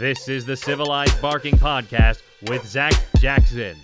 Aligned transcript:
This 0.00 0.28
is 0.28 0.46
the 0.46 0.56
Civilized 0.56 1.20
Barking 1.20 1.58
Podcast 1.58 2.22
with 2.48 2.66
Zach 2.66 2.94
Jackson. 3.18 3.76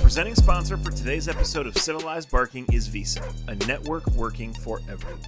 Presenting 0.00 0.34
sponsor 0.34 0.76
for 0.76 0.90
today's 0.90 1.28
episode 1.28 1.68
of 1.68 1.78
Civilized 1.78 2.28
Barking 2.32 2.66
is 2.72 2.88
Visa, 2.88 3.22
a 3.46 3.54
network 3.54 4.04
working 4.16 4.52
for 4.52 4.80
everyone. 4.90 5.20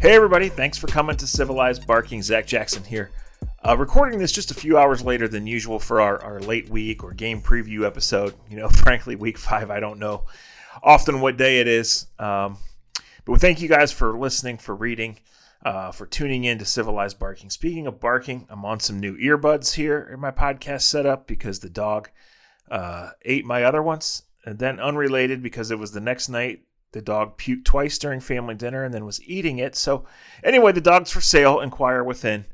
Hey, 0.00 0.14
everybody, 0.14 0.48
thanks 0.48 0.78
for 0.78 0.86
coming 0.86 1.18
to 1.18 1.26
Civilized 1.26 1.86
Barking. 1.86 2.22
Zach 2.22 2.46
Jackson 2.46 2.84
here. 2.84 3.10
Uh, 3.62 3.76
recording 3.76 4.18
this 4.18 4.32
just 4.32 4.50
a 4.50 4.54
few 4.54 4.78
hours 4.78 5.04
later 5.04 5.28
than 5.28 5.46
usual 5.46 5.78
for 5.78 6.00
our, 6.00 6.22
our 6.22 6.40
late 6.40 6.70
week 6.70 7.04
or 7.04 7.12
game 7.12 7.42
preview 7.42 7.86
episode. 7.86 8.32
You 8.48 8.56
know, 8.56 8.68
frankly, 8.82 9.14
week 9.14 9.36
five, 9.36 9.70
I 9.70 9.78
don't 9.78 9.98
know 9.98 10.24
often 10.82 11.20
what 11.20 11.36
day 11.36 11.60
it 11.60 11.68
is. 11.68 12.06
Um, 12.18 12.56
but 13.30 13.34
we 13.34 13.38
thank 13.38 13.62
you 13.62 13.68
guys 13.68 13.92
for 13.92 14.18
listening, 14.18 14.58
for 14.58 14.74
reading, 14.74 15.16
uh, 15.64 15.92
for 15.92 16.04
tuning 16.04 16.42
in 16.42 16.58
to 16.58 16.64
Civilized 16.64 17.20
Barking. 17.20 17.48
Speaking 17.48 17.86
of 17.86 18.00
barking, 18.00 18.44
I'm 18.50 18.64
on 18.64 18.80
some 18.80 18.98
new 18.98 19.16
earbuds 19.18 19.74
here 19.74 20.10
in 20.12 20.18
my 20.18 20.32
podcast 20.32 20.82
setup 20.82 21.28
because 21.28 21.60
the 21.60 21.70
dog 21.70 22.10
uh, 22.72 23.10
ate 23.24 23.44
my 23.44 23.62
other 23.62 23.84
ones. 23.84 24.24
And 24.44 24.58
then 24.58 24.80
unrelated 24.80 25.44
because 25.44 25.70
it 25.70 25.78
was 25.78 25.92
the 25.92 26.00
next 26.00 26.28
night 26.28 26.62
the 26.90 27.00
dog 27.00 27.38
puked 27.38 27.64
twice 27.64 27.98
during 27.98 28.18
family 28.18 28.56
dinner 28.56 28.82
and 28.82 28.92
then 28.92 29.04
was 29.04 29.22
eating 29.22 29.58
it. 29.58 29.76
So, 29.76 30.06
anyway, 30.42 30.72
the 30.72 30.80
dog's 30.80 31.12
for 31.12 31.20
sale. 31.20 31.60
Inquire 31.60 32.02
within. 32.02 32.46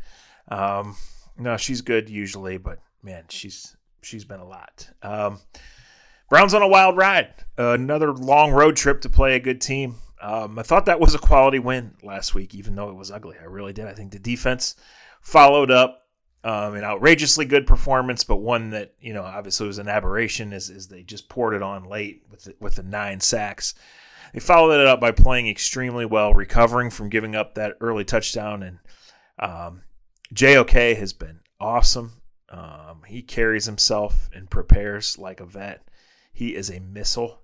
Um, 0.48 0.98
no, 1.38 1.56
she's 1.56 1.80
good 1.80 2.10
usually, 2.10 2.58
but 2.58 2.80
man, 3.02 3.24
she's 3.30 3.78
she's 4.02 4.26
been 4.26 4.40
a 4.40 4.46
lot. 4.46 4.90
Um, 5.00 5.38
Browns 6.28 6.52
on 6.52 6.60
a 6.60 6.68
wild 6.68 6.98
ride. 6.98 7.32
Uh, 7.58 7.72
another 7.72 8.12
long 8.12 8.50
road 8.50 8.76
trip 8.76 9.00
to 9.00 9.08
play 9.08 9.36
a 9.36 9.40
good 9.40 9.62
team. 9.62 9.94
Um, 10.26 10.58
I 10.58 10.64
thought 10.64 10.86
that 10.86 10.98
was 10.98 11.14
a 11.14 11.20
quality 11.20 11.60
win 11.60 11.94
last 12.02 12.34
week, 12.34 12.52
even 12.52 12.74
though 12.74 12.88
it 12.88 12.96
was 12.96 13.12
ugly. 13.12 13.36
I 13.40 13.44
really 13.44 13.72
did. 13.72 13.86
I 13.86 13.92
think 13.92 14.10
the 14.10 14.18
defense 14.18 14.74
followed 15.20 15.70
up 15.70 16.02
um, 16.42 16.74
an 16.74 16.82
outrageously 16.82 17.44
good 17.44 17.64
performance, 17.64 18.24
but 18.24 18.38
one 18.38 18.70
that 18.70 18.94
you 19.00 19.14
know 19.14 19.22
obviously 19.22 19.68
was 19.68 19.78
an 19.78 19.86
aberration, 19.86 20.52
as, 20.52 20.68
as 20.68 20.88
they 20.88 21.04
just 21.04 21.28
poured 21.28 21.54
it 21.54 21.62
on 21.62 21.84
late 21.84 22.24
with 22.28 22.42
the, 22.42 22.56
with 22.58 22.74
the 22.74 22.82
nine 22.82 23.20
sacks. 23.20 23.72
They 24.32 24.40
followed 24.40 24.80
it 24.80 24.86
up 24.88 25.00
by 25.00 25.12
playing 25.12 25.46
extremely 25.46 26.04
well, 26.04 26.34
recovering 26.34 26.90
from 26.90 27.08
giving 27.08 27.36
up 27.36 27.54
that 27.54 27.76
early 27.80 28.04
touchdown, 28.04 28.64
and 28.64 28.78
um, 29.38 29.82
JOK 30.34 30.96
has 30.96 31.12
been 31.12 31.38
awesome. 31.60 32.20
Um, 32.48 33.02
he 33.06 33.22
carries 33.22 33.66
himself 33.66 34.28
and 34.34 34.50
prepares 34.50 35.18
like 35.18 35.38
a 35.38 35.46
vet. 35.46 35.86
He 36.32 36.56
is 36.56 36.68
a 36.68 36.80
missile. 36.80 37.42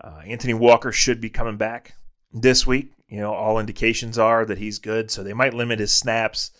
Uh, 0.00 0.20
Anthony 0.24 0.54
Walker 0.54 0.92
should 0.92 1.20
be 1.20 1.28
coming 1.28 1.56
back 1.56 1.94
this 2.34 2.66
week. 2.66 2.92
You 3.08 3.20
know, 3.20 3.32
all 3.32 3.58
indications 3.58 4.18
are 4.18 4.44
that 4.44 4.58
he's 4.58 4.78
good, 4.78 5.10
so 5.10 5.22
they 5.22 5.32
might 5.32 5.54
limit 5.54 5.78
his 5.78 5.94
snaps. 5.94 6.50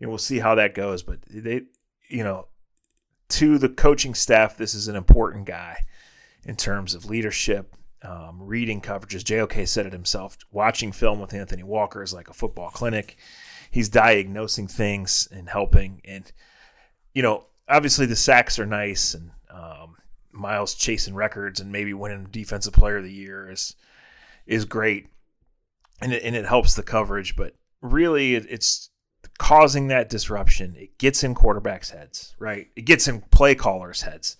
Know, 0.00 0.08
we'll 0.08 0.18
see 0.18 0.38
how 0.38 0.54
that 0.54 0.74
goes. 0.74 1.02
But 1.02 1.18
they, 1.28 1.62
you 2.08 2.24
know, 2.24 2.46
to 3.30 3.58
the 3.58 3.68
coaching 3.68 4.14
staff, 4.14 4.56
this 4.56 4.74
is 4.74 4.88
an 4.88 4.96
important 4.96 5.44
guy 5.44 5.84
in 6.44 6.56
terms 6.56 6.94
of 6.94 7.04
leadership, 7.04 7.76
um, 8.02 8.38
reading 8.40 8.80
coverages. 8.80 9.22
JOK 9.22 9.68
said 9.68 9.84
it 9.84 9.92
himself. 9.92 10.38
Watching 10.50 10.90
film 10.90 11.20
with 11.20 11.34
Anthony 11.34 11.62
Walker 11.62 12.02
is 12.02 12.14
like 12.14 12.28
a 12.28 12.34
football 12.34 12.70
clinic 12.70 13.18
he's 13.70 13.88
diagnosing 13.88 14.66
things 14.66 15.28
and 15.30 15.48
helping. 15.48 16.02
And 16.04 16.30
you 17.14 17.22
know, 17.22 17.46
obviously 17.68 18.06
the 18.06 18.16
sacks 18.16 18.58
are 18.58 18.66
nice, 18.66 19.14
and 19.14 19.30
um, 19.48 19.96
Myles 20.32 20.74
chasing 20.74 21.14
records 21.14 21.60
and 21.60 21.72
maybe 21.72 21.94
winning 21.94 22.28
Defensive 22.30 22.72
Player 22.72 22.98
of 22.98 23.04
the 23.04 23.12
Year 23.12 23.50
is 23.50 23.76
is 24.46 24.64
great, 24.64 25.08
and 26.00 26.12
it, 26.12 26.22
and 26.22 26.34
it 26.34 26.46
helps 26.46 26.74
the 26.74 26.82
coverage. 26.82 27.36
But 27.36 27.54
really, 27.80 28.34
it, 28.34 28.46
it's 28.48 28.90
causing 29.38 29.88
that 29.88 30.10
disruption. 30.10 30.74
It 30.76 30.98
gets 30.98 31.24
in 31.24 31.34
quarterbacks' 31.34 31.90
heads, 31.90 32.34
right? 32.38 32.68
It 32.76 32.82
gets 32.82 33.08
in 33.08 33.22
play 33.30 33.54
callers' 33.54 34.02
heads. 34.02 34.36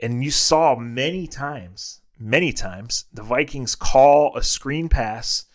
And 0.00 0.24
you 0.24 0.30
saw 0.30 0.74
many 0.74 1.26
times, 1.26 2.00
many 2.18 2.52
times, 2.52 3.06
the 3.12 3.22
Vikings 3.22 3.74
call 3.74 4.36
a 4.36 4.42
screen 4.42 4.88
pass 4.88 5.46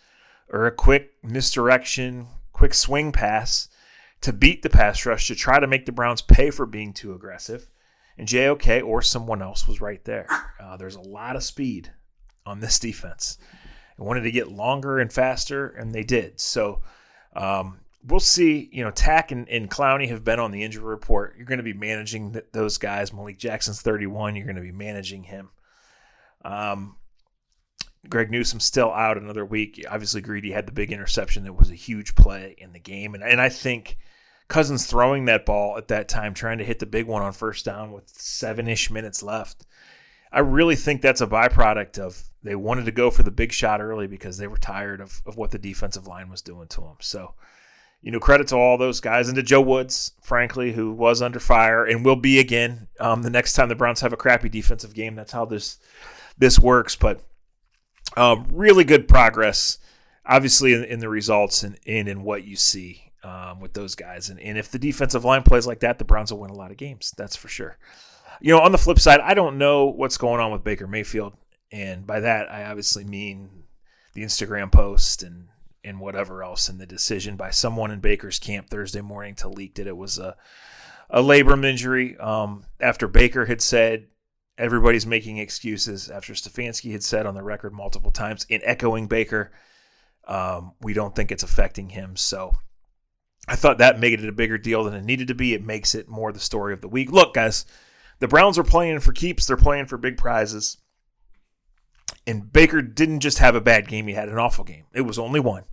or 0.50 0.66
a 0.66 0.72
quick 0.72 1.12
misdirection, 1.22 2.26
quick 2.52 2.74
swing 2.74 3.12
pass 3.12 3.68
to 4.22 4.32
beat 4.32 4.62
the 4.62 4.70
pass 4.70 5.06
rush 5.06 5.28
to 5.28 5.34
try 5.34 5.60
to 5.60 5.66
make 5.66 5.86
the 5.86 5.92
Browns 5.92 6.22
pay 6.22 6.50
for 6.50 6.66
being 6.66 6.92
too 6.92 7.12
aggressive. 7.12 7.68
And 8.16 8.26
JOK 8.26 8.82
or 8.84 9.02
someone 9.02 9.42
else 9.42 9.68
was 9.68 9.80
right 9.80 10.04
there. 10.04 10.26
Uh, 10.58 10.76
there's 10.76 10.96
a 10.96 11.00
lot 11.00 11.36
of 11.36 11.44
speed 11.44 11.92
on 12.48 12.60
this 12.60 12.78
defense. 12.80 13.38
I 13.98 14.02
wanted 14.02 14.22
to 14.22 14.30
get 14.30 14.50
longer 14.50 14.98
and 14.98 15.12
faster, 15.12 15.68
and 15.68 15.92
they 15.92 16.04
did. 16.04 16.40
So 16.40 16.82
um, 17.34 17.80
we'll 18.04 18.20
see. 18.20 18.68
You 18.72 18.84
know, 18.84 18.90
Takk 18.90 19.32
and, 19.32 19.48
and 19.48 19.70
Clowney 19.70 20.08
have 20.08 20.24
been 20.24 20.38
on 20.38 20.52
the 20.52 20.62
injury 20.62 20.84
report. 20.84 21.34
You're 21.36 21.46
going 21.46 21.58
to 21.58 21.64
be 21.64 21.72
managing 21.72 22.32
th- 22.32 22.46
those 22.52 22.78
guys. 22.78 23.12
Malik 23.12 23.38
Jackson's 23.38 23.82
31. 23.82 24.36
You're 24.36 24.46
going 24.46 24.56
to 24.56 24.62
be 24.62 24.72
managing 24.72 25.24
him. 25.24 25.50
Um, 26.44 26.96
Greg 28.08 28.30
Newsome 28.30 28.60
still 28.60 28.92
out 28.92 29.18
another 29.18 29.44
week. 29.44 29.84
Obviously, 29.90 30.20
Greedy 30.20 30.52
had 30.52 30.66
the 30.66 30.72
big 30.72 30.92
interception 30.92 31.44
that 31.44 31.54
was 31.54 31.70
a 31.70 31.74
huge 31.74 32.14
play 32.14 32.54
in 32.58 32.72
the 32.72 32.78
game. 32.78 33.14
And, 33.14 33.24
and 33.24 33.40
I 33.40 33.48
think 33.48 33.98
Cousins 34.48 34.86
throwing 34.86 35.24
that 35.26 35.44
ball 35.44 35.76
at 35.76 35.88
that 35.88 36.08
time, 36.08 36.34
trying 36.34 36.58
to 36.58 36.64
hit 36.64 36.78
the 36.78 36.86
big 36.86 37.06
one 37.06 37.22
on 37.22 37.32
first 37.32 37.64
down 37.64 37.92
with 37.92 38.08
seven 38.08 38.68
ish 38.68 38.90
minutes 38.90 39.22
left. 39.22 39.66
I 40.32 40.40
really 40.40 40.76
think 40.76 41.00
that's 41.00 41.20
a 41.20 41.26
byproduct 41.26 41.98
of 41.98 42.22
they 42.42 42.54
wanted 42.54 42.84
to 42.84 42.92
go 42.92 43.10
for 43.10 43.22
the 43.22 43.30
big 43.30 43.52
shot 43.52 43.80
early 43.80 44.06
because 44.06 44.38
they 44.38 44.46
were 44.46 44.58
tired 44.58 45.00
of, 45.00 45.22
of 45.26 45.36
what 45.36 45.50
the 45.50 45.58
defensive 45.58 46.06
line 46.06 46.30
was 46.30 46.42
doing 46.42 46.68
to 46.68 46.80
them. 46.80 46.96
So, 47.00 47.34
you 48.00 48.12
know, 48.12 48.20
credit 48.20 48.46
to 48.48 48.56
all 48.56 48.78
those 48.78 49.00
guys 49.00 49.28
and 49.28 49.36
to 49.36 49.42
Joe 49.42 49.60
Woods, 49.60 50.12
frankly, 50.22 50.72
who 50.72 50.92
was 50.92 51.20
under 51.20 51.40
fire 51.40 51.84
and 51.84 52.04
will 52.04 52.16
be 52.16 52.38
again 52.38 52.88
um, 53.00 53.22
the 53.22 53.30
next 53.30 53.54
time 53.54 53.68
the 53.68 53.74
Browns 53.74 54.00
have 54.02 54.12
a 54.12 54.16
crappy 54.16 54.48
defensive 54.48 54.94
game. 54.94 55.14
That's 55.14 55.32
how 55.32 55.44
this 55.44 55.78
this 56.36 56.58
works. 56.58 56.94
But 56.94 57.20
um, 58.16 58.46
really 58.52 58.84
good 58.84 59.08
progress, 59.08 59.78
obviously, 60.24 60.72
in, 60.72 60.84
in 60.84 61.00
the 61.00 61.08
results 61.08 61.62
and, 61.62 61.78
and, 61.86 62.08
in 62.08 62.22
what 62.22 62.44
you 62.44 62.56
see 62.56 63.12
um, 63.24 63.60
with 63.60 63.74
those 63.74 63.94
guys. 63.94 64.30
And, 64.30 64.38
and 64.40 64.56
if 64.56 64.70
the 64.70 64.78
defensive 64.78 65.24
line 65.24 65.42
plays 65.42 65.66
like 65.66 65.80
that, 65.80 65.98
the 65.98 66.04
Browns 66.04 66.32
will 66.32 66.40
win 66.40 66.50
a 66.50 66.54
lot 66.54 66.70
of 66.70 66.76
games. 66.76 67.12
That's 67.16 67.36
for 67.36 67.48
sure. 67.48 67.78
You 68.40 68.52
know, 68.52 68.60
on 68.60 68.72
the 68.72 68.78
flip 68.78 68.98
side, 68.98 69.20
I 69.20 69.34
don't 69.34 69.58
know 69.58 69.86
what's 69.86 70.16
going 70.16 70.40
on 70.40 70.52
with 70.52 70.64
Baker 70.64 70.86
Mayfield. 70.86 71.34
And 71.70 72.06
by 72.06 72.20
that, 72.20 72.50
I 72.50 72.64
obviously 72.64 73.04
mean 73.04 73.64
the 74.14 74.22
Instagram 74.22 74.72
post 74.72 75.22
and 75.22 75.48
and 75.84 76.00
whatever 76.00 76.42
else 76.42 76.68
and 76.68 76.80
the 76.80 76.86
decision 76.86 77.36
by 77.36 77.50
someone 77.50 77.90
in 77.90 78.00
Baker's 78.00 78.38
camp 78.38 78.68
Thursday 78.68 79.00
morning 79.00 79.34
to 79.36 79.48
leak 79.48 79.76
that 79.76 79.86
it 79.86 79.96
was 79.96 80.18
a 80.18 80.36
a 81.10 81.22
labrum 81.22 81.64
injury. 81.64 82.16
Um, 82.18 82.64
after 82.80 83.08
Baker 83.08 83.46
had 83.46 83.62
said 83.62 84.08
everybody's 84.58 85.06
making 85.06 85.38
excuses 85.38 86.10
after 86.10 86.32
Stefanski 86.32 86.92
had 86.92 87.02
said 87.02 87.26
on 87.26 87.34
the 87.34 87.42
record 87.42 87.72
multiple 87.72 88.10
times 88.10 88.44
in 88.48 88.60
echoing 88.64 89.06
Baker, 89.06 89.52
um, 90.26 90.72
we 90.80 90.92
don't 90.92 91.14
think 91.14 91.30
it's 91.30 91.42
affecting 91.44 91.90
him. 91.90 92.16
So 92.16 92.56
I 93.46 93.56
thought 93.56 93.78
that 93.78 94.00
made 94.00 94.20
it 94.20 94.28
a 94.28 94.32
bigger 94.32 94.58
deal 94.58 94.84
than 94.84 94.94
it 94.94 95.04
needed 95.04 95.28
to 95.28 95.34
be. 95.34 95.54
It 95.54 95.64
makes 95.64 95.94
it 95.94 96.08
more 96.08 96.32
the 96.32 96.40
story 96.40 96.74
of 96.74 96.82
the 96.82 96.88
week. 96.88 97.10
Look, 97.10 97.34
guys, 97.34 97.64
the 98.20 98.28
Browns 98.28 98.58
are 98.58 98.64
playing 98.64 99.00
for 99.00 99.12
keeps, 99.12 99.46
they're 99.46 99.56
playing 99.56 99.86
for 99.86 99.96
big 99.96 100.16
prizes. 100.16 100.78
And 102.26 102.52
Baker 102.52 102.82
didn't 102.82 103.20
just 103.20 103.38
have 103.38 103.54
a 103.54 103.60
bad 103.60 103.88
game, 103.88 104.06
he 104.06 104.14
had 104.14 104.28
an 104.28 104.38
awful 104.38 104.64
game. 104.64 104.84
It 104.92 105.02
was 105.02 105.18
only 105.18 105.40
one. 105.40 105.64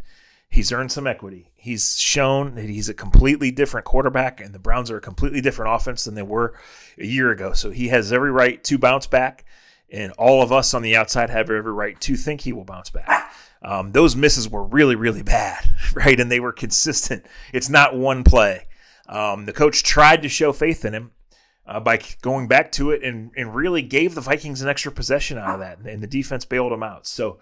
He's 0.50 0.72
earned 0.72 0.92
some 0.92 1.08
equity. 1.08 1.52
He's 1.56 2.00
shown 2.00 2.56
that 2.56 2.70
he's 2.70 2.88
a 2.88 2.94
completely 2.94 3.52
different 3.52 3.86
quarterback, 3.86 4.40
and 4.40 4.54
the 4.54 4.60
Browns 4.60 4.92
are 4.92 4.98
a 4.98 5.02
completely 5.02 5.42
different 5.42 5.74
offense 5.74 6.06
than 6.06 6.16
they 6.16 6.22
were 6.22 6.58
a 6.98 7.06
year 7.06 7.32
ago. 7.32 7.54
So 7.54 7.72
he 7.72 7.90
has 7.90 8.14
every 8.14 8.32
right 8.32 8.64
to 8.66 8.78
bounce 8.78 9.08
back, 9.08 9.44
and 9.90 10.12
all 10.14 10.42
of 10.42 10.52
us 10.52 10.74
on 10.74 10.82
the 10.82 10.96
outside 10.96 11.30
have 11.30 11.50
every 11.50 11.74
right 11.74 12.00
to 12.02 12.16
think 12.16 12.42
he 12.42 12.54
will 12.54 12.64
bounce 12.64 12.90
back. 12.90 13.34
Um, 13.62 13.92
those 13.92 14.16
misses 14.16 14.48
were 14.48 14.64
really, 14.64 14.96
really 14.96 15.24
bad, 15.24 15.68
right? 15.94 16.20
And 16.20 16.32
they 16.32 16.40
were 16.40 16.54
consistent. 16.54 17.26
It's 17.52 17.70
not 17.70 17.98
one 17.98 18.24
play. 18.24 18.68
Um, 19.10 19.46
the 19.46 19.54
coach 19.54 19.84
tried 19.84 20.22
to 20.22 20.30
show 20.30 20.54
faith 20.54 20.86
in 20.86 20.94
him 20.94 21.12
uh, 21.68 21.80
by 21.80 22.00
going 22.22 22.48
back 22.48 22.72
to 22.74 22.92
it 22.92 23.04
and, 23.04 23.32
and 23.36 23.56
really 23.56 23.82
gave 23.82 24.16
the 24.16 24.22
Vikings 24.22 24.62
an 24.62 24.70
extra 24.70 24.92
possession 24.92 25.38
out 25.38 25.56
of 25.56 25.60
that, 25.60 25.80
and 25.80 26.02
the 26.02 26.08
defense 26.08 26.46
bailed 26.46 26.72
him 26.72 26.84
out. 26.84 27.08
So, 27.08 27.40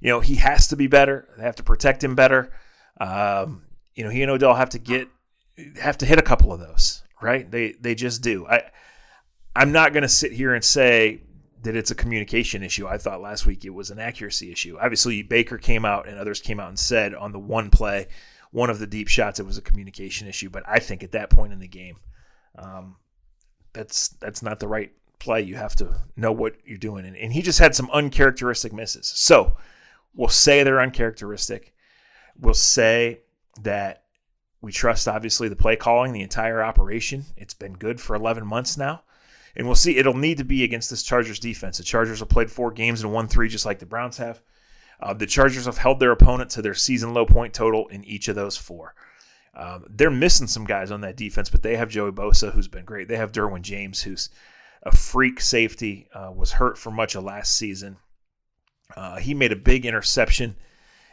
you 0.00 0.08
know, 0.08 0.20
he 0.20 0.36
has 0.36 0.66
to 0.68 0.76
be 0.76 0.86
better. 0.86 1.28
They 1.36 1.44
have 1.44 1.56
to 1.56 1.62
protect 1.62 2.02
him 2.02 2.14
better. 2.14 2.52
Um, 3.00 3.62
you 3.94 4.04
know, 4.04 4.10
he 4.10 4.22
and 4.22 4.30
Odell 4.30 4.54
have 4.54 4.70
to 4.70 4.78
get 4.78 5.08
have 5.80 5.98
to 5.98 6.06
hit 6.06 6.18
a 6.18 6.22
couple 6.22 6.52
of 6.52 6.60
those, 6.60 7.02
right? 7.20 7.50
They 7.50 7.72
they 7.80 7.94
just 7.94 8.22
do. 8.22 8.46
I 8.46 8.62
I'm 9.54 9.72
not 9.72 9.92
going 9.92 10.02
to 10.02 10.08
sit 10.08 10.32
here 10.32 10.54
and 10.54 10.62
say 10.62 11.22
that 11.62 11.74
it's 11.74 11.90
a 11.90 11.94
communication 11.94 12.62
issue. 12.62 12.86
I 12.86 12.98
thought 12.98 13.20
last 13.20 13.46
week 13.46 13.64
it 13.64 13.70
was 13.70 13.90
an 13.90 13.98
accuracy 13.98 14.52
issue. 14.52 14.78
Obviously, 14.80 15.22
Baker 15.22 15.58
came 15.58 15.84
out 15.84 16.06
and 16.06 16.18
others 16.18 16.40
came 16.40 16.60
out 16.60 16.68
and 16.68 16.78
said 16.78 17.14
on 17.14 17.32
the 17.32 17.38
one 17.38 17.70
play, 17.70 18.06
one 18.52 18.70
of 18.70 18.78
the 18.78 18.86
deep 18.86 19.08
shots, 19.08 19.40
it 19.40 19.46
was 19.46 19.58
a 19.58 19.62
communication 19.62 20.28
issue. 20.28 20.50
But 20.50 20.62
I 20.66 20.78
think 20.78 21.02
at 21.02 21.12
that 21.12 21.30
point 21.30 21.52
in 21.54 21.58
the 21.58 21.68
game, 21.68 21.96
um, 22.56 22.96
that's 23.76 24.08
that's 24.08 24.42
not 24.42 24.58
the 24.60 24.68
right 24.68 24.92
play. 25.18 25.42
You 25.42 25.56
have 25.56 25.76
to 25.76 26.00
know 26.16 26.32
what 26.32 26.56
you're 26.64 26.78
doing, 26.78 27.04
and, 27.04 27.16
and 27.16 27.32
he 27.32 27.42
just 27.42 27.58
had 27.58 27.74
some 27.74 27.90
uncharacteristic 27.92 28.72
misses. 28.72 29.06
So 29.14 29.56
we'll 30.14 30.28
say 30.28 30.62
they're 30.62 30.80
uncharacteristic. 30.80 31.74
We'll 32.38 32.54
say 32.54 33.20
that 33.62 34.04
we 34.60 34.72
trust 34.72 35.06
obviously 35.06 35.48
the 35.48 35.56
play 35.56 35.76
calling, 35.76 36.12
the 36.12 36.22
entire 36.22 36.62
operation. 36.62 37.26
It's 37.36 37.54
been 37.54 37.74
good 37.74 38.00
for 38.00 38.16
11 38.16 38.46
months 38.46 38.76
now. 38.76 39.02
And 39.54 39.66
we'll 39.66 39.74
see, 39.74 39.96
it'll 39.96 40.16
need 40.16 40.38
to 40.38 40.44
be 40.44 40.64
against 40.64 40.90
this 40.90 41.02
Chargers 41.02 41.38
defense. 41.38 41.78
The 41.78 41.84
Chargers 41.84 42.18
have 42.18 42.28
played 42.28 42.50
four 42.50 42.70
games 42.70 43.02
and 43.02 43.12
won 43.12 43.26
three, 43.26 43.48
just 43.48 43.64
like 43.64 43.78
the 43.78 43.86
Browns 43.86 44.18
have. 44.18 44.40
Uh, 45.00 45.14
the 45.14 45.26
Chargers 45.26 45.66
have 45.66 45.78
held 45.78 46.00
their 46.00 46.10
opponent 46.10 46.50
to 46.50 46.62
their 46.62 46.74
season 46.74 47.14
low 47.14 47.24
point 47.24 47.54
total 47.54 47.86
in 47.88 48.04
each 48.04 48.28
of 48.28 48.34
those 48.34 48.56
four. 48.56 48.94
Um, 49.56 49.86
they're 49.88 50.10
missing 50.10 50.46
some 50.46 50.64
guys 50.64 50.90
on 50.90 51.00
that 51.00 51.16
defense, 51.16 51.48
but 51.48 51.62
they 51.62 51.76
have 51.76 51.88
Joey 51.88 52.12
Bosa, 52.12 52.52
who's 52.52 52.68
been 52.68 52.84
great. 52.84 53.08
They 53.08 53.16
have 53.16 53.32
Derwin 53.32 53.62
James, 53.62 54.02
who's 54.02 54.28
a 54.82 54.94
freak 54.94 55.40
safety, 55.40 56.08
uh, 56.12 56.30
was 56.34 56.52
hurt 56.52 56.76
for 56.76 56.90
much 56.90 57.14
of 57.14 57.24
last 57.24 57.56
season. 57.56 57.96
Uh, 58.94 59.16
he 59.16 59.32
made 59.32 59.52
a 59.52 59.56
big 59.56 59.86
interception 59.86 60.56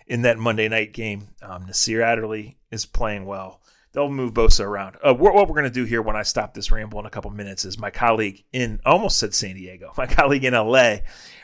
in 0.06 0.24
that 0.24 0.38
Monday 0.38 0.68
night 0.68 0.92
game. 0.92 1.30
Um, 1.42 1.66
Nasir 1.66 2.02
Adderley 2.02 2.58
is 2.70 2.86
playing 2.86 3.26
well. 3.26 3.62
They'll 3.94 4.10
move 4.10 4.34
Bosa 4.34 4.66
around. 4.66 4.98
Uh, 5.04 5.14
what, 5.14 5.34
we're 5.36 5.46
going 5.46 5.64
to 5.64 5.70
do 5.70 5.86
here 5.86 6.02
when 6.02 6.16
I 6.16 6.24
stop 6.24 6.54
this 6.54 6.72
ramble 6.72 7.00
in 7.00 7.06
a 7.06 7.12
couple 7.12 7.30
minutes 7.32 7.64
is 7.64 7.78
my 7.78 7.92
colleague 7.92 8.44
in, 8.52 8.82
almost 8.86 9.20
said 9.20 9.34
San 9.34 9.56
Diego, 9.56 9.94
my 9.98 10.08
colleague 10.08 10.44
in 10.44 10.54
LA, 10.54 10.98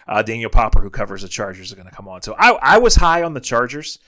uh, 0.08 0.22
Daniel 0.22 0.50
Popper, 0.50 0.82
who 0.82 0.90
covers 0.90 1.22
the 1.22 1.30
Chargers, 1.30 1.68
is 1.68 1.76
going 1.76 1.88
to 1.88 1.96
come 1.96 2.08
on. 2.08 2.24
So 2.24 2.36
I, 2.38 2.52
I 2.62 2.78
was 2.80 2.96
high 2.96 3.24
on 3.24 3.36
the 3.36 3.40
Chargers 3.40 4.00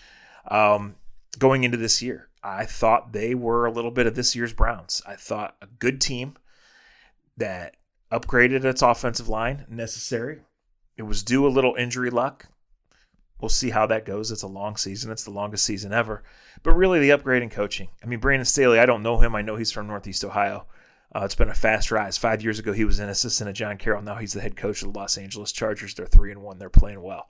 um, 0.49 0.95
going 1.39 1.63
into 1.63 1.77
this 1.77 2.01
year. 2.01 2.27
I 2.43 2.65
thought 2.65 3.13
they 3.13 3.35
were 3.35 3.65
a 3.65 3.71
little 3.71 3.91
bit 3.91 4.07
of 4.07 4.15
this 4.15 4.35
year's 4.35 4.53
Browns. 4.53 5.01
I 5.05 5.15
thought 5.15 5.55
a 5.61 5.67
good 5.67 6.01
team 6.01 6.35
that 7.37 7.77
upgraded 8.11 8.65
its 8.65 8.81
offensive 8.81 9.29
line 9.29 9.65
necessary. 9.69 10.41
It 10.97 11.03
was 11.03 11.23
due 11.23 11.45
a 11.45 11.49
little 11.49 11.75
injury 11.75 12.09
luck. 12.09 12.47
We'll 13.39 13.49
see 13.49 13.71
how 13.71 13.87
that 13.87 14.05
goes. 14.05 14.31
It's 14.31 14.43
a 14.43 14.47
long 14.47 14.77
season. 14.77 15.11
It's 15.11 15.23
the 15.23 15.31
longest 15.31 15.65
season 15.65 15.91
ever. 15.91 16.23
But 16.61 16.73
really, 16.73 16.99
the 16.99 17.11
upgrade 17.11 17.41
in 17.41 17.49
coaching. 17.49 17.89
I 18.03 18.05
mean, 18.05 18.19
Brandon 18.19 18.45
Staley, 18.45 18.77
I 18.77 18.85
don't 18.85 19.01
know 19.01 19.19
him. 19.19 19.35
I 19.35 19.41
know 19.41 19.55
he's 19.55 19.71
from 19.71 19.87
Northeast 19.87 20.23
Ohio. 20.23 20.67
Uh, 21.13 21.21
it's 21.25 21.35
been 21.35 21.49
a 21.49 21.55
fast 21.55 21.91
rise. 21.91 22.17
Five 22.17 22.43
years 22.43 22.59
ago, 22.59 22.71
he 22.71 22.85
was 22.85 22.99
an 22.99 23.09
assistant 23.09 23.49
at 23.49 23.55
John 23.55 23.77
Carroll. 23.77 24.03
Now 24.03 24.15
he's 24.15 24.33
the 24.33 24.41
head 24.41 24.55
coach 24.55 24.81
of 24.81 24.93
the 24.93 24.99
Los 24.99 25.17
Angeles 25.17 25.51
Chargers. 25.51 25.95
They're 25.95 26.05
three 26.05 26.31
and 26.31 26.41
one. 26.41 26.59
They're 26.59 26.69
playing 26.69 27.01
well. 27.01 27.27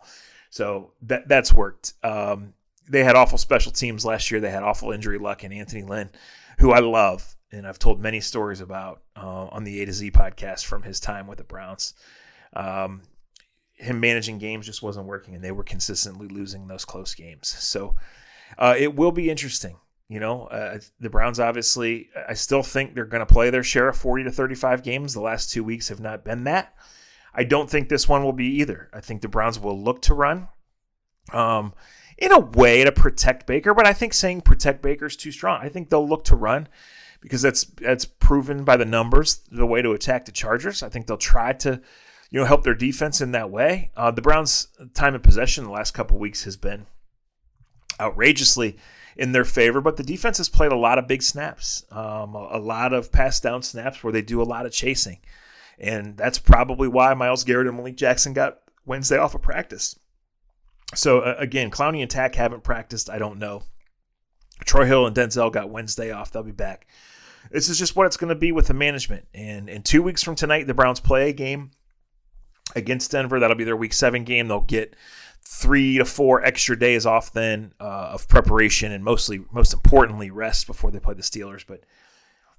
So 0.49 0.91
that 1.03 1.27
that's 1.29 1.53
worked. 1.53 1.93
Um, 2.03 2.53
they 2.89 3.03
had 3.03 3.15
awful 3.15 3.37
special 3.37 3.71
teams 3.71 4.05
last 4.05 4.31
year. 4.31 4.39
They 4.39 4.51
had 4.51 4.63
awful 4.63 4.91
injury 4.91 5.17
luck 5.17 5.43
and 5.43 5.53
Anthony 5.53 5.83
Lynn, 5.83 6.09
who 6.59 6.71
I 6.71 6.79
love, 6.79 7.35
and 7.51 7.67
I've 7.67 7.79
told 7.79 8.01
many 8.01 8.19
stories 8.19 8.61
about 8.61 9.01
uh, 9.15 9.47
on 9.47 9.63
the 9.63 9.81
A 9.81 9.85
to 9.85 9.93
Z 9.93 10.11
podcast 10.11 10.65
from 10.65 10.83
his 10.83 10.99
time 10.99 11.27
with 11.27 11.37
the 11.37 11.43
Browns. 11.43 11.93
Um, 12.53 13.03
him 13.73 13.99
managing 13.99 14.37
games 14.37 14.65
just 14.65 14.83
wasn't 14.83 15.07
working, 15.07 15.35
and 15.35 15.43
they 15.43 15.51
were 15.51 15.63
consistently 15.63 16.27
losing 16.27 16.67
those 16.67 16.85
close 16.85 17.15
games. 17.15 17.47
So 17.47 17.95
uh, 18.57 18.75
it 18.77 18.95
will 18.95 19.11
be 19.11 19.29
interesting. 19.29 19.77
You 20.07 20.19
know, 20.19 20.43
uh, 20.47 20.79
the 20.99 21.09
Browns 21.09 21.39
obviously, 21.39 22.09
I 22.27 22.33
still 22.33 22.63
think 22.63 22.93
they're 22.93 23.05
going 23.05 23.25
to 23.25 23.33
play 23.33 23.49
their 23.49 23.63
share 23.63 23.87
of 23.87 23.97
40 23.97 24.25
to 24.25 24.31
35 24.31 24.83
games. 24.83 25.13
The 25.13 25.21
last 25.21 25.49
two 25.49 25.63
weeks 25.63 25.87
have 25.87 26.01
not 26.01 26.25
been 26.25 26.43
that. 26.43 26.75
I 27.33 27.45
don't 27.45 27.69
think 27.69 27.87
this 27.87 28.09
one 28.09 28.23
will 28.23 28.33
be 28.33 28.47
either. 28.59 28.89
I 28.93 28.99
think 28.99 29.21
the 29.21 29.29
Browns 29.29 29.57
will 29.57 29.81
look 29.81 30.01
to 30.03 30.13
run 30.13 30.49
um, 31.31 31.73
in 32.21 32.31
a 32.31 32.39
way 32.39 32.85
to 32.85 32.91
protect 32.91 33.47
Baker, 33.47 33.73
but 33.73 33.85
I 33.85 33.91
think 33.91 34.13
saying 34.13 34.41
protect 34.41 34.81
Baker 34.81 35.07
is 35.07 35.18
too 35.18 35.31
strong. 35.31 35.59
I 35.62 35.68
think 35.68 35.89
they'll 35.89 36.07
look 36.07 36.23
to 36.25 36.35
run 36.35 36.69
because 37.19 37.41
that's 37.41 37.65
that's 37.65 38.06
proven 38.06 38.63
by 38.63 38.77
the 38.77 38.85
numbers 38.85 39.41
the 39.51 39.65
way 39.65 39.81
to 39.81 39.91
attack 39.91 40.25
the 40.25 40.31
Chargers. 40.31 40.81
I 40.81 40.89
think 40.89 41.07
they'll 41.07 41.18
try 41.18 41.51
to 41.53 41.81
you 42.31 42.39
know, 42.39 42.45
help 42.45 42.63
their 42.63 42.73
defense 42.73 43.19
in 43.19 43.33
that 43.33 43.51
way. 43.51 43.91
Uh, 43.95 44.09
the 44.09 44.21
Browns' 44.21 44.68
time 44.94 45.13
of 45.13 45.21
possession 45.21 45.65
the 45.65 45.69
last 45.69 45.91
couple 45.91 46.18
weeks 46.18 46.45
has 46.45 46.56
been 46.56 46.85
outrageously 48.00 48.77
in 49.17 49.33
their 49.33 49.44
favor, 49.44 49.81
but 49.81 49.97
the 49.97 50.03
defense 50.03 50.38
has 50.38 50.47
played 50.47 50.71
a 50.71 50.77
lot 50.77 50.97
of 50.97 51.07
big 51.07 51.21
snaps, 51.21 51.83
um, 51.91 52.33
a, 52.33 52.50
a, 52.51 52.59
lot 52.59 52.94
of 52.94 53.12
pass 53.12 53.41
down 53.41 53.62
snaps 53.62 54.01
where 54.01 54.13
they 54.13 54.21
do 54.21 54.41
a 54.41 54.44
lot 54.44 54.65
of 54.65 54.71
chasing. 54.71 55.19
And 55.77 56.15
that's 56.15 56.39
probably 56.39 56.88
why 56.88 57.13
Myles 57.13 57.44
Garrett 57.44 57.67
and 57.67 57.75
Malik 57.75 57.97
Jackson 57.97 58.31
got 58.31 58.59
Wednesday 58.85 59.17
off 59.17 59.35
of 59.35 59.41
practice. 59.41 60.00
So, 60.93 61.19
uh, 61.19 61.35
again, 61.38 61.71
Clowney 61.71 62.01
and 62.01 62.09
Takk 62.09 62.35
haven't 62.35 62.63
practiced. 62.63 63.09
I 63.09 63.17
don't 63.17 63.39
know. 63.39 63.63
Troy 64.65 64.85
Hill 64.85 65.05
and 65.05 65.15
Denzel 65.15 65.51
got 65.51 65.69
Wednesday 65.69 66.11
off. 66.11 66.31
They'll 66.31 66.43
be 66.43 66.51
back. 66.51 66.88
This 67.49 67.69
is 67.69 67.79
just 67.79 67.95
what 67.95 68.05
it's 68.05 68.17
going 68.17 68.29
to 68.29 68.35
be 68.35 68.51
with 68.51 68.67
the 68.67 68.73
management. 68.73 69.25
And 69.33 69.69
in 69.69 69.83
two 69.83 70.03
weeks 70.03 70.21
from 70.21 70.35
tonight, 70.35 70.67
the 70.67 70.73
Browns 70.73 70.99
play 70.99 71.29
a 71.29 71.33
game 71.33 71.71
against 72.75 73.11
Denver. 73.11 73.39
That'll 73.39 73.55
be 73.55 73.63
their 73.63 73.75
week 73.75 73.93
seven 73.93 74.23
game. 74.23 74.47
They'll 74.47 74.61
get 74.61 74.95
three 75.43 75.97
to 75.97 76.05
four 76.05 76.43
extra 76.43 76.77
days 76.77 77.05
off 77.05 77.33
then 77.33 77.73
uh, 77.79 78.11
of 78.13 78.27
preparation 78.27 78.91
and 78.91 79.03
mostly, 79.03 79.43
most 79.51 79.73
importantly, 79.73 80.29
rest 80.29 80.67
before 80.67 80.91
they 80.91 80.99
play 80.99 81.15
the 81.15 81.23
Steelers. 81.23 81.65
But 81.65 81.83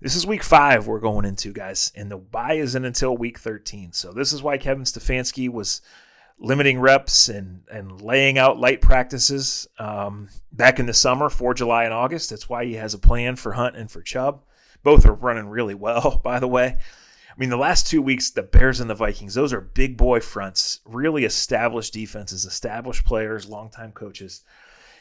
this 0.00 0.16
is 0.16 0.26
week 0.26 0.42
five 0.42 0.86
we're 0.86 1.00
going 1.00 1.24
into, 1.24 1.52
guys, 1.52 1.92
and 1.94 2.10
the 2.10 2.16
bye 2.16 2.54
isn't 2.54 2.84
until 2.84 3.16
week 3.16 3.38
13. 3.38 3.92
So 3.92 4.12
this 4.12 4.32
is 4.32 4.42
why 4.42 4.58
Kevin 4.58 4.84
Stefanski 4.84 5.48
was 5.48 5.80
limiting 6.42 6.80
reps 6.80 7.28
and, 7.28 7.62
and 7.70 8.00
laying 8.00 8.36
out 8.36 8.58
light 8.58 8.80
practices 8.80 9.68
um, 9.78 10.28
back 10.50 10.80
in 10.80 10.86
the 10.86 10.92
summer 10.92 11.30
for 11.30 11.54
July 11.54 11.84
and 11.84 11.94
August. 11.94 12.30
That's 12.30 12.48
why 12.48 12.64
he 12.64 12.74
has 12.74 12.92
a 12.92 12.98
plan 12.98 13.36
for 13.36 13.52
Hunt 13.52 13.76
and 13.76 13.90
for 13.90 14.02
Chubb. 14.02 14.42
Both 14.82 15.06
are 15.06 15.14
running 15.14 15.46
really 15.46 15.74
well, 15.74 16.20
by 16.24 16.40
the 16.40 16.48
way. 16.48 16.76
I 17.30 17.34
mean, 17.38 17.48
the 17.48 17.56
last 17.56 17.86
two 17.86 18.02
weeks, 18.02 18.28
the 18.28 18.42
Bears 18.42 18.80
and 18.80 18.90
the 18.90 18.94
Vikings, 18.94 19.34
those 19.34 19.52
are 19.52 19.60
big 19.60 19.96
boy 19.96 20.20
fronts, 20.20 20.80
really 20.84 21.24
established 21.24 21.94
defenses, 21.94 22.44
established 22.44 23.04
players, 23.04 23.48
longtime 23.48 23.92
coaches. 23.92 24.42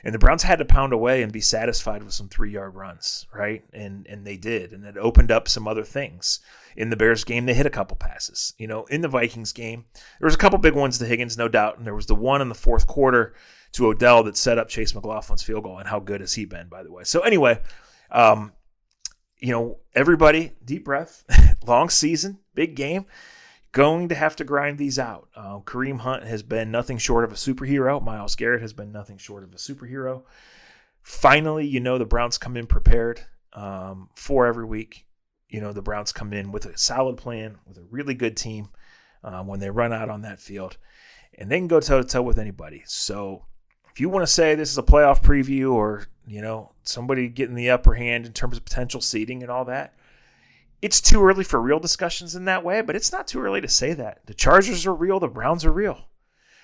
And 0.04 0.14
the 0.14 0.20
Browns 0.20 0.44
had 0.44 0.60
to 0.60 0.66
pound 0.66 0.94
away 0.94 1.24
and 1.24 1.34
be 1.34 1.42
satisfied 1.42 2.04
with 2.04 2.14
some 2.14 2.30
three 2.30 2.52
yard 2.52 2.76
runs, 2.76 3.28
right? 3.34 3.64
And 3.74 4.08
and 4.08 4.26
they 4.26 4.38
did. 4.38 4.72
And 4.72 4.86
it 4.86 4.98
opened 4.98 5.32
up 5.32 5.48
some 5.48 5.68
other 5.68 5.84
things. 5.84 6.40
In 6.76 6.90
the 6.90 6.96
Bears 6.96 7.24
game, 7.24 7.46
they 7.46 7.54
hit 7.54 7.66
a 7.66 7.72
couple 7.72 7.98
passes. 7.98 8.54
You 8.58 8.68
know, 8.68 8.86
in 8.86 9.02
the 9.02 9.08
Vikings 9.08 9.52
game, 9.52 9.86
there 10.20 10.28
was 10.28 10.36
a 10.36 10.40
couple 10.40 10.60
big 10.60 10.76
ones 10.76 10.98
to 10.98 11.06
Higgins, 11.06 11.38
no 11.38 11.48
doubt. 11.48 11.78
And 11.78 11.86
there 11.86 11.96
was 11.96 12.06
the 12.06 12.16
one 12.16 12.42
in 12.42 12.50
the 12.50 12.56
fourth 12.56 12.88
quarter 12.88 13.34
to 13.74 13.88
Odell 13.88 14.24
that 14.24 14.38
set 14.38 14.58
up 14.58 14.70
Chase 14.70 14.94
McLaughlin's 14.94 15.44
field 15.44 15.64
goal. 15.64 15.78
And 15.78 15.88
how 15.88 16.00
good 16.00 16.22
has 16.22 16.34
he 16.34 16.46
been, 16.46 16.68
by 16.68 16.84
the 16.84 16.92
way? 16.92 17.04
So 17.04 17.22
anyway, 17.22 17.62
um, 18.12 18.54
you 19.38 19.52
know, 19.52 19.80
everybody, 19.96 20.54
deep 20.64 20.86
breath, 20.86 21.24
long 21.66 21.90
season, 21.90 22.40
big 22.54 22.76
game, 22.76 23.06
going 23.72 24.10
to 24.10 24.16
have 24.16 24.36
to 24.38 24.44
grind 24.44 24.78
these 24.78 25.00
out. 25.00 25.30
Uh, 25.36 25.60
Kareem 25.60 26.00
Hunt 26.02 26.24
has 26.24 26.44
been 26.44 26.72
nothing 26.72 26.98
short 26.98 27.24
of 27.24 27.32
a 27.32 27.36
superhero. 27.36 28.04
Myles 28.04 28.36
Garrett 28.36 28.62
has 28.62 28.74
been 28.74 28.92
nothing 28.92 29.18
short 29.18 29.44
of 29.44 29.54
a 29.54 29.58
superhero. 29.58 30.24
Finally, 31.02 31.68
you 31.68 31.80
know, 31.80 31.98
the 31.98 32.06
Browns 32.06 32.38
come 32.38 32.56
in 32.56 32.68
prepared 32.68 33.22
um, 33.54 34.10
for 34.16 34.46
every 34.46 34.66
week. 34.66 35.06
You 35.52 35.62
know, 35.62 35.74
the 35.74 35.82
Browns 35.82 36.12
come 36.12 36.34
in 36.34 36.52
with 36.52 36.66
a 36.66 36.78
solid 36.78 37.18
plan, 37.18 37.58
with 37.68 37.78
a 37.78 37.84
really 37.90 38.16
good 38.16 38.36
team 38.36 38.70
um, 39.24 39.46
when 39.46 39.60
they 39.60 39.70
run 39.70 39.94
out 39.94 40.10
on 40.10 40.22
that 40.24 40.40
field, 40.40 40.78
and 41.38 41.52
they 41.52 41.60
can 41.60 41.68
go 41.68 41.80
toe 41.80 42.02
to 42.02 42.08
toe 42.08 42.24
with 42.24 42.40
anybody. 42.40 42.82
So, 42.86 43.46
if 43.92 44.00
you 44.00 44.10
want 44.10 44.24
to 44.24 44.32
say 44.32 44.56
this 44.56 44.72
is 44.72 44.78
a 44.78 44.84
playoff 44.84 45.22
preview 45.22 45.74
or 45.74 46.08
you 46.28 46.42
know, 46.42 46.72
somebody 46.84 47.28
getting 47.28 47.56
the 47.56 47.70
upper 47.70 47.96
hand 47.96 48.26
in 48.26 48.34
terms 48.34 48.58
of 48.58 48.66
potential 48.66 49.02
seeding 49.02 49.42
and 49.42 49.52
all 49.52 49.66
that. 49.66 49.94
It's 50.82 51.02
too 51.02 51.24
early 51.24 51.44
for 51.44 51.62
real 51.62 51.80
discussions 51.80 52.36
in 52.36 52.46
that 52.46 52.64
way, 52.64 52.82
but 52.82 52.96
it's 52.96 53.12
not 53.12 53.28
too 53.28 53.40
early 53.40 53.62
to 53.62 53.68
say 53.68 53.94
that. 53.94 54.26
The 54.26 54.34
Chargers 54.34 54.86
are 54.88 54.96
real, 54.96 55.20
the 55.20 55.28
Browns 55.28 55.64
are 55.66 55.72
real. 55.72 56.08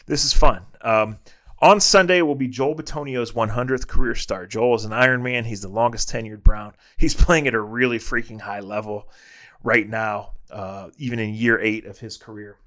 This 0.06 0.26
is 0.26 0.34
fun. 0.34 0.66
Um, 0.82 1.20
on 1.60 1.80
Sunday 1.80 2.22
will 2.22 2.36
be 2.36 2.48
Joel 2.48 2.76
Bitonio's 2.76 3.32
100th 3.32 3.88
career 3.88 4.16
start. 4.16 4.50
Joel 4.50 4.76
is 4.76 4.86
an 4.86 4.94
Iron 4.94 5.24
Man. 5.24 5.46
He's 5.46 5.62
the 5.62 5.68
longest 5.68 6.10
tenured 6.10 6.44
Brown. 6.44 6.74
He's 6.98 7.16
playing 7.26 7.48
at 7.48 7.54
a 7.54 7.62
really 7.62 8.00
freaking 8.00 8.42
high 8.42 8.60
level 8.60 9.10
right 9.64 9.88
now, 9.88 10.34
uh, 10.52 10.90
even 10.98 11.20
in 11.20 11.34
year 11.34 11.60
eight 11.60 11.86
of 11.86 12.00
his 12.00 12.18
career. 12.18 12.58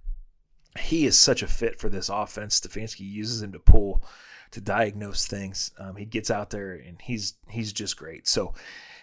He 0.78 1.04
is 1.04 1.18
such 1.18 1.42
a 1.42 1.48
fit 1.48 1.80
for 1.80 1.88
this 1.88 2.08
offense. 2.08 2.60
Stefanski 2.60 3.00
uses 3.00 3.42
him 3.42 3.52
to 3.52 3.58
pull 3.58 4.04
to 4.52 4.60
diagnose 4.60 5.26
things. 5.26 5.72
Um, 5.78 5.96
he 5.96 6.04
gets 6.04 6.30
out 6.30 6.50
there 6.50 6.72
and 6.72 7.00
he's 7.00 7.34
he's 7.48 7.72
just 7.72 7.96
great. 7.96 8.28
So 8.28 8.54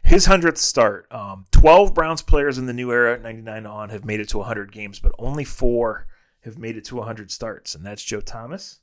his 0.04 0.26
hundredth 0.26 0.58
start. 0.58 1.12
Um, 1.12 1.46
Twelve 1.52 1.94
Browns 1.94 2.22
players 2.22 2.58
in 2.58 2.66
the 2.66 2.74
new 2.74 2.92
era, 2.92 3.20
ninety 3.20 3.42
nine 3.42 3.66
on, 3.66 3.90
have 3.90 4.06
made 4.06 4.20
it 4.20 4.30
to 4.30 4.42
hundred 4.42 4.72
games, 4.72 5.00
but 5.00 5.14
only 5.20 5.44
four 5.44 6.08
have 6.42 6.58
made 6.58 6.78
it 6.78 6.86
to 6.86 7.02
hundred 7.02 7.32
starts, 7.32 7.76
and 7.76 7.86
that's 7.86 8.04
Joe 8.04 8.22
Thomas. 8.22 8.80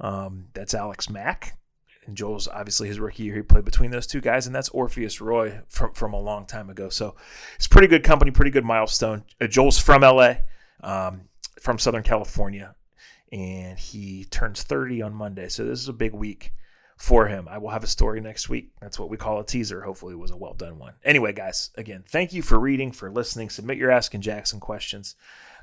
Um, 0.00 0.46
that's 0.54 0.74
Alex 0.74 1.08
Mack. 1.08 1.58
And 2.06 2.16
Joel's 2.16 2.48
obviously 2.48 2.88
his 2.88 2.98
rookie 2.98 3.24
year. 3.24 3.36
He 3.36 3.42
played 3.42 3.64
between 3.64 3.90
those 3.90 4.06
two 4.06 4.20
guys, 4.20 4.46
and 4.46 4.54
that's 4.54 4.70
Orpheus 4.70 5.20
Roye 5.20 5.60
from, 5.68 5.92
from 5.92 6.14
a 6.14 6.20
long 6.20 6.46
time 6.46 6.70
ago. 6.70 6.88
So 6.88 7.14
it's 7.56 7.66
pretty 7.66 7.88
good 7.88 8.02
company, 8.02 8.30
pretty 8.30 8.50
good 8.50 8.64
milestone. 8.64 9.24
Uh, 9.40 9.46
Joel's 9.46 9.78
from 9.78 10.02
LA, 10.02 10.34
um, 10.82 11.28
from 11.60 11.78
Southern 11.78 12.02
California, 12.02 12.74
and 13.30 13.78
he 13.78 14.24
turns 14.24 14.62
30 14.62 15.02
on 15.02 15.14
Monday. 15.14 15.48
So 15.48 15.64
this 15.64 15.80
is 15.80 15.88
a 15.88 15.92
big 15.92 16.14
week 16.14 16.52
for 16.96 17.28
him. 17.28 17.48
I 17.48 17.58
will 17.58 17.70
have 17.70 17.84
a 17.84 17.88
story 17.88 18.20
next 18.20 18.48
week. 18.48 18.72
That's 18.80 18.98
what 18.98 19.10
we 19.10 19.16
call 19.16 19.40
a 19.40 19.44
teaser. 19.44 19.82
Hopefully, 19.82 20.14
it 20.14 20.18
was 20.18 20.30
a 20.30 20.36
well 20.36 20.54
done 20.54 20.78
one. 20.78 20.94
Anyway, 21.04 21.32
guys, 21.32 21.70
again, 21.76 22.04
thank 22.06 22.32
you 22.32 22.42
for 22.42 22.58
reading, 22.58 22.92
for 22.92 23.10
listening. 23.10 23.50
Submit 23.50 23.78
your 23.78 23.90
Asking 23.90 24.20
Jackson 24.20 24.58
questions. 24.60 25.16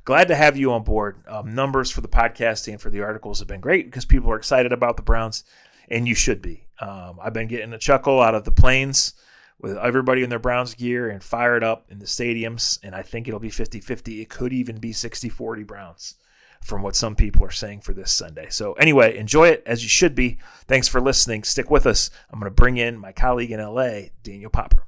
Glad 0.05 0.27
to 0.29 0.35
have 0.35 0.57
you 0.57 0.71
on 0.71 0.83
board. 0.83 1.17
Um, 1.27 1.53
numbers 1.53 1.91
for 1.91 2.01
the 2.01 2.07
podcast 2.07 2.67
and 2.67 2.79
for 2.79 2.89
the 2.89 3.01
articles 3.01 3.39
have 3.39 3.47
been 3.47 3.61
great 3.61 3.85
because 3.85 4.05
people 4.05 4.31
are 4.31 4.37
excited 4.37 4.71
about 4.71 4.97
the 4.97 5.03
Browns, 5.03 5.43
and 5.89 6.07
you 6.07 6.15
should 6.15 6.41
be. 6.41 6.67
Um, 6.79 7.19
I've 7.21 7.33
been 7.33 7.47
getting 7.47 7.73
a 7.73 7.77
chuckle 7.77 8.21
out 8.21 8.35
of 8.35 8.43
the 8.43 8.51
planes 8.51 9.13
with 9.59 9.77
everybody 9.77 10.23
in 10.23 10.29
their 10.29 10.39
Browns 10.39 10.75
gear 10.75 11.09
and 11.09 11.23
fired 11.23 11.63
up 11.63 11.85
in 11.89 11.99
the 11.99 12.05
stadiums, 12.05 12.79
and 12.83 12.95
I 12.95 13.01
think 13.01 13.27
it'll 13.27 13.39
be 13.39 13.49
50 13.49 13.79
50. 13.79 14.21
It 14.21 14.29
could 14.29 14.53
even 14.53 14.77
be 14.77 14.93
60 14.93 15.29
40 15.29 15.63
Browns 15.63 16.15
from 16.63 16.81
what 16.81 16.95
some 16.95 17.15
people 17.15 17.45
are 17.45 17.51
saying 17.51 17.81
for 17.81 17.93
this 17.93 18.11
Sunday. 18.11 18.47
So, 18.49 18.73
anyway, 18.73 19.17
enjoy 19.17 19.49
it 19.49 19.63
as 19.65 19.83
you 19.83 19.89
should 19.89 20.15
be. 20.15 20.37
Thanks 20.67 20.87
for 20.87 21.01
listening. 21.01 21.43
Stick 21.43 21.69
with 21.69 21.85
us. 21.85 22.09
I'm 22.31 22.39
going 22.39 22.51
to 22.51 22.55
bring 22.55 22.77
in 22.77 22.97
my 22.97 23.11
colleague 23.11 23.51
in 23.51 23.59
LA, 23.59 24.09
Daniel 24.23 24.49
Popper. 24.49 24.87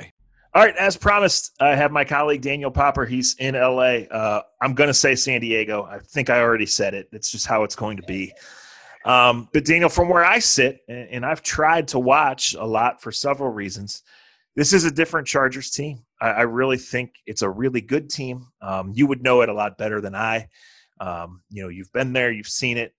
All 0.53 0.61
right, 0.61 0.75
as 0.75 0.97
promised, 0.97 1.55
I 1.61 1.75
have 1.75 1.93
my 1.93 2.03
colleague 2.03 2.41
Daniel 2.41 2.71
Popper. 2.71 3.05
He's 3.05 3.35
in 3.35 3.55
LA. 3.55 4.03
Uh, 4.11 4.41
I'm 4.61 4.73
going 4.73 4.89
to 4.89 4.93
say 4.93 5.15
San 5.15 5.39
Diego. 5.39 5.83
I 5.83 5.99
think 5.99 6.29
I 6.29 6.41
already 6.41 6.65
said 6.65 6.93
it. 6.93 7.07
It's 7.13 7.31
just 7.31 7.47
how 7.47 7.63
it's 7.63 7.75
going 7.75 7.95
to 7.95 8.03
be. 8.03 8.33
Um, 9.05 9.47
but 9.53 9.63
Daniel, 9.63 9.87
from 9.87 10.09
where 10.09 10.25
I 10.25 10.39
sit, 10.39 10.81
and, 10.89 11.25
I've 11.25 11.41
tried 11.41 11.87
to 11.89 11.99
watch 11.99 12.53
a 12.53 12.65
lot 12.65 13.01
for 13.01 13.13
several 13.13 13.49
reasons, 13.49 14.03
this 14.57 14.73
is 14.73 14.83
a 14.83 14.91
different 14.91 15.25
Chargers 15.25 15.71
team. 15.71 16.03
I, 16.19 16.29
I 16.31 16.41
really 16.41 16.77
think 16.77 17.13
it's 17.25 17.43
a 17.43 17.49
really 17.49 17.79
good 17.79 18.09
team. 18.09 18.47
Um, 18.61 18.91
you 18.93 19.07
would 19.07 19.23
know 19.23 19.41
it 19.41 19.49
a 19.49 19.53
lot 19.53 19.77
better 19.77 20.01
than 20.01 20.15
I. 20.15 20.49
Um, 20.99 21.43
you 21.49 21.63
know, 21.63 21.69
you've 21.69 21.93
been 21.93 22.11
there, 22.11 22.29
you've 22.29 22.45
seen 22.47 22.77
it. 22.77 22.93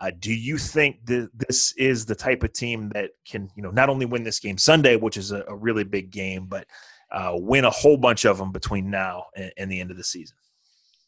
Uh, 0.00 0.10
do 0.18 0.32
you 0.32 0.56
think 0.56 1.04
that 1.04 1.30
this 1.34 1.72
is 1.76 2.06
the 2.06 2.14
type 2.14 2.42
of 2.42 2.52
team 2.52 2.88
that 2.90 3.10
can, 3.28 3.50
you 3.54 3.62
know, 3.62 3.70
not 3.70 3.90
only 3.90 4.06
win 4.06 4.22
this 4.22 4.40
game 4.40 4.56
Sunday, 4.56 4.96
which 4.96 5.18
is 5.18 5.30
a, 5.30 5.44
a 5.46 5.54
really 5.54 5.84
big 5.84 6.10
game, 6.10 6.46
but 6.46 6.66
uh, 7.12 7.32
win 7.34 7.64
a 7.64 7.70
whole 7.70 7.96
bunch 7.96 8.24
of 8.24 8.38
them 8.38 8.50
between 8.50 8.88
now 8.88 9.26
and, 9.36 9.52
and 9.58 9.70
the 9.70 9.80
end 9.80 9.90
of 9.90 9.96
the 9.96 10.04
season. 10.04 10.36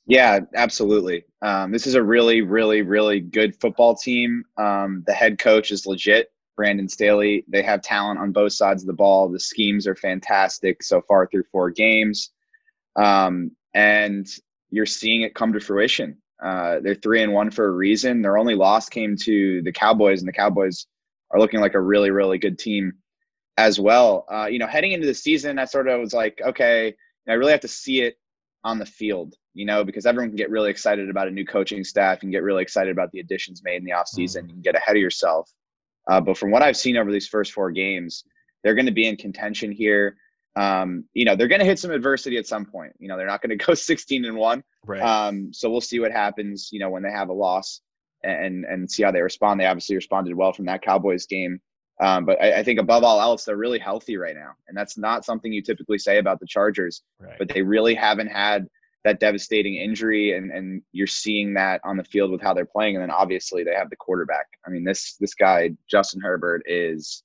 Yeah, 0.07 0.41
absolutely. 0.55 1.25
Um, 1.43 1.71
this 1.71 1.87
is 1.87 1.95
a 1.95 2.03
really, 2.03 2.43
really, 2.43 2.83
really 2.83 3.21
good 3.21 3.59
football 3.61 3.95
team. 3.95 4.45
Um, 4.59 5.05
the 5.07 5.13
head 5.15 5.39
coach 5.39 5.71
is 5.71 5.87
legit, 5.87 6.33
Brandon 6.57 6.89
Staley. 6.89 7.45
They 7.49 7.63
have 7.63 7.83
talent 7.83 8.19
on 8.19 8.33
both 8.33 8.53
sides 8.53 8.83
of 8.83 8.89
the 8.89 8.93
ball. 8.93 9.29
The 9.29 9.41
schemes 9.41 9.87
are 9.87 9.95
fantastic 9.95 10.83
so 10.83 11.01
far 11.03 11.29
through 11.29 11.45
four 11.53 11.71
games. 11.71 12.31
Um, 12.97 13.53
and 13.75 14.27
you're 14.71 14.87
seeing 14.87 15.23
it 15.23 15.35
come 15.35 15.53
to 15.53 15.61
fruition. 15.61 16.19
Uh, 16.43 16.81
they're 16.81 16.95
three 16.95 17.23
and 17.23 17.33
one 17.33 17.51
for 17.51 17.67
a 17.67 17.71
reason. 17.71 18.23
Their 18.23 18.39
only 18.39 18.55
loss 18.55 18.89
came 18.89 19.17
to 19.23 19.63
the 19.63 19.73
Cowboys, 19.73 20.21
and 20.21 20.29
the 20.29 20.33
Cowboys 20.33 20.87
are 21.31 21.39
looking 21.39 21.61
like 21.61 21.75
a 21.75 21.81
really, 21.81 22.11
really 22.11 22.39
good 22.39 22.59
team 22.59 22.95
as 23.57 23.79
well. 23.79 24.27
Uh, 24.31 24.47
you 24.47 24.59
know, 24.59 24.67
heading 24.67 24.93
into 24.93 25.07
the 25.07 25.15
season, 25.15 25.59
I 25.59 25.65
sort 25.67 25.89
of 25.89 26.01
was 26.01 26.13
like, 26.13 26.41
okay, 26.45 26.95
I 27.29 27.35
really 27.35 27.53
have 27.53 27.61
to 27.61 27.69
see 27.69 28.01
it 28.01 28.19
on 28.65 28.79
the 28.79 28.87
field, 28.87 29.35
you 29.55 29.65
know, 29.65 29.85
because 29.85 30.07
everyone 30.07 30.31
can 30.31 30.37
get 30.37 30.51
really 30.51 30.71
excited 30.71 31.11
about 31.11 31.29
a 31.29 31.31
new 31.31 31.45
coaching 31.45 31.85
staff 31.85 32.23
and 32.23 32.33
get 32.33 32.43
really 32.43 32.63
excited 32.63 32.91
about 32.91 33.11
the 33.13 33.21
additions 33.21 33.63
made 33.65 33.77
in 33.77 33.85
the 33.85 33.93
offseason. 33.93 34.43
Mm. 34.43 34.49
You 34.49 34.55
can 34.55 34.63
get 34.63 34.77
ahead 34.77 34.97
of 34.97 35.03
yourself. 35.03 35.51
Uh, 36.09 36.21
but 36.21 36.37
from 36.37 36.51
what 36.51 36.63
I've 36.63 36.77
seen 36.77 36.97
over 36.97 37.13
these 37.13 37.29
first 37.29 37.53
four 37.53 37.71
games, 37.71 38.25
they're 38.63 38.75
going 38.75 38.87
to 38.87 38.93
be 38.93 39.07
in 39.07 39.17
contention 39.17 39.71
here. 39.73 40.17
Um, 40.55 41.05
you 41.15 41.25
know, 41.25 41.35
they're 41.35 41.49
going 41.49 41.61
to 41.61 41.67
hit 41.67 41.79
some 41.79 41.91
adversity 41.91 42.37
at 42.37 42.47
some 42.47 42.67
point. 42.67 42.93
You 42.99 43.09
know, 43.09 43.17
they're 43.17 43.27
not 43.27 43.43
going 43.43 43.57
to 43.59 43.65
go 43.65 43.75
16 43.75 44.25
and 44.25 44.37
one. 44.37 44.63
Right. 44.87 45.01
Um, 45.01 45.53
so 45.53 45.71
we'll 45.71 45.81
see 45.81 46.01
what 46.01 46.13
happens, 46.13 46.71
you 46.73 46.79
know, 46.79 46.91
when 46.91 47.03
they 47.03 47.11
have 47.11 47.29
a 47.29 47.35
loss 47.35 47.81
and, 48.23 48.65
and 48.65 48.91
see 48.91 49.03
how 49.03 49.11
they 49.11 49.23
respond. 49.23 49.61
They 49.61 49.67
obviously 49.67 49.97
responded 49.97 50.35
well 50.35 50.53
from 50.53 50.67
that 50.67 50.83
Cowboys 50.83 51.27
game. 51.27 51.61
Um, 52.01 52.25
but 52.25 52.41
I, 52.43 52.61
I, 52.61 52.63
think 52.63 52.81
above 52.81 53.05
all 53.05 53.21
else, 53.21 53.45
they're 53.45 53.57
really 53.57 53.79
healthy 53.79 54.17
right 54.17 54.35
now, 54.35 54.53
and 54.67 54.77
that's 54.77 54.99
not 54.99 55.25
something 55.25 55.53
you 55.53 55.63
typically 55.63 55.99
say 55.99 56.19
about 56.19 56.41
the 56.41 56.47
Chargers. 56.47 57.03
Right. 57.21 57.37
But 57.39 57.49
they 57.49 57.63
really 57.63 57.95
haven't 57.95 58.29
had 58.29 58.67
that 59.05 59.21
devastating 59.21 59.77
injury, 59.77 60.37
and 60.37 60.51
and 60.51 60.83
you're 60.93 61.07
seeing 61.07 61.55
that 61.55 61.81
on 61.85 61.97
the 61.97 62.05
field 62.05 62.33
with 62.33 62.41
how 62.41 62.55
they're 62.55 62.65
playing. 62.65 62.97
And 62.97 63.03
then 63.03 63.11
obviously 63.11 63.63
they 63.63 63.75
have 63.75 63.91
the 63.91 63.97
quarterback. 63.97 64.47
I 64.67 64.71
mean, 64.71 64.85
this 64.85 65.17
this 65.21 65.35
guy 65.35 65.73
Justin 65.89 66.21
Herbert 66.21 66.63
is 66.67 67.23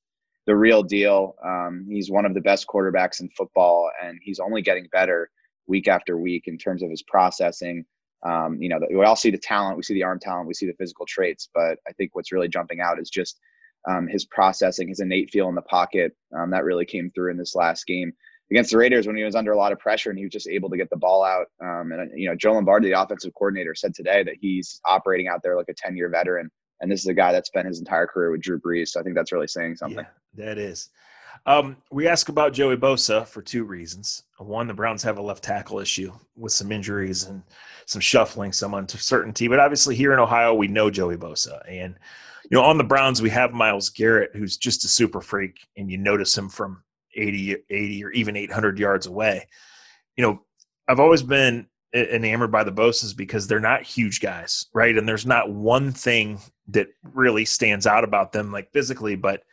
the 0.48 0.56
real 0.56 0.82
deal. 0.82 1.36
Um, 1.46 1.86
he's 1.90 2.10
one 2.10 2.26
of 2.26 2.34
the 2.34 2.42
best 2.42 2.66
quarterbacks 2.68 3.20
in 3.20 3.30
football, 3.38 3.92
and 4.04 4.18
he's 4.24 4.40
only 4.40 4.62
getting 4.62 4.88
better 4.92 5.30
week 5.68 5.88
after 5.88 6.18
week 6.18 6.46
in 6.48 6.58
terms 6.58 6.82
of 6.82 6.90
his 6.90 7.04
processing. 7.04 7.86
Um, 8.26 8.58
you 8.60 8.70
know, 8.70 8.80
we 8.90 9.06
all 9.06 9.16
see 9.16 9.30
the 9.30 9.38
talent, 9.38 9.78
we 9.78 9.84
see 9.84 9.94
the 9.94 10.04
arm 10.04 10.20
talent, 10.20 10.48
we 10.48 10.54
see 10.54 10.66
the 10.66 10.74
physical 10.80 11.06
traits, 11.06 11.50
but 11.54 11.78
I 11.88 11.92
think 11.98 12.16
what's 12.16 12.32
really 12.32 12.48
jumping 12.48 12.80
out 12.80 13.00
is 13.00 13.10
just 13.10 13.40
um, 13.88 14.08
his 14.08 14.26
processing, 14.26 14.88
his 14.88 15.02
innate 15.02 15.30
feel 15.30 15.50
in 15.50 15.56
the 15.56 15.62
pocket. 15.62 16.16
Um, 16.36 16.50
that 16.52 16.64
really 16.64 16.86
came 16.86 17.12
through 17.12 17.32
in 17.32 17.38
this 17.38 17.54
last 17.54 17.86
game 17.86 18.14
against 18.50 18.72
the 18.72 18.78
Raiders 18.78 19.06
when 19.06 19.18
he 19.18 19.24
was 19.24 19.36
under 19.36 19.52
a 19.52 19.58
lot 19.58 19.72
of 19.72 19.80
pressure 19.80 20.10
and 20.10 20.18
he 20.18 20.26
was 20.26 20.32
just 20.32 20.48
able 20.48 20.70
to 20.70 20.78
get 20.78 20.90
the 20.90 20.98
ball 20.98 21.24
out. 21.24 21.48
Um, 21.62 21.92
and 21.92 22.10
you 22.16 22.30
know, 22.30 22.36
Joe 22.36 22.54
Lombardi, 22.54 22.90
the 22.90 23.02
offensive 23.02 23.34
coordinator, 23.34 23.76
said 23.76 23.94
today 23.94 24.24
that 24.24 24.36
he's 24.40 24.80
operating 24.86 25.28
out 25.28 25.42
there 25.44 25.58
like 25.58 25.70
a 25.70 25.74
10 25.74 25.98
year 25.98 26.10
veteran. 26.10 26.50
And 26.80 26.92
this 26.92 27.02
is 27.02 27.08
a 27.08 27.14
guy 27.14 27.32
that 27.32 27.48
spent 27.48 27.68
his 27.68 27.80
entire 27.80 28.08
career 28.08 28.32
with 28.32 28.42
Drew 28.42 28.60
Brees. 28.60 28.90
So 28.90 29.00
I 29.00 29.04
think 29.04 29.16
that's 29.16 29.32
really 29.32 29.48
saying 29.48 29.78
something. 29.78 30.06
Yeah, 30.38 30.46
that 30.46 30.58
is. 30.58 30.90
Um, 31.46 31.78
we 31.92 32.08
ask 32.08 32.30
about 32.30 32.54
Joey 32.54 32.78
Bosa 32.78 33.26
for 33.28 33.42
two 33.42 33.64
reasons. 33.64 34.24
One, 34.38 34.68
the 34.68 34.74
Browns 34.74 35.04
have 35.04 35.18
a 35.18 35.22
left 35.22 35.44
tackle 35.44 35.80
issue 35.80 36.12
with 36.36 36.52
some 36.52 36.72
injuries 36.72 37.26
and 37.26 37.44
some 37.86 38.02
shuffling, 38.02 38.52
some 38.52 38.74
uncertainty. 38.74 39.48
But 39.48 39.60
obviously, 39.60 39.96
here 39.96 40.14
in 40.14 40.20
Ohio, 40.20 40.54
we 40.54 40.68
know 40.68 40.90
Joey 40.90 41.18
Bosa. 41.18 41.62
And 41.68 41.96
you 42.50 42.58
know, 42.58 42.64
on 42.64 42.78
the 42.78 42.84
Browns, 42.84 43.22
we 43.22 43.30
have 43.30 43.54
Myles 43.54 43.90
Garrett, 43.90 44.32
who's 44.34 44.58
just 44.58 44.86
a 44.86 44.88
super 44.88 45.22
freak, 45.22 45.68
and 45.76 45.92
you 45.92 45.98
notice 45.98 46.38
him 46.38 46.50
from 46.50 46.84
80, 47.16 47.58
80 47.70 48.04
or 48.06 48.12
even 48.12 48.36
800 48.36 48.80
yards 48.80 49.06
away. 49.06 49.48
You 50.16 50.24
know, 50.24 50.42
I've 50.88 51.00
always 51.00 51.24
been 51.24 51.68
enamored 51.94 52.52
by 52.52 52.64
the 52.64 52.72
Bosas 52.72 53.16
because 53.16 53.48
they're 53.48 53.60
not 53.60 53.84
huge 53.84 54.22
guys, 54.22 54.68
right? 54.74 54.98
And 54.98 55.08
there's 55.08 55.26
not 55.26 55.52
one 55.52 55.92
thing 55.92 56.40
that 56.70 56.88
really 57.14 57.46
stands 57.46 57.88
out 57.88 58.04
about 58.04 58.32
them, 58.32 58.52
like 58.52 58.72
physically, 58.72 59.16
but 59.16 59.44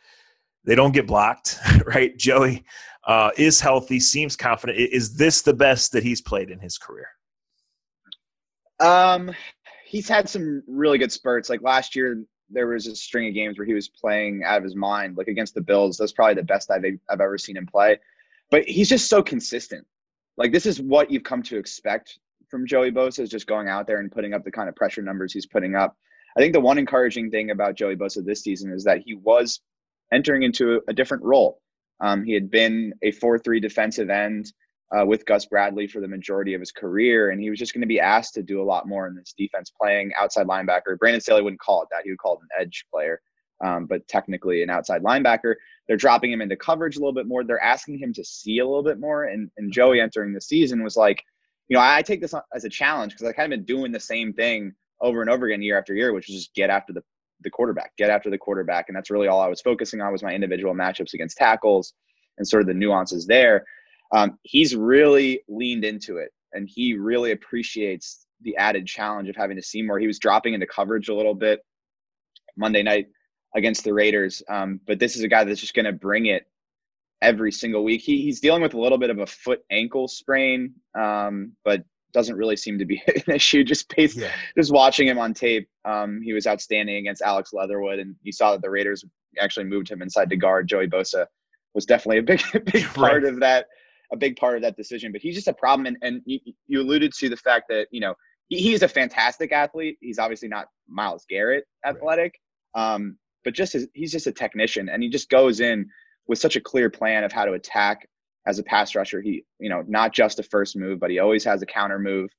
they 0.65 0.75
don't 0.75 0.93
get 0.93 1.07
blocked, 1.07 1.59
right? 1.85 2.15
Joey 2.17 2.65
uh, 3.05 3.31
is 3.37 3.61
healthy, 3.61 3.99
seems 3.99 4.35
confident. 4.35 4.77
Is 4.77 5.15
this 5.15 5.41
the 5.41 5.53
best 5.53 5.91
that 5.91 6.03
he's 6.03 6.21
played 6.21 6.49
in 6.49 6.59
his 6.59 6.77
career? 6.77 7.07
Um, 8.79 9.31
he's 9.85 10.09
had 10.09 10.27
some 10.27 10.63
really 10.67 10.97
good 10.97 11.11
spurts. 11.11 11.49
Like 11.49 11.61
last 11.61 11.95
year, 11.95 12.23
there 12.49 12.67
was 12.67 12.87
a 12.87 12.95
string 12.95 13.27
of 13.27 13.33
games 13.33 13.57
where 13.57 13.65
he 13.65 13.73
was 13.73 13.89
playing 13.89 14.43
out 14.43 14.57
of 14.57 14.63
his 14.63 14.75
mind, 14.75 15.17
like 15.17 15.27
against 15.27 15.55
the 15.55 15.61
Bills. 15.61 15.97
That's 15.97 16.11
probably 16.11 16.35
the 16.35 16.43
best 16.43 16.69
I've 16.69 16.83
I've 17.09 17.21
ever 17.21 17.37
seen 17.37 17.57
him 17.57 17.65
play. 17.65 17.97
But 18.51 18.65
he's 18.65 18.89
just 18.89 19.09
so 19.09 19.23
consistent. 19.23 19.85
Like 20.37 20.51
this 20.51 20.65
is 20.65 20.81
what 20.81 21.09
you've 21.09 21.23
come 21.23 21.41
to 21.43 21.57
expect 21.57 22.19
from 22.49 22.67
Joey 22.67 22.91
Bosa 22.91 23.19
is 23.19 23.29
just 23.29 23.47
going 23.47 23.67
out 23.67 23.87
there 23.87 23.99
and 23.99 24.11
putting 24.11 24.33
up 24.33 24.43
the 24.43 24.51
kind 24.51 24.69
of 24.69 24.75
pressure 24.75 25.01
numbers 25.01 25.33
he's 25.33 25.45
putting 25.45 25.75
up. 25.75 25.97
I 26.37 26.41
think 26.41 26.53
the 26.53 26.59
one 26.59 26.77
encouraging 26.77 27.31
thing 27.31 27.51
about 27.51 27.75
Joey 27.75 27.95
Bosa 27.95 28.23
this 28.23 28.41
season 28.41 28.71
is 28.71 28.83
that 28.83 29.01
he 29.05 29.13
was 29.15 29.61
entering 30.11 30.43
into 30.43 30.81
a 30.87 30.93
different 30.93 31.23
role. 31.23 31.61
Um, 32.01 32.23
he 32.23 32.33
had 32.33 32.51
been 32.51 32.93
a 33.01 33.11
4 33.11 33.39
3 33.39 33.59
defensive 33.59 34.09
end 34.09 34.51
uh, 34.95 35.05
with 35.05 35.25
Gus 35.25 35.45
Bradley 35.45 35.87
for 35.87 36.01
the 36.01 36.07
majority 36.07 36.53
of 36.53 36.59
his 36.59 36.71
career, 36.71 37.29
and 37.29 37.41
he 37.41 37.49
was 37.49 37.57
just 37.57 37.73
going 37.73 37.81
to 37.81 37.87
be 37.87 37.99
asked 37.99 38.33
to 38.35 38.43
do 38.43 38.61
a 38.61 38.65
lot 38.65 38.87
more 38.87 39.07
in 39.07 39.15
this 39.15 39.33
defense, 39.37 39.71
playing 39.71 40.11
outside 40.19 40.47
linebacker. 40.47 40.97
Brandon 40.99 41.21
Staley 41.21 41.41
wouldn't 41.41 41.61
call 41.61 41.81
it 41.83 41.87
that; 41.91 42.03
he 42.03 42.11
would 42.11 42.19
call 42.19 42.35
it 42.35 42.41
an 42.41 42.61
edge 42.61 42.85
player, 42.93 43.21
um, 43.63 43.85
but 43.85 44.07
technically 44.07 44.61
an 44.61 44.69
outside 44.69 45.03
linebacker. 45.03 45.55
They're 45.87 45.97
dropping 45.97 46.31
him 46.31 46.41
into 46.41 46.55
coverage 46.55 46.97
a 46.97 46.99
little 46.99 47.13
bit 47.13 47.27
more. 47.27 47.43
They're 47.43 47.63
asking 47.63 47.99
him 47.99 48.13
to 48.13 48.23
see 48.25 48.59
a 48.59 48.65
little 48.65 48.83
bit 48.83 48.99
more, 48.99 49.23
and, 49.23 49.49
and 49.57 49.71
Joey 49.71 50.01
entering 50.01 50.33
the 50.33 50.41
season 50.41 50.83
was 50.83 50.97
like, 50.97 51.23
you 51.69 51.75
know, 51.75 51.81
I, 51.81 51.97
I 51.97 52.01
take 52.01 52.21
this 52.21 52.33
as 52.53 52.65
a 52.65 52.69
challenge 52.69 53.13
because 53.13 53.27
I 53.27 53.31
kind 53.31 53.51
of 53.51 53.57
been 53.57 53.65
doing 53.65 53.91
the 53.91 53.99
same 53.99 54.33
thing 54.33 54.73
over 55.01 55.21
and 55.21 55.29
over 55.29 55.47
again 55.47 55.61
year 55.61 55.77
after 55.77 55.93
year, 55.93 56.13
which 56.13 56.27
was 56.27 56.37
just 56.37 56.55
get 56.55 56.69
after 56.69 56.93
the 56.93 57.03
the 57.41 57.49
quarterback, 57.49 57.91
get 57.97 58.09
after 58.09 58.29
the 58.29 58.37
quarterback, 58.37 58.85
and 58.87 58.95
that's 58.95 59.11
really 59.11 59.27
all 59.27 59.41
I 59.41 59.47
was 59.47 59.61
focusing 59.61 60.01
on 60.01 60.11
was 60.11 60.23
my 60.23 60.33
individual 60.33 60.73
matchups 60.73 61.13
against 61.13 61.37
tackles 61.37 61.93
and 62.37 62.47
sort 62.47 62.61
of 62.61 62.67
the 62.67 62.73
nuances 62.73 63.25
there 63.25 63.65
um, 64.11 64.37
he's 64.43 64.75
really 64.75 65.41
leaned 65.47 65.83
into 65.83 66.17
it 66.17 66.31
and 66.53 66.69
he 66.69 66.93
really 66.93 67.31
appreciates 67.31 68.25
the 68.41 68.55
added 68.57 68.85
challenge 68.85 69.29
of 69.29 69.35
having 69.35 69.57
to 69.57 69.63
see 69.63 69.81
more. 69.81 69.99
He 69.99 70.07
was 70.07 70.19
dropping 70.19 70.53
into 70.53 70.67
coverage 70.67 71.09
a 71.09 71.15
little 71.15 71.33
bit 71.33 71.61
Monday 72.57 72.83
night 72.83 73.07
against 73.55 73.83
the 73.83 73.93
Raiders, 73.93 74.43
um, 74.49 74.79
but 74.85 74.99
this 74.99 75.15
is 75.15 75.23
a 75.23 75.27
guy 75.27 75.43
that's 75.43 75.61
just 75.61 75.73
going 75.73 75.85
to 75.85 75.93
bring 75.93 76.27
it 76.27 76.43
every 77.21 77.51
single 77.51 77.83
week. 77.83 78.01
He, 78.01 78.21
he's 78.21 78.39
dealing 78.39 78.61
with 78.61 78.73
a 78.73 78.79
little 78.79 78.97
bit 78.97 79.09
of 79.09 79.19
a 79.19 79.25
foot 79.25 79.61
ankle 79.71 80.07
sprain, 80.07 80.73
um, 80.97 81.53
but 81.63 81.83
doesn't 82.15 82.35
really 82.37 82.55
seem 82.55 82.79
to 82.79 82.85
be 82.85 83.03
an 83.27 83.35
issue. 83.35 83.63
Just 83.63 83.93
based, 83.95 84.17
yeah. 84.17 84.31
just 84.57 84.71
watching 84.71 85.07
him 85.07 85.19
on 85.19 85.35
tape, 85.35 85.69
um, 85.83 86.21
he 86.23 86.33
was 86.33 86.47
outstanding 86.47 86.95
against 86.95 87.21
Alex 87.21 87.53
Leatherwood, 87.53 87.99
and 87.99 88.15
you 88.23 88.31
saw 88.31 88.53
that 88.53 88.63
the 88.63 88.69
Raiders 88.69 89.05
actually 89.39 89.65
moved 89.65 89.89
him 89.89 90.01
inside 90.01 90.29
to 90.31 90.37
guard 90.37 90.67
Joey 90.67 90.87
Bosa. 90.87 91.27
Was 91.75 91.85
definitely 91.85 92.19
a 92.19 92.23
big, 92.23 92.41
big 92.71 92.85
part 92.95 93.23
right. 93.23 93.25
of 93.25 93.39
that 93.41 93.67
a 94.11 94.17
big 94.17 94.37
part 94.37 94.55
of 94.55 94.61
that 94.61 94.77
decision. 94.77 95.11
But 95.11 95.21
he's 95.21 95.35
just 95.35 95.47
a 95.47 95.53
problem. 95.53 95.87
And, 95.87 95.97
and 96.01 96.21
you, 96.25 96.39
you 96.67 96.81
alluded 96.81 97.11
to 97.13 97.27
the 97.27 97.37
fact 97.37 97.65
that, 97.69 97.87
you 97.91 97.99
know, 97.99 98.13
he, 98.47 98.61
he 98.61 98.73
is 98.73 98.83
a 98.83 98.87
fantastic 98.87 99.51
athlete. 99.51 99.97
He's 99.99 100.19
obviously 100.19 100.47
not 100.47 100.67
Myles 100.87 101.25
Garrett 101.27 101.65
athletic, 101.85 102.39
um, 102.75 103.17
but 103.43 103.55
just 103.55 103.73
as, 103.73 103.87
he's 103.93 104.11
just 104.11 104.27
a 104.27 104.31
technician. 104.31 104.89
And 104.89 105.01
he 105.01 105.09
just 105.09 105.29
goes 105.29 105.59
in 105.59 105.89
with 106.27 106.37
such 106.37 106.55
a 106.55 106.61
clear 106.61 106.89
plan 106.89 107.23
of 107.23 107.31
how 107.31 107.45
to 107.45 107.53
attack 107.53 108.07
as 108.47 108.59
a 108.59 108.63
pass 108.63 108.95
rusher. 108.95 109.21
He, 109.21 109.43
you 109.59 109.69
know, 109.69 109.83
not 109.87 110.13
just 110.13 110.39
a 110.39 110.43
first 110.43 110.75
move, 110.75 110.99
but 110.99 111.11
he 111.11 111.19
always 111.19 111.43
has 111.43 111.61
a 111.61 111.65
counter 111.65 111.99
move. 111.99 112.29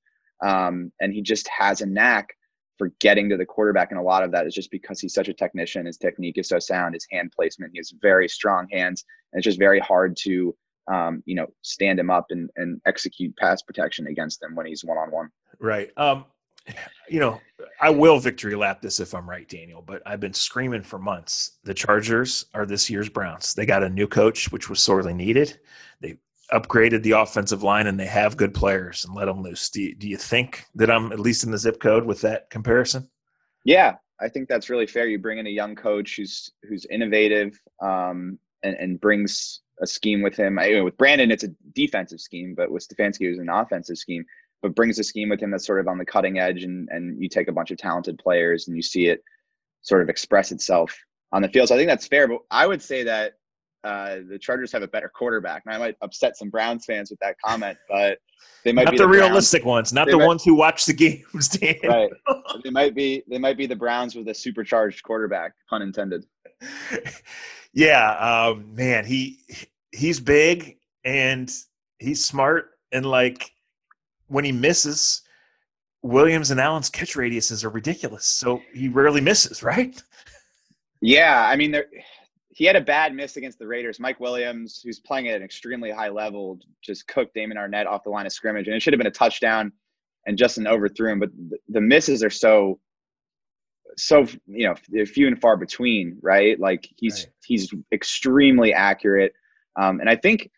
Um, 0.45 0.93
and 1.01 1.13
he 1.13 1.23
just 1.23 1.49
has 1.49 1.81
a 1.81 1.87
knack 1.87 2.29
for 2.79 2.93
getting 3.01 3.29
to 3.31 3.37
the 3.37 3.47
quarterback. 3.47 3.91
And 3.91 3.99
a 3.99 4.03
lot 4.03 4.23
of 4.23 4.33
that 4.33 4.47
is 4.47 4.55
just 4.55 4.71
because 4.71 5.01
he's 5.01 5.15
such 5.15 5.29
a 5.29 5.35
technician. 5.35 5.87
His 5.87 5.97
technique 5.97 6.39
is 6.39 6.49
so 6.49 6.59
sound, 6.59 6.95
his 6.95 7.07
hand 7.11 7.33
placement, 7.35 7.73
he 7.73 7.79
has 7.79 7.93
very 8.03 8.29
strong 8.29 8.69
hands. 8.71 9.05
And 9.33 9.39
it's 9.39 9.45
just 9.45 9.59
very 9.59 9.81
hard 9.81 10.17
to 10.23 10.55
um, 10.89 11.23
you 11.27 11.35
know, 11.35 11.47
stand 11.63 11.99
him 11.99 12.11
up 12.11 12.27
and, 12.31 12.51
and 12.57 12.81
execute 12.87 13.37
pass 13.37 13.63
protection 13.63 14.07
against 14.07 14.43
him 14.43 14.55
when 14.55 14.67
he's 14.67 14.85
one 14.85 14.99
on 14.99 15.11
one. 15.11 15.31
Right. 15.59 15.91
Um, 15.97 16.27
you 17.09 17.21
know, 17.21 17.41
I 17.81 17.91
will 17.91 18.19
victory 18.19 18.55
lap 18.55 18.81
this 18.81 19.01
if 19.01 19.15
I'm 19.15 19.29
right, 19.29 19.49
Daniel, 19.49 19.83
but 19.83 20.03
I've 20.07 20.21
been 20.21 20.35
screaming 20.35 20.83
for 20.83 20.99
months. 20.99 21.59
The 21.65 21.75
Chargers 21.75 22.47
are 22.55 22.67
this 22.67 22.91
year's 22.91 23.09
Browns. 23.09 23.55
They 23.55 23.67
got 23.67 23.83
a 23.83 23.89
new 23.89 24.09
coach, 24.09 24.51
which 24.51 24.69
was 24.69 24.83
sorely 24.83 25.15
needed. 25.15 25.59
They 26.01 26.19
upgraded 26.53 27.03
the 27.03 27.13
offensive 27.13 27.63
line 27.63 27.87
and 27.87 27.99
they 27.99 28.07
have 28.07 28.37
good 28.37 28.55
players 28.55 29.05
and 29.05 29.15
let 29.15 29.27
them 29.27 29.43
loose. 29.43 29.69
Do 29.71 29.83
you, 29.83 29.95
do 29.95 30.09
you 30.09 30.17
think 30.17 30.65
that 30.75 30.91
I'm 30.91 31.13
at 31.13 31.21
least 31.21 31.45
in 31.45 31.51
the 31.51 31.59
zip 31.59 31.81
code 31.81 32.05
with 32.05 32.21
that 32.23 32.51
comparison? 32.51 33.09
Yeah, 33.65 33.97
I 34.21 34.29
think 34.29 34.49
that's 34.49 34.71
really 34.71 34.87
fair. 34.87 35.07
You 35.07 35.19
bring 35.19 35.39
in 35.39 35.47
a 35.47 35.51
young 35.51 35.75
coach 35.75 36.17
who's 36.17 36.51
who's 36.63 36.87
innovative 36.87 37.61
um, 37.83 38.39
and, 38.63 38.77
and 38.77 39.01
brings 39.01 39.61
a 39.83 39.87
scheme 39.87 40.23
with 40.23 40.37
him. 40.37 40.59
I, 40.59 40.81
with 40.81 40.97
Brandon, 40.97 41.31
it's 41.31 41.45
a 41.45 41.51
defensive 41.75 42.21
scheme, 42.21 42.55
but 42.57 42.71
with 42.71 42.87
Stefanski, 42.89 43.23
it 43.23 43.31
was 43.31 43.39
an 43.41 43.51
offensive 43.51 43.99
scheme. 43.99 44.25
But 44.63 44.75
brings 44.75 44.99
a 44.99 45.05
scheme 45.05 45.29
with 45.29 45.41
him 45.41 45.51
that's 45.51 45.67
sort 45.67 45.81
of 45.81 45.89
on 45.89 45.99
the 45.99 46.05
cutting 46.05 46.39
edge, 46.39 46.65
and 46.65 46.89
and 46.91 47.23
you 47.23 47.29
take 47.29 47.49
a 47.49 47.53
bunch 47.53 47.71
of 47.71 47.79
talented 47.79 48.19
players 48.19 48.69
and 48.69 48.77
you 48.77 48.83
see 48.83 49.07
it 49.07 49.23
sort 49.83 50.03
of 50.03 50.09
express 50.09 50.51
itself 50.53 50.97
on 51.33 51.43
the 51.43 51.49
field. 51.49 51.69
So 51.69 51.75
I 51.75 51.79
think 51.79 51.89
that's 51.89 52.07
fair. 52.07 52.27
But 52.27 52.41
I 52.51 52.67
would 52.67 52.83
say 52.83 53.05
that 53.05 53.35
uh, 53.87 54.17
the 54.29 54.39
Chargers 54.39 54.73
have 54.73 54.83
a 54.83 54.89
better 54.89 55.09
quarterback. 55.09 55.63
And 55.65 55.75
I 55.75 55.79
might 55.79 55.97
upset 56.03 56.37
some 56.37 56.51
Browns 56.51 56.85
fans 56.85 57.11
with 57.11 57.21
that 57.21 57.37
comment, 57.45 57.79
but 57.89 58.19
they 58.65 58.73
might 58.73 58.85
not 58.85 58.91
be 58.93 58.99
the, 58.99 59.05
the 59.05 59.09
realistic 59.09 59.65
ones, 59.65 59.93
not 59.93 60.07
they 60.07 60.13
the 60.13 60.19
might, 60.19 60.27
ones 60.27 60.43
who 60.45 60.57
watch 60.57 60.87
the 60.87 60.93
games. 60.93 61.49
Dan. 61.61 61.77
Right? 61.85 62.11
they 62.65 62.71
might 62.71 62.97
be. 62.97 63.23
They 63.29 63.39
might 63.39 63.57
be 63.57 63.67
the 63.67 63.77
Browns 63.77 64.17
with 64.17 64.27
a 64.29 64.35
supercharged 64.35 65.05
quarterback, 65.05 65.53
pun 65.71 65.83
intended. 65.83 66.27
yeah, 67.73 68.49
um, 68.49 68.75
man, 68.75 69.05
he 69.05 69.39
he's 69.93 70.19
big 70.19 70.79
and 71.05 71.53
he's 71.99 72.25
smart 72.25 72.71
and 72.91 73.07
like 73.07 73.53
when 74.29 74.45
he 74.45 74.53
misses, 74.53 75.23
Williams 76.03 76.51
and 76.51 76.61
Allen's 76.61 76.91
catch 76.91 77.15
radiuses 77.15 77.65
are 77.65 77.71
ridiculous. 77.71 78.27
So 78.27 78.63
he 78.73 78.89
rarely 78.89 79.21
misses, 79.21 79.63
right? 79.63 80.01
Yeah, 81.01 81.47
I 81.47 81.57
mean, 81.57 81.73
there, 81.73 81.87
he 82.49 82.65
had 82.65 82.77
a 82.77 82.81
bad 82.81 83.15
miss 83.15 83.37
against 83.37 83.59
the 83.59 83.67
Raiders. 83.67 84.01
Mike 84.01 84.19
Williams, 84.19 84.81
who's 84.83 84.99
playing 84.99 85.29
at 85.29 85.37
an 85.37 85.43
extremely 85.43 85.91
high 85.91 86.09
level, 86.09 86.59
just 86.83 87.07
cooked 87.07 87.35
Damon 87.35 87.59
Arnette 87.59 87.87
off 87.87 88.03
the 88.03 88.11
line 88.11 88.25
of 88.25 88.33
scrimmage, 88.33 88.67
and 88.67 88.75
it 88.75 88.81
should 88.81 88.93
have 88.93 88.99
been 88.99 89.07
a 89.07 89.11
touchdown. 89.11 89.73
And 90.27 90.39
Justin 90.39 90.67
overthrew 90.67 91.13
him, 91.13 91.21
but 91.21 91.31
the, 91.51 91.59
the 91.69 91.81
misses 91.81 92.25
are 92.25 92.31
so 92.31 92.81
so 93.97 94.27
you 94.47 94.67
know 94.67 94.75
they're 94.89 95.07
few 95.07 95.27
and 95.27 95.41
far 95.41 95.57
between, 95.57 96.19
right? 96.23 96.59
Like 96.59 96.89
he's 96.97 97.25
right. 97.25 97.33
he's 97.45 97.73
extremely 97.93 98.73
accurate, 98.73 99.33
um, 99.77 100.01
and 100.01 100.09
I 100.09 100.17
think 100.17 100.51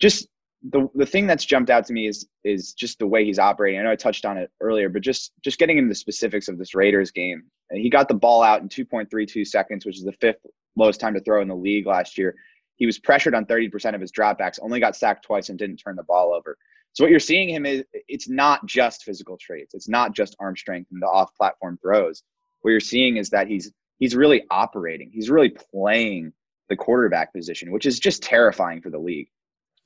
just 0.00 0.28
the 0.70 0.88
the 0.94 1.06
thing 1.06 1.26
that's 1.26 1.44
jumped 1.44 1.70
out 1.70 1.86
to 1.86 1.92
me 1.92 2.06
is 2.08 2.26
is 2.44 2.72
just 2.72 2.98
the 2.98 3.06
way 3.06 3.24
he's 3.24 3.38
operating. 3.38 3.80
I 3.80 3.84
know 3.84 3.90
I 3.90 3.96
touched 3.96 4.24
on 4.24 4.36
it 4.36 4.50
earlier, 4.60 4.88
but 4.88 5.02
just 5.02 5.32
just 5.42 5.58
getting 5.58 5.78
into 5.78 5.88
the 5.88 5.94
specifics 5.94 6.48
of 6.48 6.58
this 6.58 6.74
Raiders 6.74 7.10
game. 7.10 7.44
He 7.72 7.90
got 7.90 8.08
the 8.08 8.14
ball 8.14 8.42
out 8.42 8.62
in 8.62 8.68
2.32 8.68 9.46
seconds, 9.46 9.84
which 9.84 9.98
is 9.98 10.04
the 10.04 10.14
fifth 10.20 10.40
lowest 10.76 11.00
time 11.00 11.14
to 11.14 11.20
throw 11.20 11.42
in 11.42 11.48
the 11.48 11.54
league 11.54 11.86
last 11.86 12.16
year. 12.16 12.34
He 12.76 12.86
was 12.86 12.98
pressured 12.98 13.34
on 13.34 13.44
30% 13.44 13.94
of 13.94 14.00
his 14.00 14.12
dropbacks, 14.12 14.58
only 14.62 14.80
got 14.80 14.96
sacked 14.96 15.24
twice 15.24 15.48
and 15.48 15.58
didn't 15.58 15.76
turn 15.76 15.96
the 15.96 16.04
ball 16.04 16.32
over. 16.32 16.56
So 16.94 17.04
what 17.04 17.10
you're 17.10 17.20
seeing 17.20 17.48
him 17.48 17.66
is 17.66 17.84
it's 17.92 18.28
not 18.28 18.64
just 18.64 19.02
physical 19.02 19.36
traits. 19.36 19.74
It's 19.74 19.88
not 19.88 20.14
just 20.14 20.36
arm 20.40 20.56
strength 20.56 20.90
and 20.92 21.02
the 21.02 21.06
off-platform 21.06 21.78
throws 21.82 22.22
what 22.62 22.70
you're 22.70 22.80
seeing 22.80 23.16
is 23.16 23.30
that 23.30 23.48
he's 23.48 23.70
he's 23.98 24.14
really 24.14 24.42
operating. 24.50 25.10
He's 25.12 25.30
really 25.30 25.50
playing 25.50 26.32
the 26.68 26.76
quarterback 26.76 27.32
position, 27.32 27.72
which 27.72 27.86
is 27.86 27.98
just 27.98 28.22
terrifying 28.22 28.80
for 28.80 28.90
the 28.90 28.98
league 28.98 29.28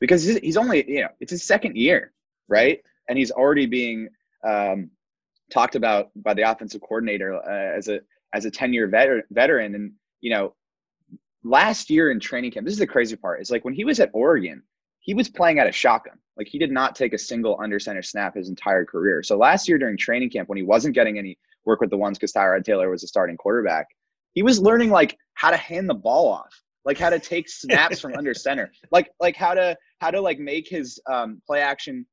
because 0.03 0.25
he's 0.25 0.57
only 0.57 0.85
you 0.91 1.01
know 1.01 1.09
it's 1.21 1.31
his 1.31 1.45
second 1.45 1.77
year, 1.77 2.13
right? 2.49 2.83
And 3.09 3.17
he's 3.17 3.31
already 3.31 3.67
being 3.67 4.09
um, 4.45 4.91
talked 5.49 5.77
about 5.77 6.11
by 6.17 6.35
the 6.35 6.43
offensive 6.43 6.81
coordinator 6.81 7.37
uh, 7.37 7.79
as 7.79 7.87
a 7.87 8.01
as 8.35 8.45
a 8.45 8.51
10 8.51 8.73
year 8.73 8.89
veteran, 8.89 9.23
veteran. 9.31 9.77
And 9.77 9.93
you 10.21 10.31
know, 10.31 10.55
last 11.45 11.89
year 11.89 12.11
in 12.11 12.19
training 12.19 12.51
camp, 12.51 12.67
this 12.67 12.73
is 12.73 12.81
the 12.81 12.87
crazy 12.87 13.15
part. 13.15 13.41
Is 13.41 13.53
like 13.53 13.65
when 13.65 13.75
he 13.75 13.85
was 13.85 14.01
at 14.01 14.11
Oregon, 14.13 14.65
he 14.99 15.15
was 15.15 15.29
playing 15.29 15.61
at 15.61 15.69
a 15.69 15.73
shotgun. 15.73 16.19
Like 16.37 16.49
he 16.49 16.59
did 16.59 16.73
not 16.73 16.97
take 16.97 17.13
a 17.13 17.19
single 17.19 17.57
under 17.63 17.79
center 17.79 18.03
snap 18.03 18.35
his 18.35 18.49
entire 18.49 18.85
career. 18.85 19.23
So 19.23 19.37
last 19.37 19.69
year 19.69 19.79
during 19.79 19.97
training 19.97 20.31
camp, 20.31 20.49
when 20.49 20.59
he 20.59 20.65
wasn't 20.65 20.97
getting 20.97 21.17
any 21.17 21.39
work 21.65 21.81
with 21.81 21.91
the 21.91 21.97
ones 21.97 22.19
because 22.19 22.33
Tyrod 22.33 22.65
Taylor 22.65 22.91
was 22.91 23.05
a 23.05 23.07
starting 23.07 23.37
quarterback. 23.37 23.87
He 24.33 24.43
was 24.43 24.59
learning 24.59 24.91
like 24.91 25.17
how 25.35 25.53
to 25.53 25.57
hand 25.57 25.89
the 25.89 25.95
ball 25.95 26.27
off, 26.27 26.61
like 26.85 26.99
how 26.99 27.11
to 27.11 27.19
take 27.19 27.49
snaps 27.49 28.01
from 28.01 28.15
under 28.15 28.35
center, 28.47 28.73
like 28.91 29.11
like 29.21 29.37
how 29.37 29.55
to 29.55 29.77
how 30.01 30.11
to 30.11 30.21
like 30.21 30.39
make 30.39 30.69
his 30.69 31.01
um, 31.11 31.41
play 31.47 31.61
action 31.61 32.07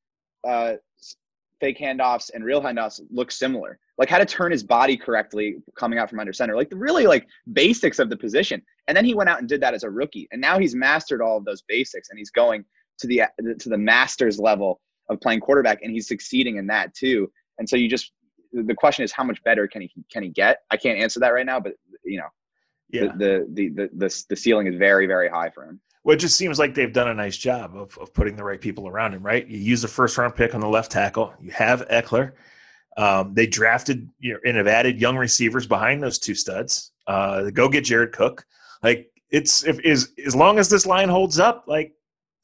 uh, 0.48 0.74
fake 1.60 1.78
handoffs 1.80 2.30
and 2.34 2.44
real 2.44 2.62
handoffs 2.62 3.02
look 3.12 3.32
similar, 3.32 3.80
like 3.98 4.10
how 4.10 4.18
to 4.18 4.26
turn 4.26 4.52
his 4.52 4.64
body 4.64 4.96
correctly 4.96 5.58
coming 5.76 6.00
out 6.00 6.10
from 6.10 6.20
under 6.20 6.34
center, 6.34 6.56
like 6.56 6.70
the 6.70 6.76
really 6.76 7.06
like 7.06 7.28
basics 7.54 8.00
of 8.00 8.10
the 8.10 8.18
position. 8.18 8.62
And 8.88 8.96
then 8.96 9.06
he 9.06 9.14
went 9.14 9.30
out 9.30 9.40
and 9.40 9.48
did 9.48 9.62
that 9.62 9.74
as 9.74 9.84
a 9.84 9.90
rookie, 9.90 10.28
and 10.32 10.42
now 10.42 10.60
he's 10.60 10.76
mastered 10.76 11.22
all 11.22 11.38
of 11.38 11.46
those 11.46 11.62
basics, 11.68 12.10
and 12.10 12.18
he's 12.18 12.32
going 12.32 12.66
to 13.00 13.08
the 13.08 13.24
to 13.60 13.70
the 13.70 13.78
masters 13.78 14.40
level 14.40 14.82
of 15.10 15.20
playing 15.22 15.40
quarterback, 15.40 15.80
and 15.82 15.92
he's 15.92 16.08
succeeding 16.08 16.58
in 16.58 16.68
that 16.68 16.94
too. 16.94 17.32
And 17.58 17.68
so 17.68 17.76
you 17.76 17.90
just 17.90 18.12
the 18.52 18.74
question 18.74 19.04
is 19.04 19.12
how 19.12 19.24
much 19.24 19.44
better 19.44 19.68
can 19.68 19.82
he 19.82 19.92
can 20.12 20.24
he 20.24 20.30
get? 20.30 20.60
I 20.72 20.78
can't 20.78 21.00
answer 21.00 21.20
that 21.20 21.30
right 21.30 21.46
now, 21.46 21.60
but 21.60 21.74
you 22.04 22.18
know, 22.18 22.28
yeah. 22.92 23.08
the, 23.18 23.48
the 23.54 23.70
the 23.70 23.90
the 23.94 24.26
the 24.30 24.36
ceiling 24.36 24.68
is 24.68 24.76
very 24.76 25.06
very 25.08 25.30
high 25.30 25.50
for 25.50 25.64
him. 25.64 25.80
Well, 26.04 26.16
it 26.16 26.20
just 26.20 26.38
seems 26.38 26.58
like 26.58 26.74
they've 26.74 26.94
done 26.94 27.10
a 27.10 27.14
nice 27.14 27.38
job 27.38 27.76
of, 27.76 27.98
of 27.98 28.14
putting 28.14 28.36
the 28.36 28.44
right 28.44 28.60
people 28.60 28.88
around 28.88 29.14
him, 29.14 29.22
right? 29.22 29.46
You 29.46 29.58
use 29.58 29.82
the 29.82 29.88
first 29.88 30.18
round 30.18 30.36
pick 30.36 30.56
on 30.56 30.62
the 30.62 30.68
left 30.68 30.92
tackle. 30.92 31.34
You 31.42 31.52
have 31.52 31.88
Ekeler. 31.90 32.32
Um, 32.98 33.34
they 33.34 33.48
drafted 33.48 34.10
you 34.20 34.34
know, 34.34 34.40
and 34.46 34.58
have 34.58 34.68
added 34.68 35.00
young 35.00 35.18
receivers 35.18 35.68
behind 35.68 36.02
those 36.02 36.20
two 36.20 36.36
studs. 36.36 36.92
Uh, 37.08 37.50
go 37.52 37.70
get 37.70 37.84
Jared 37.84 38.14
Cook. 38.14 38.46
Like 38.82 39.12
it's 39.30 39.64
if 39.66 39.80
is 39.82 40.12
as 40.26 40.36
long 40.36 40.60
as 40.60 40.70
this 40.70 40.86
line 40.86 41.10
holds 41.10 41.40
up, 41.40 41.66
like 41.68 41.94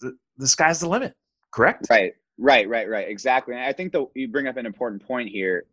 the, 0.02 0.16
the 0.38 0.48
sky's 0.48 0.80
the 0.80 0.90
limit. 0.90 1.14
Correct? 1.52 1.88
Right, 1.90 2.14
right, 2.38 2.68
right, 2.68 2.90
right. 2.90 3.08
Exactly. 3.08 3.56
And 3.56 3.64
I 3.64 3.74
think 3.74 3.94
that 3.94 4.06
you 4.14 4.28
bring 4.28 4.48
up 4.48 4.58
an 4.58 4.66
important 4.66 5.06
point 5.06 5.30
here. 5.30 5.66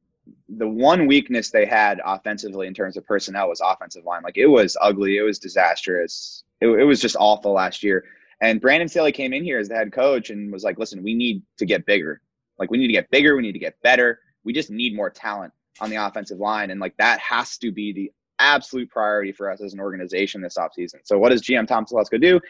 The 0.48 0.68
one 0.68 1.06
weakness 1.06 1.50
they 1.50 1.66
had 1.66 2.00
offensively 2.04 2.66
in 2.66 2.74
terms 2.74 2.96
of 2.96 3.04
personnel 3.06 3.48
was 3.48 3.60
offensive 3.60 4.04
line. 4.04 4.22
Like 4.22 4.38
it 4.38 4.46
was 4.46 4.76
ugly. 4.80 5.16
It 5.16 5.22
was 5.22 5.38
disastrous. 5.38 6.44
It, 6.60 6.68
it 6.68 6.84
was 6.84 7.00
just 7.00 7.16
awful 7.18 7.52
last 7.52 7.82
year. 7.82 8.04
And 8.40 8.60
Brandon 8.60 8.88
Staley 8.88 9.12
came 9.12 9.32
in 9.32 9.44
here 9.44 9.58
as 9.58 9.68
the 9.68 9.76
head 9.76 9.92
coach 9.92 10.30
and 10.30 10.52
was 10.52 10.64
like, 10.64 10.78
listen, 10.78 11.02
we 11.02 11.14
need 11.14 11.42
to 11.58 11.66
get 11.66 11.86
bigger. 11.86 12.20
Like 12.58 12.70
we 12.70 12.78
need 12.78 12.88
to 12.88 12.92
get 12.92 13.10
bigger. 13.10 13.36
We 13.36 13.42
need 13.42 13.52
to 13.52 13.58
get 13.58 13.80
better. 13.82 14.18
We 14.44 14.52
just 14.52 14.70
need 14.70 14.94
more 14.94 15.10
talent 15.10 15.52
on 15.80 15.90
the 15.90 15.96
offensive 15.96 16.38
line. 16.38 16.70
And 16.70 16.80
like 16.80 16.96
that 16.98 17.20
has 17.20 17.56
to 17.58 17.72
be 17.72 17.92
the 17.92 18.12
absolute 18.38 18.90
priority 18.90 19.32
for 19.32 19.50
us 19.50 19.60
as 19.62 19.72
an 19.72 19.80
organization 19.80 20.40
this 20.40 20.58
offseason. 20.58 20.96
So 21.04 21.18
what 21.18 21.30
does 21.30 21.42
GM 21.42 21.66
Tom 21.66 21.86
Telesco 21.86 22.20
do? 22.20 22.40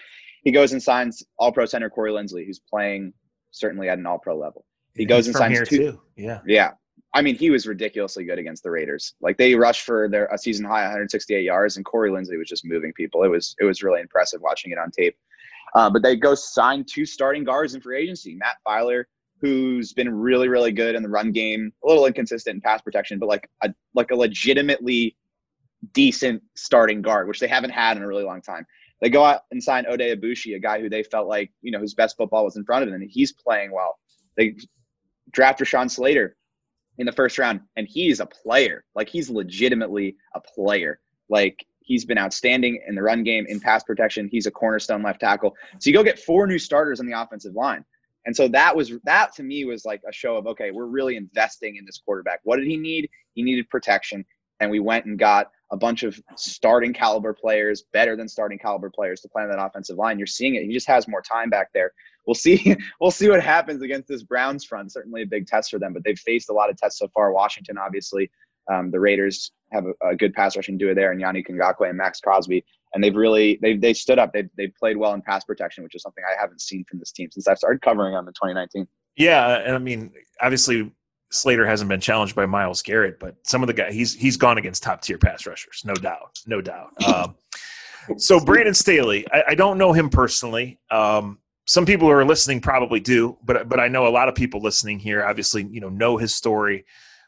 He 0.42 0.50
goes 0.50 0.72
and 0.72 0.82
signs 0.82 1.22
all 1.38 1.52
pro 1.52 1.66
center 1.66 1.88
Corey 1.88 2.10
Linsley, 2.10 2.46
who's 2.46 2.58
playing 2.58 3.12
certainly 3.50 3.88
at 3.88 3.98
an 3.98 4.06
all 4.06 4.18
pro 4.18 4.36
level. 4.36 4.64
He 4.94 5.04
goes 5.04 5.26
and 5.26 5.36
signs 5.36 5.68
two. 5.68 5.76
Too. 5.76 6.00
Yeah. 6.16 6.40
Yeah. 6.46 6.72
I 7.14 7.20
mean, 7.20 7.34
he 7.34 7.50
was 7.50 7.66
ridiculously 7.66 8.24
good 8.24 8.38
against 8.38 8.62
the 8.62 8.70
Raiders. 8.70 9.14
Like 9.20 9.36
they 9.36 9.54
rushed 9.54 9.82
for 9.82 10.08
their 10.08 10.26
a 10.26 10.38
season 10.38 10.64
high 10.64 10.82
168 10.82 11.42
yards, 11.42 11.76
and 11.76 11.84
Corey 11.84 12.10
Linsley 12.10 12.38
was 12.38 12.48
just 12.48 12.64
moving 12.64 12.92
people. 12.94 13.22
It 13.22 13.28
was 13.28 13.54
it 13.60 13.64
was 13.64 13.82
really 13.82 14.00
impressive 14.00 14.40
watching 14.40 14.72
it 14.72 14.78
on 14.78 14.90
tape. 14.90 15.16
Uh, 15.74 15.90
but 15.90 16.02
they 16.02 16.16
go 16.16 16.34
sign 16.34 16.84
two 16.84 17.04
starting 17.04 17.44
guards 17.44 17.74
in 17.74 17.80
free 17.80 18.02
agency. 18.02 18.34
Matt 18.34 18.56
Feiler, 18.66 19.04
who's 19.40 19.92
been 19.92 20.12
really 20.12 20.48
really 20.48 20.72
good 20.72 20.94
in 20.94 21.02
the 21.02 21.08
run 21.08 21.32
game, 21.32 21.72
a 21.84 21.86
little 21.86 22.06
inconsistent 22.06 22.54
in 22.54 22.60
pass 22.62 22.80
protection, 22.80 23.18
but 23.18 23.28
like 23.28 23.50
a 23.62 23.74
like 23.94 24.10
a 24.10 24.16
legitimately 24.16 25.16
decent 25.92 26.42
starting 26.54 27.02
guard, 27.02 27.28
which 27.28 27.40
they 27.40 27.48
haven't 27.48 27.70
had 27.70 27.96
in 27.96 28.02
a 28.02 28.06
really 28.06 28.24
long 28.24 28.40
time. 28.40 28.66
They 29.02 29.10
go 29.10 29.24
out 29.24 29.42
and 29.50 29.62
sign 29.62 29.84
Oday 29.84 30.16
Aboushi, 30.16 30.54
a 30.54 30.60
guy 30.60 30.80
who 30.80 30.88
they 30.88 31.02
felt 31.02 31.26
like, 31.26 31.50
you 31.60 31.72
know, 31.72 31.80
whose 31.80 31.92
best 31.92 32.16
football 32.16 32.44
was 32.44 32.56
in 32.56 32.64
front 32.64 32.84
of 32.84 32.88
him, 32.88 32.94
and 32.94 33.10
he's 33.10 33.32
playing 33.32 33.72
well. 33.72 33.98
They 34.36 34.54
draft 35.32 35.58
Rashawn 35.58 35.90
Slater 35.90 36.36
in 36.98 37.06
the 37.06 37.12
first 37.12 37.38
round, 37.38 37.60
and 37.76 37.86
he's 37.88 38.20
a 38.20 38.26
player. 38.26 38.84
Like 38.94 39.08
he's 39.08 39.30
legitimately 39.30 40.16
a 40.34 40.40
player. 40.40 41.00
Like 41.28 41.64
he's 41.80 42.04
been 42.04 42.18
outstanding 42.18 42.82
in 42.86 42.94
the 42.94 43.02
run 43.02 43.22
game, 43.22 43.46
in 43.48 43.60
pass 43.60 43.82
protection. 43.82 44.28
He's 44.30 44.46
a 44.46 44.50
cornerstone 44.50 45.02
left 45.02 45.20
tackle. 45.20 45.54
So 45.78 45.90
you 45.90 45.94
go 45.94 46.02
get 46.02 46.18
four 46.18 46.46
new 46.46 46.58
starters 46.58 47.00
on 47.00 47.06
the 47.06 47.20
offensive 47.20 47.54
line. 47.54 47.84
And 48.24 48.36
so 48.36 48.46
that 48.48 48.76
was 48.76 48.92
that 49.04 49.34
to 49.34 49.42
me 49.42 49.64
was 49.64 49.84
like 49.84 50.00
a 50.08 50.12
show 50.12 50.36
of 50.36 50.46
okay, 50.46 50.70
we're 50.70 50.86
really 50.86 51.16
investing 51.16 51.76
in 51.76 51.84
this 51.84 52.00
quarterback. 52.04 52.40
What 52.44 52.56
did 52.56 52.66
he 52.66 52.76
need? 52.76 53.10
He 53.34 53.42
needed 53.42 53.68
protection, 53.68 54.24
and 54.60 54.70
we 54.70 54.78
went 54.78 55.06
and 55.06 55.18
got 55.18 55.50
a 55.72 55.76
bunch 55.76 56.02
of 56.02 56.20
starting 56.36 56.92
caliber 56.92 57.32
players, 57.32 57.84
better 57.92 58.14
than 58.14 58.28
starting 58.28 58.58
caliber 58.58 58.90
players 58.90 59.20
to 59.22 59.28
play 59.28 59.42
on 59.42 59.48
that 59.48 59.58
offensive 59.58 59.96
line. 59.96 60.18
You're 60.18 60.26
seeing 60.26 60.54
it. 60.54 60.64
He 60.64 60.72
just 60.72 60.86
has 60.86 61.08
more 61.08 61.22
time 61.22 61.50
back 61.50 61.72
there. 61.72 61.92
We'll 62.26 62.34
see. 62.34 62.76
We'll 63.00 63.10
see 63.10 63.28
what 63.28 63.42
happens 63.42 63.82
against 63.82 64.08
this 64.08 64.22
Browns 64.22 64.64
front. 64.64 64.92
Certainly 64.92 65.22
a 65.22 65.26
big 65.26 65.46
test 65.46 65.70
for 65.70 65.78
them, 65.78 65.92
but 65.92 66.04
they've 66.04 66.18
faced 66.18 66.50
a 66.50 66.52
lot 66.52 66.70
of 66.70 66.76
tests 66.76 66.98
so 66.98 67.08
far. 67.08 67.32
Washington, 67.32 67.78
obviously, 67.78 68.30
um, 68.70 68.90
the 68.90 69.00
Raiders 69.00 69.52
have 69.72 69.84
a, 69.86 70.10
a, 70.10 70.16
good 70.16 70.32
pass 70.34 70.56
rushing 70.56 70.78
duo 70.78 70.94
there, 70.94 71.10
and 71.10 71.20
Yanni 71.20 71.42
Ngakoue 71.42 71.88
and 71.88 71.98
Maxx 71.98 72.20
Crosby, 72.20 72.64
and 72.94 73.02
they've 73.02 73.14
really 73.14 73.58
they 73.60 73.76
they 73.76 73.92
stood 73.92 74.18
up. 74.18 74.32
They 74.32 74.48
they 74.56 74.68
played 74.68 74.96
well 74.96 75.14
in 75.14 75.22
pass 75.22 75.44
protection, 75.44 75.82
which 75.82 75.94
is 75.94 76.02
something 76.02 76.22
I 76.24 76.40
haven't 76.40 76.60
seen 76.60 76.84
from 76.88 76.98
this 76.98 77.12
team 77.12 77.28
since 77.32 77.48
I 77.48 77.54
started 77.54 77.82
covering 77.82 78.14
them 78.14 78.28
in 78.28 78.34
2019. 78.34 78.86
Yeah, 79.16 79.58
and 79.58 79.74
I 79.74 79.78
mean, 79.78 80.12
obviously 80.40 80.92
Slater 81.32 81.66
hasn't 81.66 81.88
been 81.88 82.00
challenged 82.00 82.36
by 82.36 82.46
Myles 82.46 82.82
Garrett, 82.82 83.18
but 83.18 83.36
some 83.42 83.62
of 83.62 83.66
the 83.66 83.72
guys 83.72 83.94
he's 83.94 84.14
he's 84.14 84.36
gone 84.36 84.58
against 84.58 84.82
top 84.82 85.02
tier 85.02 85.18
pass 85.18 85.46
rushers, 85.46 85.82
no 85.84 85.94
doubt, 85.94 86.38
no 86.46 86.60
doubt. 86.60 86.90
Um, 87.04 87.34
so 88.18 88.38
Brandon 88.38 88.74
Staley, 88.74 89.26
I, 89.32 89.44
I, 89.48 89.54
don't 89.54 89.78
know 89.78 89.92
him 89.92 90.10
personally. 90.10 90.78
Um, 90.90 91.38
some 91.64 91.86
people 91.86 92.08
who 92.08 92.14
are 92.14 92.24
listening 92.24 92.60
probably 92.60 93.00
do, 93.00 93.38
but 93.44 93.68
but 93.68 93.80
I 93.80 93.88
know 93.88 94.06
a 94.06 94.08
lot 94.08 94.28
of 94.28 94.34
people 94.34 94.60
listening 94.60 94.98
here 94.98 95.24
obviously 95.24 95.66
you 95.70 95.80
know 95.80 95.88
know 95.88 96.16
his 96.16 96.34
story, 96.34 96.84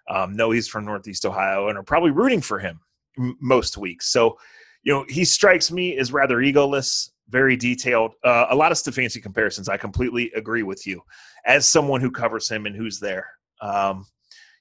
um, 0.08 0.36
know 0.36 0.50
he's 0.50 0.68
from 0.68 0.84
Northeast 0.84 1.24
Ohio, 1.24 1.68
and 1.68 1.78
are 1.78 1.82
probably 1.82 2.10
rooting 2.10 2.40
for 2.40 2.58
him 2.58 2.80
m- 3.18 3.36
most 3.40 3.76
weeks. 3.76 4.10
So 4.10 4.38
you 4.82 4.92
know 4.92 5.04
he 5.08 5.24
strikes 5.24 5.70
me 5.70 5.96
as 5.96 6.12
rather 6.12 6.38
egoless, 6.38 7.10
very 7.28 7.56
detailed. 7.56 8.14
Uh, 8.24 8.46
a 8.50 8.56
lot 8.56 8.72
of 8.72 8.78
Stefanski 8.78 9.22
comparisons. 9.22 9.68
I 9.68 9.76
completely 9.76 10.32
agree 10.34 10.62
with 10.62 10.86
you. 10.86 11.02
As 11.46 11.68
someone 11.68 12.00
who 12.00 12.10
covers 12.10 12.48
him 12.48 12.66
and 12.66 12.74
who's 12.74 12.98
there, 12.98 13.28
um, 13.60 14.06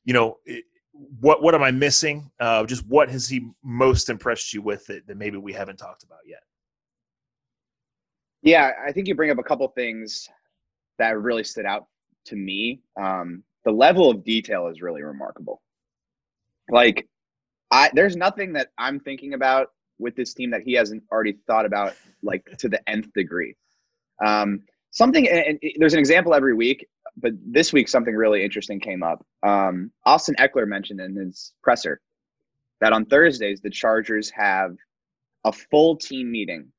you 0.05 0.13
know, 0.13 0.37
it, 0.45 0.65
what 1.19 1.41
what 1.41 1.55
am 1.55 1.63
I 1.63 1.71
missing? 1.71 2.29
Uh, 2.39 2.63
just 2.65 2.85
what 2.87 3.09
has 3.09 3.27
he 3.27 3.47
most 3.63 4.09
impressed 4.09 4.53
you 4.53 4.61
with 4.61 4.85
that, 4.85 5.07
that 5.07 5.17
maybe 5.17 5.37
we 5.37 5.53
haven't 5.53 5.77
talked 5.77 6.03
about 6.03 6.19
yet? 6.27 6.43
Yeah, 8.43 8.71
I 8.85 8.91
think 8.91 9.07
you 9.07 9.15
bring 9.15 9.31
up 9.31 9.39
a 9.39 9.43
couple 9.43 9.67
things 9.69 10.29
that 10.99 11.19
really 11.19 11.43
stood 11.43 11.65
out 11.65 11.87
to 12.25 12.35
me. 12.35 12.81
Um, 12.99 13.43
the 13.65 13.71
level 13.71 14.09
of 14.11 14.23
detail 14.23 14.67
is 14.67 14.81
really 14.81 15.01
remarkable. 15.01 15.61
Like, 16.69 17.07
I 17.71 17.89
there's 17.93 18.15
nothing 18.15 18.53
that 18.53 18.69
I'm 18.77 18.99
thinking 18.99 19.33
about 19.33 19.69
with 19.97 20.15
this 20.15 20.33
team 20.33 20.51
that 20.51 20.61
he 20.61 20.73
hasn't 20.73 21.03
already 21.11 21.37
thought 21.47 21.65
about, 21.65 21.93
like 22.21 22.45
to 22.59 22.69
the 22.69 22.87
nth 22.89 23.11
degree. 23.13 23.55
Um, 24.23 24.61
something, 24.91 25.27
and 25.27 25.59
there's 25.77 25.93
an 25.93 25.99
example 25.99 26.33
every 26.33 26.53
week 26.53 26.85
but 27.17 27.33
this 27.45 27.73
week 27.73 27.87
something 27.87 28.15
really 28.15 28.43
interesting 28.43 28.79
came 28.79 29.03
up. 29.03 29.25
Um, 29.43 29.91
Austin 30.05 30.35
Ekeler 30.39 30.67
mentioned 30.67 30.99
in 30.99 31.15
his 31.15 31.53
presser 31.61 32.01
that 32.81 32.93
on 32.93 33.05
Thursdays 33.05 33.61
the 33.61 33.69
Chargers 33.69 34.29
have 34.31 34.75
a 35.45 35.51
full 35.51 35.95
team 35.95 36.31
meeting, 36.31 36.71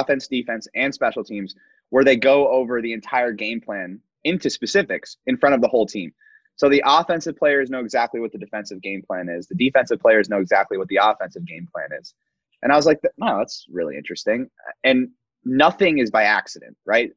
offense, 0.00 0.28
defense, 0.28 0.68
and 0.74 0.92
special 0.92 1.24
teams, 1.24 1.54
where 1.90 2.04
they 2.04 2.16
go 2.16 2.48
over 2.48 2.80
the 2.80 2.92
entire 2.92 3.32
game 3.32 3.60
plan 3.60 4.00
into 4.24 4.50
specifics 4.50 5.16
in 5.26 5.36
front 5.36 5.54
of 5.54 5.60
the 5.60 5.68
whole 5.68 5.86
team. 5.86 6.12
So 6.56 6.68
the 6.68 6.82
offensive 6.84 7.36
players 7.36 7.70
know 7.70 7.80
exactly 7.80 8.20
what 8.20 8.32
the 8.32 8.38
defensive 8.38 8.82
game 8.82 9.02
plan 9.02 9.28
is. 9.28 9.46
The 9.46 9.54
defensive 9.54 10.00
players 10.00 10.28
know 10.28 10.38
exactly 10.38 10.78
what 10.78 10.88
the 10.88 11.00
offensive 11.02 11.44
game 11.46 11.68
plan 11.72 11.88
is. 11.98 12.14
And 12.62 12.72
I 12.72 12.76
was 12.76 12.86
like, 12.86 13.00
wow, 13.18 13.38
that's 13.38 13.66
really 13.70 13.96
interesting. 13.96 14.48
And 14.84 15.08
nothing 15.44 15.98
is 15.98 16.10
by 16.10 16.24
accident, 16.24 16.76
right? 16.86 17.10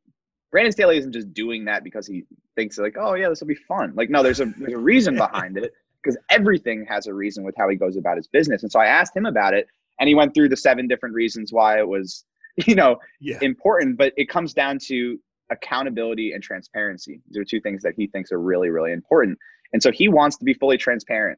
Brandon 0.51 0.71
Staley 0.71 0.97
isn't 0.97 1.11
just 1.11 1.33
doing 1.33 1.65
that 1.65 1.83
because 1.83 2.07
he 2.07 2.23
thinks 2.55 2.77
like, 2.77 2.95
oh 2.97 3.13
yeah, 3.13 3.29
this 3.29 3.41
will 3.41 3.47
be 3.47 3.55
fun. 3.55 3.93
Like, 3.95 4.09
no, 4.09 4.23
there's 4.23 4.39
a 4.39 4.45
there's 4.57 4.73
a 4.73 4.77
reason 4.77 5.15
behind 5.17 5.57
it 5.57 5.73
because 6.01 6.17
everything 6.29 6.85
has 6.87 7.07
a 7.07 7.13
reason 7.13 7.43
with 7.43 7.55
how 7.57 7.67
he 7.67 7.75
goes 7.75 7.97
about 7.97 8.17
his 8.17 8.27
business. 8.27 8.63
And 8.63 8.71
so 8.71 8.79
I 8.79 8.85
asked 8.85 9.15
him 9.15 9.25
about 9.25 9.53
it, 9.53 9.67
and 9.99 10.07
he 10.07 10.15
went 10.15 10.33
through 10.33 10.49
the 10.49 10.57
seven 10.57 10.87
different 10.87 11.15
reasons 11.15 11.51
why 11.51 11.79
it 11.79 11.87
was, 11.87 12.23
you 12.67 12.75
know, 12.75 12.97
yeah. 13.19 13.37
important. 13.41 13.97
But 13.97 14.13
it 14.17 14.29
comes 14.29 14.53
down 14.53 14.79
to 14.87 15.19
accountability 15.51 16.31
and 16.31 16.41
transparency. 16.41 17.21
These 17.27 17.37
are 17.37 17.45
two 17.45 17.61
things 17.61 17.83
that 17.83 17.93
he 17.95 18.07
thinks 18.07 18.31
are 18.31 18.39
really 18.39 18.69
really 18.69 18.91
important. 18.91 19.37
And 19.73 19.81
so 19.81 19.91
he 19.91 20.07
wants 20.07 20.37
to 20.37 20.45
be 20.45 20.53
fully 20.53 20.77
transparent 20.77 21.37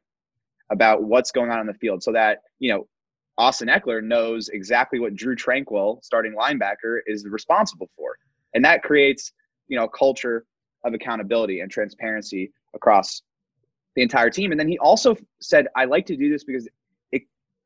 about 0.70 1.02
what's 1.02 1.32
going 1.32 1.50
on 1.50 1.60
in 1.60 1.66
the 1.66 1.74
field, 1.74 2.02
so 2.02 2.12
that 2.12 2.38
you 2.58 2.72
know 2.72 2.86
Austin 3.36 3.68
Ekeler 3.68 4.02
knows 4.02 4.48
exactly 4.48 4.98
what 4.98 5.14
Drue 5.14 5.36
Tranquill 5.36 6.02
starting 6.04 6.34
linebacker, 6.34 6.98
is 7.06 7.24
responsible 7.26 7.88
for 7.96 8.16
and 8.54 8.64
that 8.64 8.82
creates 8.82 9.32
you 9.68 9.76
know 9.76 9.84
a 9.84 9.88
culture 9.88 10.44
of 10.84 10.94
accountability 10.94 11.60
and 11.60 11.70
transparency 11.70 12.52
across 12.74 13.22
the 13.96 14.02
entire 14.02 14.30
team 14.30 14.50
and 14.50 14.60
then 14.60 14.68
he 14.68 14.78
also 14.78 15.16
said 15.40 15.66
i 15.76 15.84
like 15.84 16.06
to 16.06 16.16
do 16.16 16.30
this 16.30 16.44
because 16.44 16.68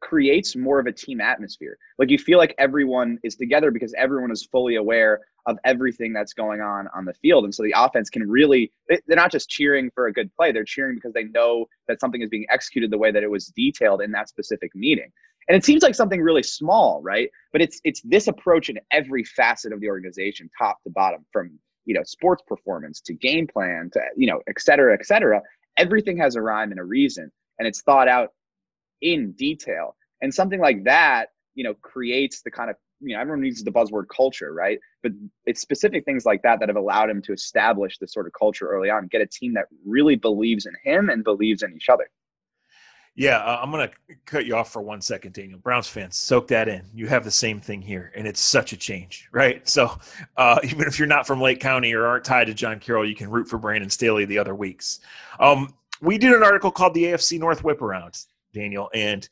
creates 0.03 0.57
more 0.57 0.81
of 0.81 0.87
a 0.87 0.93
team 0.93 1.21
atmosphere. 1.21 1.79
Like 1.99 2.11
you 2.11 2.19
feel 2.19 2.37
like 2.37 2.55
everyone 2.59 3.19
is 3.23 3.37
together 3.37 3.71
because 3.71 3.95
everyone 3.97 4.33
is 4.33 4.45
fully 4.51 4.75
aware 4.75 5.21
of 5.47 5.57
everything 5.65 6.13
that's 6.13 6.35
going 6.35 6.61
on 6.61 6.89
on 6.95 7.05
the 7.05 7.15
field. 7.15 7.45
And 7.45 7.55
so 7.55 7.63
the 7.63 7.75
offense 7.77 8.11
can 8.11 8.29
really 8.29 8.71
they're 8.89 9.17
not 9.17 9.33
just 9.33 9.49
cheering 9.49 9.91
for 9.95 10.09
a 10.09 10.13
good 10.13 10.31
play. 10.37 10.53
They're 10.53 10.65
cheering 10.65 10.97
because 10.97 11.13
they 11.15 11.25
know 11.25 11.67
that 11.89 12.01
something 12.01 12.21
is 12.21 12.29
being 12.29 12.47
executed 12.51 12.91
the 12.91 12.99
way 12.99 13.13
that 13.13 13.23
it 13.23 13.31
was 13.31 13.47
detailed 13.57 14.03
in 14.03 14.11
that 14.13 14.29
specific 14.29 14.75
meeting. 14.75 15.11
And 15.49 15.57
it 15.57 15.65
seems 15.65 15.83
like 15.83 15.95
something 15.95 16.21
really 16.21 16.43
small 16.43 17.01
right? 17.03 17.31
But 17.53 17.63
it's 17.63 17.81
it's 17.85 18.03
this 18.03 18.27
approach 18.27 18.69
in 18.69 18.79
every 18.91 19.25
facet 19.25 19.73
of 19.73 19.81
the 19.81 19.89
organization 19.89 20.51
top 20.59 20.83
to 20.83 20.91
bottom 20.91 21.25
from 21.33 21.59
you 21.85 21.95
know 21.95 22.03
sports 22.05 22.43
performance 22.47 23.01
to 23.03 23.15
game 23.15 23.47
plan 23.47 23.89
to 23.93 24.01
you 24.17 24.27
know 24.27 24.41
et 24.49 24.61
cetera 24.61 24.95
et 24.95 25.07
cetera. 25.07 25.41
Everything 25.79 26.19
has 26.19 26.35
a 26.35 26.43
rhyme 26.43 26.73
and 26.73 26.81
a 26.81 26.85
reason 26.85 27.31
and 27.59 27.69
it's 27.69 27.83
thought 27.83 28.09
out 28.09 28.31
in 29.03 29.33
detail 29.33 29.97
and 30.23 30.33
something 30.33 30.61
like 30.61 30.83
that 30.85 31.29
you 31.55 31.65
know 31.65 31.75
creates 31.75 32.41
the 32.43 32.51
kind 32.51 32.71
of 32.71 32.77
you 33.01 33.15
know 33.15 33.21
everyone 33.21 33.45
uses 33.45 33.65
the 33.65 33.71
buzzword 33.71 34.05
culture 34.15 34.53
right 34.53 34.79
but 35.03 35.13
it's 35.45 35.61
specific 35.61 36.05
things 36.05 36.25
like 36.25 36.41
that 36.43 36.61
that 36.61 36.69
have 36.69 36.77
allowed 36.77 37.11
him 37.11 37.21
to 37.21 37.33
establish 37.33 37.99
this 37.99 38.13
sort 38.13 38.27
of 38.27 38.33
culture 38.33 38.69
early 38.69 38.89
on 38.89 39.07
get 39.09 39.21
a 39.21 39.27
team 39.27 39.53
that 39.53 39.67
really 39.85 40.17
believes 40.17 40.67
in 40.67 40.73
him 40.83 41.11
and 41.11 41.25
believes 41.25 41.63
in 41.63 41.75
each 41.75 41.89
other 41.89 42.09
yeah, 43.15 43.39
uh, 43.39 43.61
I'm 43.63 43.71
going 43.71 43.89
to 43.89 44.15
cut 44.25 44.47
you 44.47 44.57
off 44.57 44.73
for 44.73 44.81
one 44.81 45.03
second, 45.03 45.35
Daniel. 45.35 45.59
Browns 45.59 45.87
fans, 45.87 46.17
soak 46.17 46.49
that 46.49 46.67
in. 46.67 46.83
You 46.95 47.09
have 47.09 47.25
the 47.25 47.31
same 47.31 47.61
thing 47.61 47.83
here, 47.83 48.11
and 48.17 48.27
it's 48.27 48.41
such 48.41 48.73
a 48.73 48.77
change, 48.77 49.29
right? 49.33 49.61
So, 49.73 49.99
uh, 50.37 50.59
even 50.65 50.87
if 50.87 50.99
you're 50.99 51.09
not 51.09 51.27
from 51.27 51.41
Lake 51.41 51.61
County 51.61 51.95
or 51.95 52.07
aren't 52.07 52.25
tied 52.25 52.47
to 52.47 52.55
John 52.55 52.79
Carroll, 52.79 53.09
you 53.09 53.15
can 53.15 53.31
root 53.31 53.49
for 53.49 53.59
Brandon 53.59 53.89
Staley 53.89 54.25
the 54.27 54.39
other 54.39 54.55
weeks. 54.55 55.01
Um, 55.41 55.75
we 56.03 56.19
did 56.19 56.33
an 56.33 56.43
article 56.43 56.71
called 56.71 56.95
the 56.95 57.05
AFC 57.05 57.39
North 57.39 57.65
Whip 57.65 57.81
Around, 57.81 58.19
Daniel, 58.53 58.89
and 58.95 59.29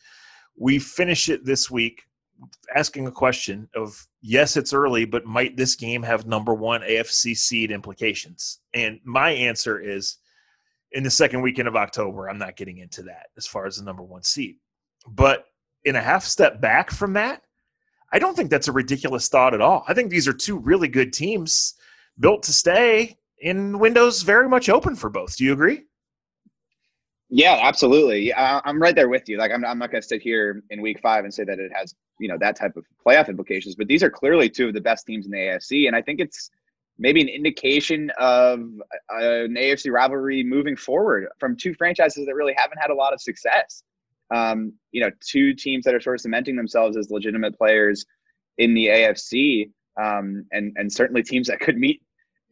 we 0.56 0.78
finish 0.78 1.28
it 1.28 1.44
this 1.44 1.70
week 1.70 2.02
asking 2.74 3.06
a 3.06 3.12
question 3.12 3.68
of 3.74 4.06
yes, 4.22 4.56
it's 4.56 4.72
early, 4.72 5.04
but 5.04 5.26
might 5.26 5.56
this 5.56 5.74
game 5.74 6.02
have 6.02 6.26
number 6.26 6.54
one 6.54 6.80
AFC 6.83 7.37
seed 7.37 7.70
implications? 7.70 8.61
And 8.74 9.00
my 9.04 9.30
answer 9.30 9.78
is 9.80 10.18
in 10.92 11.02
the 11.02 11.11
second 11.11 11.42
weekend 11.42 11.68
of 11.68 11.76
October, 11.76 12.28
I'm 12.28 12.38
not 12.38 12.56
getting 12.56 12.78
into 12.78 13.02
that 13.02 13.26
as 13.37 13.46
far 13.46 13.66
as 13.66 13.76
the 13.76 13.85
number 13.85 14.02
one 14.02 14.22
seed. 14.22 14.56
But 15.06 15.46
in 15.85 15.96
a 15.96 16.00
half 16.00 16.24
step 16.24 16.61
back 16.61 16.90
from 16.90 17.12
that, 17.14 17.42
I 18.12 18.18
don't 18.18 18.37
think 18.37 18.50
that's 18.50 18.68
a 18.68 18.72
ridiculous 18.72 19.28
thought 19.28 19.54
at 19.54 19.61
all. 19.61 19.85
I 19.87 19.94
think 19.94 20.11
these 20.11 20.26
are 20.26 20.33
two 20.33 20.59
really 20.59 20.88
good 20.88 21.12
teams 21.12 21.74
built 22.18 22.42
to 22.44 22.52
stay 22.52 23.18
in 23.38 23.78
windows 23.78 24.22
very 24.22 24.48
much 24.48 24.68
open 24.68 24.96
for 24.96 25.09
both. 25.09 25.37
Do 25.37 25.44
you 25.44 25.52
agree? 25.52 25.85
Yeah, 27.32 27.60
absolutely. 27.62 28.34
I'm 28.34 28.82
right 28.82 28.94
there 28.94 29.08
with 29.08 29.28
you. 29.28 29.38
Like, 29.38 29.52
I'm, 29.52 29.64
I'm 29.64 29.78
not 29.78 29.92
going 29.92 30.02
to 30.02 30.06
sit 30.06 30.20
here 30.20 30.62
in 30.70 30.82
week 30.82 30.98
five 31.00 31.22
and 31.24 31.32
say 31.32 31.44
that 31.44 31.60
it 31.60 31.70
has, 31.72 31.94
you 32.18 32.26
know, 32.26 32.36
that 32.40 32.56
type 32.56 32.76
of 32.76 32.84
playoff 33.06 33.28
implications, 33.28 33.76
but 33.76 33.86
these 33.86 34.02
are 34.02 34.10
clearly 34.10 34.50
two 34.50 34.68
of 34.68 34.74
the 34.74 34.80
best 34.80 35.06
teams 35.06 35.26
in 35.26 35.32
the 35.32 35.38
AFC. 35.38 35.86
And 35.86 35.94
I 35.94 36.02
think 36.02 36.18
it's 36.18 36.50
maybe 36.98 37.20
an 37.20 37.28
indication 37.28 38.10
of 38.18 38.60
an 39.10 39.54
AFC 39.54 39.92
rivalry 39.92 40.42
moving 40.42 40.74
forward 40.74 41.28
from 41.38 41.56
two 41.56 41.72
franchises 41.74 42.26
that 42.26 42.34
really 42.34 42.54
haven't 42.56 42.78
had 42.78 42.90
a 42.90 42.94
lot 42.94 43.12
of 43.12 43.20
success. 43.20 43.84
Um, 44.32 44.72
you 44.90 45.00
know, 45.00 45.10
two 45.20 45.54
teams 45.54 45.84
that 45.84 45.94
are 45.94 46.00
sort 46.00 46.16
of 46.16 46.20
cementing 46.20 46.56
themselves 46.56 46.96
as 46.96 47.10
legitimate 47.10 47.56
players 47.56 48.04
in 48.58 48.74
the 48.74 48.86
AFC, 48.86 49.70
um, 50.00 50.46
and 50.52 50.72
and 50.76 50.92
certainly 50.92 51.22
teams 51.22 51.48
that 51.48 51.58
could 51.58 51.76
meet 51.76 52.00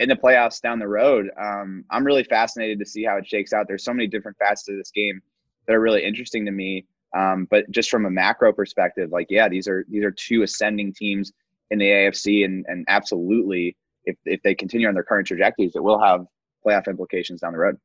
in 0.00 0.08
the 0.08 0.16
playoffs 0.16 0.60
down 0.60 0.78
the 0.78 0.88
road. 0.88 1.30
Um, 1.40 1.84
I'm 1.90 2.04
really 2.04 2.24
fascinated 2.24 2.78
to 2.78 2.86
see 2.86 3.04
how 3.04 3.16
it 3.16 3.26
shakes 3.26 3.52
out. 3.52 3.66
There's 3.66 3.84
so 3.84 3.92
many 3.92 4.06
different 4.06 4.38
facets 4.38 4.68
of 4.68 4.76
this 4.76 4.90
game 4.90 5.20
that 5.66 5.74
are 5.74 5.80
really 5.80 6.04
interesting 6.04 6.44
to 6.46 6.52
me. 6.52 6.86
Um, 7.16 7.46
but 7.50 7.70
just 7.70 7.90
from 7.90 8.04
a 8.04 8.10
macro 8.10 8.52
perspective, 8.52 9.10
like 9.10 9.26
yeah, 9.30 9.48
these 9.48 9.66
are 9.66 9.84
these 9.88 10.04
are 10.04 10.10
two 10.10 10.42
ascending 10.42 10.92
teams 10.92 11.32
in 11.70 11.78
the 11.78 11.86
AFC, 11.86 12.44
and 12.44 12.66
and 12.68 12.84
absolutely, 12.88 13.76
if 14.04 14.16
if 14.24 14.42
they 14.42 14.54
continue 14.54 14.88
on 14.88 14.94
their 14.94 15.04
current 15.04 15.26
trajectories, 15.26 15.72
it 15.74 15.82
will 15.82 15.98
have 15.98 16.26
playoff 16.64 16.86
implications 16.86 17.40
down 17.40 17.52
the 17.52 17.58
road. 17.58 17.78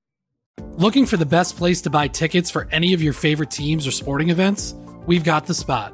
Looking 0.78 1.06
for 1.06 1.17
the 1.17 1.26
best 1.26 1.56
place 1.56 1.82
to 1.82 1.89
buy 1.89 2.08
tickets 2.08 2.49
for 2.49 2.67
any 2.71 2.93
of 2.93 3.02
your 3.02 3.13
favorite 3.13 3.52
teams 3.52 3.88
or 3.88 3.91
sporting 3.91 4.30
events? 4.30 4.76
We've 5.06 5.23
got 5.23 5.45
the 5.45 5.54
spot. 5.54 5.93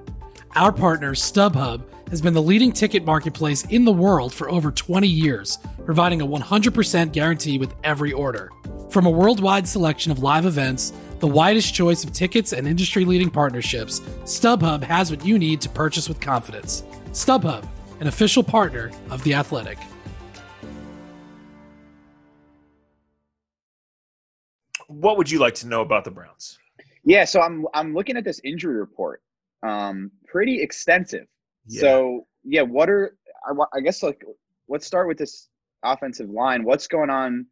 Our 0.55 0.71
partner, 0.71 1.13
StubHub, 1.13 1.84
has 2.10 2.22
been 2.22 2.34
the 2.34 2.41
leading 2.41 2.72
ticket 2.72 3.06
marketplace 3.06 3.65
in 3.65 3.86
the 3.86 3.91
world 3.91 4.34
for 4.34 4.50
over 4.50 4.72
20 4.72 5.08
years, 5.08 5.58
providing 5.86 6.22
a 6.22 6.28
100% 6.28 7.12
guarantee 7.12 7.58
with 7.58 7.76
every 7.84 8.12
order. 8.12 8.52
From 8.89 9.06
a 9.06 9.10
worldwide 9.10 9.67
selection 9.67 10.12
of 10.12 10.19
live 10.19 10.45
events, 10.45 10.93
the 11.19 11.28
widest 11.28 11.74
choice 11.74 12.04
of 12.04 12.13
tickets, 12.13 12.54
and 12.54 12.67
industry 12.67 13.06
leading 13.06 13.30
partnerships, 13.30 14.00
StubHub 14.24 14.82
has 14.84 15.12
what 15.12 15.26
you 15.26 15.38
need 15.38 15.62
to 15.62 15.69
purchase 15.69 16.08
with 16.08 16.19
confidence. 16.19 16.84
StubHub, 17.12 17.67
an 18.00 18.08
official 18.08 18.43
partner 18.43 18.91
of 19.10 19.24
The 19.24 19.34
Athletic. 19.34 19.78
What 24.88 25.17
would 25.17 25.30
you 25.30 25.39
like 25.39 25.56
to 25.56 25.67
know 25.67 25.82
about 25.82 26.04
the 26.04 26.12
Browns? 26.12 26.58
Yeah, 27.04 27.26
so 27.26 27.41
I'm 27.41 27.65
I'm 27.74 27.93
looking 27.93 28.17
at 28.17 28.24
this 28.24 28.41
injury 28.43 28.80
report. 28.80 29.22
Um, 29.62 30.12
pretty 30.26 30.62
extensive. 30.62 31.28
Yeah. 31.69 31.82
So 31.82 32.27
yeah, 32.43 32.63
what 32.63 32.89
are 32.89 33.15
I, 33.45 33.77
I 33.77 33.79
guess 33.79 34.03
like 34.03 34.23
let's 34.67 34.86
start 34.86 35.08
with 35.08 35.17
this 35.17 35.49
offensive 35.84 36.29
line. 36.29 36.63
What's 36.63 36.88
going 36.88 37.10
on 37.10 37.45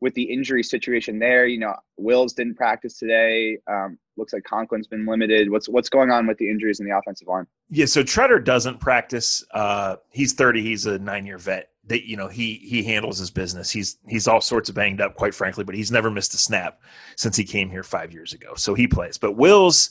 with 0.00 0.14
the 0.14 0.22
injury 0.22 0.62
situation 0.62 1.18
there? 1.18 1.46
You 1.46 1.60
know, 1.60 1.74
Wills 1.96 2.32
didn't 2.32 2.56
practice 2.56 2.98
today. 2.98 3.58
Um, 3.66 3.98
looks 4.16 4.32
like 4.32 4.42
Conklin's 4.44 4.86
been 4.86 5.06
limited. 5.06 5.50
What's 5.50 5.68
what's 5.68 5.88
going 5.88 6.10
on 6.10 6.26
with 6.26 6.38
the 6.38 6.50
injuries 6.50 6.80
in 6.80 6.86
the 6.86 6.96
offensive 6.96 7.28
line? 7.28 7.46
Yeah, 7.68 7.86
so 7.86 8.02
Tretter 8.02 8.42
doesn't 8.42 8.80
practice. 8.80 9.44
Uh, 9.52 9.96
he's 10.10 10.32
30. 10.32 10.62
He's 10.62 10.86
a 10.86 10.98
nine 10.98 11.26
year 11.26 11.38
vet. 11.38 11.68
That 11.86 12.06
you 12.06 12.16
know 12.16 12.28
he 12.28 12.54
he 12.54 12.82
handles 12.84 13.18
his 13.18 13.30
business. 13.30 13.70
He's 13.70 13.98
he's 14.06 14.28
all 14.28 14.40
sorts 14.40 14.68
of 14.68 14.74
banged 14.74 15.00
up, 15.00 15.16
quite 15.16 15.34
frankly, 15.34 15.64
but 15.64 15.74
he's 15.74 15.90
never 15.90 16.10
missed 16.10 16.34
a 16.34 16.38
snap 16.38 16.80
since 17.16 17.36
he 17.36 17.44
came 17.44 17.70
here 17.70 17.82
five 17.82 18.12
years 18.12 18.32
ago. 18.32 18.54
So 18.54 18.74
he 18.74 18.86
plays. 18.86 19.18
But 19.18 19.32
Wills 19.32 19.90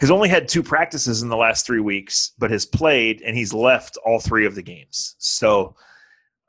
has 0.00 0.10
only 0.10 0.28
had 0.28 0.48
two 0.48 0.62
practices 0.62 1.22
in 1.22 1.28
the 1.28 1.36
last 1.36 1.66
three 1.66 1.80
weeks, 1.80 2.32
but 2.38 2.50
has 2.50 2.66
played 2.66 3.22
and 3.22 3.36
he's 3.36 3.54
left 3.54 3.96
all 4.04 4.20
three 4.20 4.46
of 4.46 4.54
the 4.54 4.62
games. 4.62 5.16
So 5.18 5.74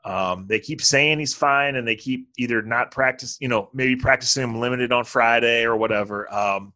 um, 0.04 0.46
they 0.46 0.60
keep 0.60 0.80
saying 0.80 1.18
he's 1.18 1.34
fine, 1.34 1.76
and 1.76 1.86
they 1.86 1.96
keep 1.96 2.28
either 2.38 2.62
not 2.62 2.90
practice, 2.90 3.36
you 3.40 3.48
know, 3.48 3.68
maybe 3.74 3.96
practicing 3.96 4.42
him 4.42 4.58
limited 4.58 4.92
on 4.92 5.04
Friday 5.04 5.64
or 5.64 5.76
whatever. 5.76 6.32
Um, 6.32 6.72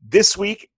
this 0.00 0.36
week, 0.36 0.70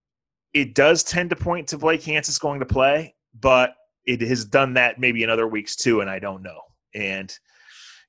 it 0.54 0.74
does 0.74 1.04
tend 1.04 1.30
to 1.30 1.36
point 1.36 1.68
to 1.68 1.78
Blake 1.78 2.02
Hance's 2.02 2.38
going 2.38 2.60
to 2.60 2.66
play, 2.66 3.14
but 3.38 3.74
it 4.06 4.20
has 4.22 4.44
done 4.44 4.74
that 4.74 4.98
maybe 4.98 5.22
in 5.22 5.30
other 5.30 5.46
weeks 5.46 5.76
too, 5.76 6.00
and 6.00 6.10
I 6.10 6.18
don't 6.18 6.42
know. 6.42 6.62
And 6.94 7.32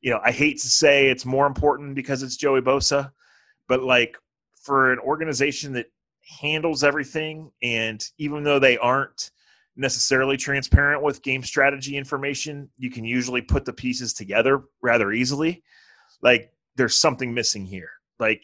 you 0.01 0.09
know, 0.09 0.21
I 0.23 0.31
hate 0.31 0.59
to 0.61 0.67
say 0.69 1.07
it's 1.07 1.25
more 1.25 1.45
important 1.45 1.93
because 1.93 2.23
it's 2.23 2.37
Joey 2.37 2.61
Bosa, 2.61 3.11
but 3.67 3.83
like 3.83 4.17
for 4.61 4.93
an 4.93 4.99
organization 4.99 5.73
that 5.73 5.91
handles 6.29 6.83
everything. 6.83 7.51
And 7.61 8.03
even 8.17 8.43
though 8.43 8.59
they 8.59 8.77
aren't 8.77 9.31
necessarily 9.75 10.37
transparent 10.37 11.01
with 11.01 11.23
game 11.23 11.43
strategy 11.43 11.97
information, 11.97 12.69
you 12.77 12.91
can 12.91 13.05
usually 13.05 13.41
put 13.41 13.65
the 13.65 13.73
pieces 13.73 14.13
together 14.13 14.63
rather 14.81 15.11
easily. 15.11 15.63
Like 16.21 16.51
there's 16.75 16.97
something 16.97 17.33
missing 17.33 17.65
here. 17.65 17.89
Like, 18.19 18.43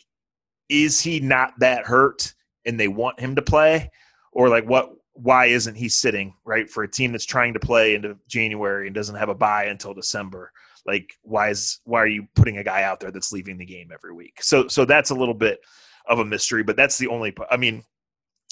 is 0.70 1.00
he 1.02 1.20
not 1.20 1.54
that 1.60 1.86
hurt 1.86 2.34
and 2.66 2.80
they 2.80 2.88
want 2.88 3.20
him 3.20 3.36
to 3.36 3.42
play? 3.42 3.92
Or 4.32 4.50
like 4.50 4.66
what 4.66 4.92
why 5.14 5.46
isn't 5.46 5.76
he 5.76 5.88
sitting, 5.88 6.34
right? 6.44 6.70
For 6.70 6.84
a 6.84 6.92
team 6.92 7.14
that's 7.14 7.26
trying 7.26 7.54
to 7.54 7.60
play 7.60 7.96
into 7.96 8.18
January 8.28 8.88
and 8.88 8.96
doesn't 8.96 9.16
have 9.16 9.30
a 9.30 9.36
bye 9.36 9.66
until 9.66 9.94
December. 9.94 10.52
Like 10.86 11.14
why 11.22 11.50
is 11.50 11.80
why 11.84 12.02
are 12.02 12.08
you 12.08 12.28
putting 12.36 12.58
a 12.58 12.64
guy 12.64 12.84
out 12.84 13.00
there 13.00 13.12
that's 13.12 13.32
leaving 13.32 13.58
the 13.58 13.66
game 13.66 13.92
every 13.94 14.14
week? 14.14 14.42
So 14.42 14.68
so 14.68 14.86
that's 14.86 15.10
a 15.10 15.16
little 15.16 15.34
bit 15.34 15.60
of 16.08 16.20
a 16.20 16.26
mystery, 16.26 16.64
but 16.64 16.76
that's 16.76 16.98
the 16.98 17.08
only. 17.08 17.34
I 17.50 17.58
mean, 17.58 17.84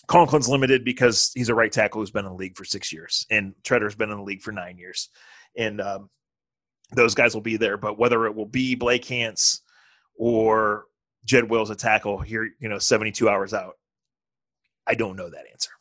Conklin's 0.07 0.49
limited 0.49 0.83
because 0.83 1.31
he's 1.33 1.49
a 1.49 1.55
right 1.55 1.71
tackle 1.71 2.01
who's 2.01 2.11
been 2.11 2.25
in 2.25 2.31
the 2.31 2.37
league 2.37 2.57
for 2.57 2.65
six 2.65 2.91
years, 2.91 3.25
and 3.29 3.53
Tretter's 3.63 3.95
been 3.95 4.11
in 4.11 4.17
the 4.17 4.23
league 4.23 4.41
for 4.41 4.51
nine 4.51 4.77
years, 4.77 5.09
and 5.57 5.79
um, 5.81 6.09
those 6.93 7.15
guys 7.15 7.33
will 7.33 7.41
be 7.41 7.57
there. 7.57 7.77
But 7.77 7.97
whether 7.97 8.25
it 8.25 8.35
will 8.35 8.45
be 8.45 8.75
Blake 8.75 9.05
Hance 9.05 9.61
or 10.15 10.85
Jed 11.25 11.49
Wills 11.49 11.69
a 11.69 11.75
tackle 11.75 12.19
here, 12.19 12.49
you 12.59 12.69
know, 12.69 12.79
seventy-two 12.79 13.29
hours 13.29 13.53
out, 13.53 13.75
I 14.85 14.95
don't 14.95 15.15
know 15.15 15.29
that 15.29 15.45
answer. 15.51 15.71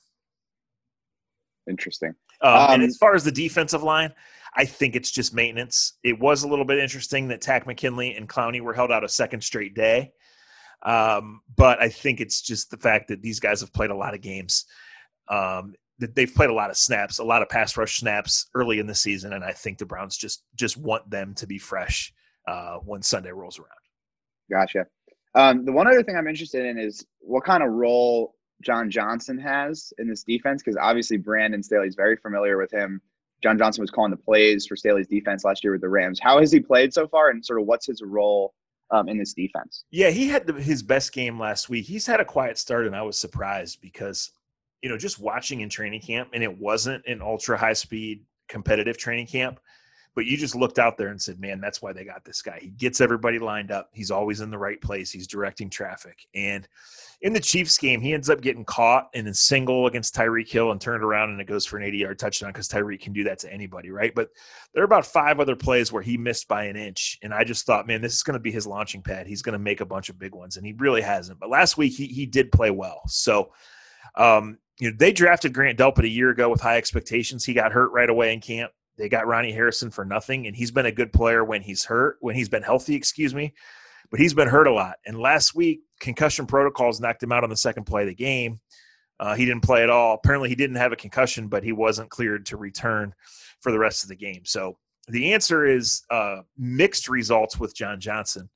Interesting. 1.68 2.14
Um, 2.40 2.54
um, 2.54 2.70
and 2.72 2.82
as 2.82 2.96
far 2.96 3.14
as 3.14 3.22
the 3.22 3.32
defensive 3.32 3.82
line, 3.82 4.12
I 4.56 4.64
think 4.64 4.96
it's 4.96 5.10
just 5.10 5.32
maintenance. 5.32 5.94
It 6.02 6.18
was 6.18 6.42
a 6.42 6.48
little 6.48 6.64
bit 6.64 6.78
interesting 6.78 7.28
that 7.28 7.40
Takk 7.40 7.66
McKinley 7.66 8.14
and 8.14 8.28
Clowney 8.28 8.60
were 8.60 8.74
held 8.74 8.90
out 8.90 9.04
a 9.04 9.08
second 9.08 9.42
straight 9.42 9.74
day. 9.74 10.12
Um, 10.84 11.42
but 11.56 11.80
I 11.80 11.88
think 11.88 12.20
it's 12.20 12.42
just 12.42 12.70
the 12.70 12.76
fact 12.76 13.08
that 13.08 13.22
these 13.22 13.40
guys 13.40 13.60
have 13.60 13.72
played 13.72 13.90
a 13.90 13.96
lot 13.96 14.14
of 14.14 14.20
games. 14.20 14.66
Um, 15.28 15.74
that 15.98 16.16
they've 16.16 16.34
played 16.34 16.50
a 16.50 16.54
lot 16.54 16.70
of 16.70 16.76
snaps, 16.76 17.18
a 17.18 17.24
lot 17.24 17.42
of 17.42 17.48
pass 17.48 17.76
rush 17.76 17.98
snaps 17.98 18.50
early 18.54 18.80
in 18.80 18.86
the 18.86 18.94
season, 18.94 19.32
and 19.34 19.44
I 19.44 19.52
think 19.52 19.78
the 19.78 19.86
Browns 19.86 20.16
just 20.16 20.42
just 20.56 20.76
want 20.76 21.08
them 21.08 21.34
to 21.34 21.46
be 21.46 21.58
fresh 21.58 22.12
uh, 22.48 22.78
when 22.78 23.02
Sunday 23.02 23.30
rolls 23.30 23.58
around. 23.58 23.70
Gotcha. 24.50 24.86
Um, 25.34 25.64
the 25.64 25.72
one 25.72 25.86
other 25.86 26.02
thing 26.02 26.16
I'm 26.16 26.26
interested 26.26 26.66
in 26.66 26.78
is 26.78 27.06
what 27.20 27.44
kind 27.44 27.62
of 27.62 27.70
role 27.70 28.34
John 28.62 28.90
Johnson 28.90 29.38
has 29.38 29.92
in 29.98 30.08
this 30.08 30.24
defense, 30.24 30.62
because 30.62 30.76
obviously 30.76 31.16
Brandon 31.16 31.62
Staley 31.62 31.86
is 31.86 31.94
very 31.94 32.16
familiar 32.16 32.58
with 32.58 32.70
him. 32.70 33.00
John 33.42 33.58
Johnson 33.58 33.82
was 33.82 33.90
calling 33.90 34.10
the 34.10 34.16
plays 34.16 34.66
for 34.66 34.76
Staley's 34.76 35.08
defense 35.08 35.44
last 35.44 35.64
year 35.64 35.72
with 35.72 35.80
the 35.80 35.88
Rams. 35.88 36.20
How 36.20 36.38
has 36.40 36.52
he 36.52 36.60
played 36.60 36.92
so 36.92 37.06
far, 37.08 37.30
and 37.30 37.44
sort 37.44 37.60
of 37.60 37.66
what's 37.66 37.86
his 37.86 38.02
role 38.02 38.54
um, 38.92 39.08
in 39.08 39.18
this 39.18 39.32
defense. 39.32 39.84
Yeah, 39.90 40.10
he 40.10 40.28
had 40.28 40.46
the, 40.46 40.52
his 40.54 40.82
best 40.82 41.12
game 41.12 41.40
last 41.40 41.68
week. 41.68 41.86
He's 41.86 42.06
had 42.06 42.20
a 42.20 42.24
quiet 42.24 42.58
start, 42.58 42.86
and 42.86 42.94
I 42.94 43.02
was 43.02 43.18
surprised 43.18 43.80
because, 43.80 44.30
you 44.82 44.90
know, 44.90 44.98
just 44.98 45.18
watching 45.18 45.60
in 45.60 45.68
training 45.68 46.02
camp, 46.02 46.28
and 46.32 46.42
it 46.42 46.58
wasn't 46.58 47.04
an 47.06 47.22
ultra 47.22 47.56
high 47.58 47.72
speed 47.72 48.24
competitive 48.48 48.98
training 48.98 49.26
camp, 49.26 49.58
but 50.14 50.26
you 50.26 50.36
just 50.36 50.54
looked 50.54 50.78
out 50.78 50.98
there 50.98 51.08
and 51.08 51.20
said, 51.20 51.40
man, 51.40 51.60
that's 51.60 51.80
why 51.80 51.92
they 51.92 52.04
got 52.04 52.24
this 52.24 52.42
guy. 52.42 52.58
He 52.60 52.68
gets 52.68 53.00
everybody 53.00 53.38
lined 53.38 53.70
up. 53.70 53.88
He's 53.92 54.10
always 54.10 54.40
in 54.40 54.50
the 54.50 54.58
right 54.58 54.80
place. 54.80 55.10
He's 55.10 55.26
directing 55.26 55.70
traffic. 55.70 56.26
And 56.34 56.68
in 57.22 57.32
the 57.32 57.40
Chiefs 57.40 57.78
game, 57.78 58.00
he 58.00 58.12
ends 58.12 58.28
up 58.28 58.42
getting 58.42 58.64
caught 58.64 59.08
in 59.14 59.26
a 59.26 59.34
single 59.34 59.86
against 59.86 60.14
Tyreek 60.14 60.50
Hill 60.50 60.70
and 60.70 60.80
turned 60.80 61.02
around 61.02 61.30
and 61.30 61.40
it 61.40 61.46
goes 61.46 61.64
for 61.64 61.78
an 61.78 61.84
80 61.84 61.98
yard 61.98 62.18
touchdown 62.18 62.50
because 62.50 62.68
Tyreek 62.68 63.00
can 63.00 63.12
do 63.12 63.24
that 63.24 63.38
to 63.40 63.52
anybody, 63.52 63.90
right? 63.90 64.14
But 64.14 64.30
there 64.74 64.82
are 64.82 64.86
about 64.86 65.06
five 65.06 65.40
other 65.40 65.56
plays 65.56 65.92
where 65.92 66.02
he 66.02 66.18
missed 66.18 66.46
by 66.46 66.64
an 66.64 66.76
inch. 66.76 67.18
And 67.22 67.32
I 67.32 67.44
just 67.44 67.64
thought, 67.64 67.86
man, 67.86 68.02
this 68.02 68.14
is 68.14 68.22
going 68.22 68.34
to 68.34 68.40
be 68.40 68.52
his 68.52 68.66
launching 68.66 69.02
pad. 69.02 69.26
He's 69.26 69.42
going 69.42 69.54
to 69.54 69.58
make 69.58 69.80
a 69.80 69.86
bunch 69.86 70.10
of 70.10 70.18
big 70.18 70.34
ones. 70.34 70.56
And 70.56 70.66
he 70.66 70.72
really 70.74 71.02
hasn't. 71.02 71.40
But 71.40 71.48
last 71.48 71.78
week, 71.78 71.94
he, 71.94 72.06
he 72.06 72.26
did 72.26 72.52
play 72.52 72.70
well. 72.70 73.02
So, 73.06 73.52
um, 74.16 74.58
you 74.78 74.90
know, 74.90 74.96
they 74.98 75.12
drafted 75.12 75.54
Grant 75.54 75.78
Delpit 75.78 76.04
a 76.04 76.08
year 76.08 76.30
ago 76.30 76.48
with 76.48 76.60
high 76.60 76.76
expectations. 76.76 77.44
He 77.44 77.54
got 77.54 77.72
hurt 77.72 77.92
right 77.92 78.10
away 78.10 78.32
in 78.32 78.40
camp. 78.40 78.72
They 78.98 79.08
got 79.08 79.26
Ronnie 79.26 79.52
Harrison 79.52 79.90
for 79.90 80.04
nothing, 80.04 80.46
and 80.46 80.54
he's 80.54 80.70
been 80.70 80.86
a 80.86 80.92
good 80.92 81.12
player 81.12 81.44
when 81.44 81.62
he's 81.62 81.84
hurt, 81.84 82.16
when 82.20 82.34
he's 82.34 82.48
been 82.48 82.62
healthy, 82.62 82.94
excuse 82.94 83.34
me. 83.34 83.54
But 84.10 84.20
he's 84.20 84.34
been 84.34 84.48
hurt 84.48 84.66
a 84.66 84.72
lot. 84.72 84.96
And 85.06 85.18
last 85.18 85.54
week, 85.54 85.80
concussion 86.00 86.46
protocols 86.46 87.00
knocked 87.00 87.22
him 87.22 87.32
out 87.32 87.44
on 87.44 87.50
the 87.50 87.56
second 87.56 87.84
play 87.84 88.02
of 88.02 88.08
the 88.08 88.14
game. 88.14 88.60
Uh, 89.18 89.34
he 89.34 89.46
didn't 89.46 89.62
play 89.62 89.82
at 89.82 89.90
all. 89.90 90.14
Apparently, 90.14 90.48
he 90.48 90.54
didn't 90.54 90.76
have 90.76 90.92
a 90.92 90.96
concussion, 90.96 91.48
but 91.48 91.64
he 91.64 91.72
wasn't 91.72 92.10
cleared 92.10 92.44
to 92.46 92.56
return 92.56 93.14
for 93.60 93.72
the 93.72 93.78
rest 93.78 94.02
of 94.02 94.08
the 94.08 94.16
game. 94.16 94.42
So 94.44 94.76
the 95.08 95.32
answer 95.32 95.64
is 95.64 96.02
uh, 96.10 96.42
mixed 96.58 97.08
results 97.08 97.58
with 97.58 97.74
John 97.74 98.00
Johnson. 98.00 98.50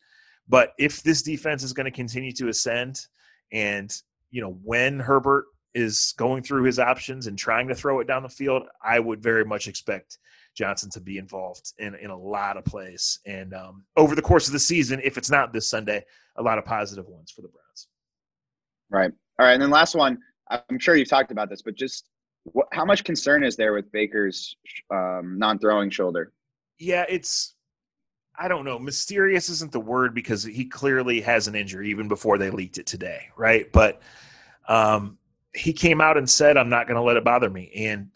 But 0.48 0.72
if 0.78 1.02
this 1.02 1.22
defense 1.22 1.62
is 1.62 1.72
going 1.72 1.86
to 1.86 1.90
continue 1.90 2.32
to 2.32 2.48
ascend, 2.48 3.06
and 3.52 3.90
you 4.30 4.40
know 4.40 4.58
when 4.62 5.00
Herbert 5.00 5.46
is 5.76 6.14
going 6.16 6.42
through 6.42 6.64
his 6.64 6.78
options 6.78 7.26
and 7.26 7.38
trying 7.38 7.68
to 7.68 7.74
throw 7.74 8.00
it 8.00 8.06
down 8.06 8.22
the 8.22 8.28
field, 8.30 8.62
I 8.82 8.98
would 8.98 9.22
very 9.22 9.44
much 9.44 9.68
expect 9.68 10.18
Johnson 10.56 10.88
to 10.92 11.00
be 11.00 11.18
involved 11.18 11.74
in, 11.78 11.94
in 11.96 12.08
a 12.08 12.16
lot 12.16 12.56
of 12.56 12.64
plays. 12.64 13.20
And 13.26 13.52
um, 13.52 13.84
over 13.94 14.14
the 14.14 14.22
course 14.22 14.46
of 14.46 14.54
the 14.54 14.58
season, 14.58 15.02
if 15.04 15.18
it's 15.18 15.30
not 15.30 15.52
this 15.52 15.68
Sunday, 15.68 16.02
a 16.36 16.42
lot 16.42 16.56
of 16.56 16.64
positive 16.64 17.06
ones 17.06 17.30
for 17.30 17.42
the 17.42 17.48
Browns. 17.48 17.88
Right. 18.88 19.12
All 19.38 19.46
right. 19.46 19.52
And 19.52 19.60
then 19.62 19.68
last 19.68 19.94
one, 19.94 20.18
I'm 20.48 20.78
sure 20.78 20.96
you've 20.96 21.10
talked 21.10 21.30
about 21.30 21.50
this, 21.50 21.60
but 21.60 21.74
just 21.74 22.08
what, 22.44 22.68
how 22.72 22.86
much 22.86 23.04
concern 23.04 23.44
is 23.44 23.54
there 23.54 23.74
with 23.74 23.92
Baker's 23.92 24.56
um, 24.90 25.38
non 25.38 25.58
throwing 25.58 25.90
shoulder? 25.90 26.32
Yeah, 26.78 27.04
it's, 27.06 27.54
I 28.38 28.48
don't 28.48 28.64
know. 28.64 28.78
Mysterious 28.78 29.50
isn't 29.50 29.72
the 29.72 29.80
word 29.80 30.14
because 30.14 30.42
he 30.42 30.64
clearly 30.64 31.20
has 31.20 31.48
an 31.48 31.54
injury 31.54 31.90
even 31.90 32.08
before 32.08 32.38
they 32.38 32.48
leaked 32.48 32.78
it 32.78 32.86
today. 32.86 33.28
Right. 33.36 33.70
But, 33.70 34.00
um, 34.68 35.18
he 35.56 35.72
came 35.72 36.00
out 36.00 36.16
and 36.16 36.28
said, 36.28 36.56
I'm 36.56 36.68
not 36.68 36.86
going 36.86 36.96
to 36.96 37.02
let 37.02 37.16
it 37.16 37.24
bother 37.24 37.50
me. 37.50 37.72
And 37.74 38.10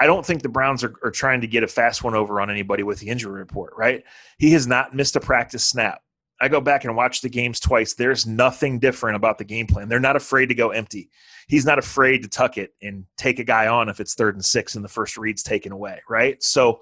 I 0.00 0.06
don't 0.06 0.24
think 0.24 0.42
the 0.42 0.48
Browns 0.48 0.84
are, 0.84 0.94
are 1.02 1.10
trying 1.10 1.40
to 1.40 1.46
get 1.46 1.64
a 1.64 1.68
fast 1.68 2.04
one 2.04 2.14
over 2.14 2.40
on 2.40 2.50
anybody 2.50 2.82
with 2.82 3.00
the 3.00 3.08
injury 3.08 3.40
report, 3.40 3.74
right? 3.76 4.04
He 4.38 4.52
has 4.52 4.66
not 4.66 4.94
missed 4.94 5.16
a 5.16 5.20
practice 5.20 5.64
snap. 5.64 6.02
I 6.40 6.46
go 6.48 6.60
back 6.60 6.84
and 6.84 6.94
watch 6.94 7.20
the 7.20 7.28
games 7.28 7.58
twice. 7.58 7.94
There's 7.94 8.24
nothing 8.24 8.78
different 8.78 9.16
about 9.16 9.38
the 9.38 9.44
game 9.44 9.66
plan. 9.66 9.88
They're 9.88 9.98
not 9.98 10.14
afraid 10.14 10.46
to 10.46 10.54
go 10.54 10.70
empty. 10.70 11.10
He's 11.48 11.66
not 11.66 11.80
afraid 11.80 12.22
to 12.22 12.28
tuck 12.28 12.58
it 12.58 12.74
and 12.80 13.06
take 13.16 13.40
a 13.40 13.44
guy 13.44 13.66
on 13.66 13.88
if 13.88 13.98
it's 13.98 14.14
third 14.14 14.36
and 14.36 14.44
six 14.44 14.76
and 14.76 14.84
the 14.84 14.88
first 14.88 15.16
read's 15.16 15.42
taken 15.42 15.72
away, 15.72 16.00
right? 16.08 16.40
So 16.40 16.80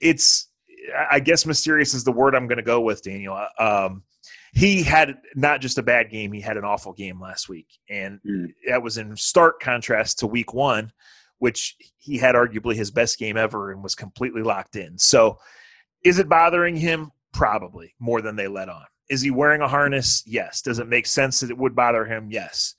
it's, 0.00 0.48
I 1.10 1.20
guess 1.20 1.46
mysterious 1.46 1.94
is 1.94 2.04
the 2.04 2.12
word 2.12 2.34
I'm 2.34 2.46
going 2.46 2.58
to 2.58 2.62
go 2.62 2.80
with, 2.80 3.02
Daniel. 3.02 3.42
Um, 3.58 4.02
he 4.52 4.82
had 4.82 5.16
not 5.34 5.60
just 5.60 5.78
a 5.78 5.82
bad 5.82 6.10
game, 6.10 6.32
he 6.32 6.40
had 6.40 6.56
an 6.56 6.64
awful 6.64 6.92
game 6.92 7.20
last 7.20 7.48
week. 7.48 7.68
And 7.88 8.20
mm. 8.26 8.48
that 8.68 8.82
was 8.82 8.98
in 8.98 9.16
stark 9.16 9.60
contrast 9.60 10.20
to 10.20 10.26
week 10.26 10.52
one, 10.54 10.92
which 11.38 11.76
he 11.96 12.18
had 12.18 12.34
arguably 12.34 12.74
his 12.74 12.90
best 12.90 13.18
game 13.18 13.36
ever 13.36 13.70
and 13.72 13.82
was 13.82 13.94
completely 13.94 14.42
locked 14.42 14.76
in. 14.76 14.98
So 14.98 15.38
is 16.04 16.18
it 16.18 16.28
bothering 16.28 16.76
him? 16.76 17.12
Probably 17.32 17.94
more 17.98 18.22
than 18.22 18.36
they 18.36 18.48
let 18.48 18.68
on. 18.68 18.84
Is 19.10 19.20
he 19.20 19.30
wearing 19.30 19.60
a 19.60 19.68
harness? 19.68 20.22
Yes. 20.26 20.62
Does 20.62 20.78
it 20.78 20.88
make 20.88 21.06
sense 21.06 21.40
that 21.40 21.50
it 21.50 21.58
would 21.58 21.74
bother 21.74 22.04
him? 22.04 22.28
Yes. 22.30 22.74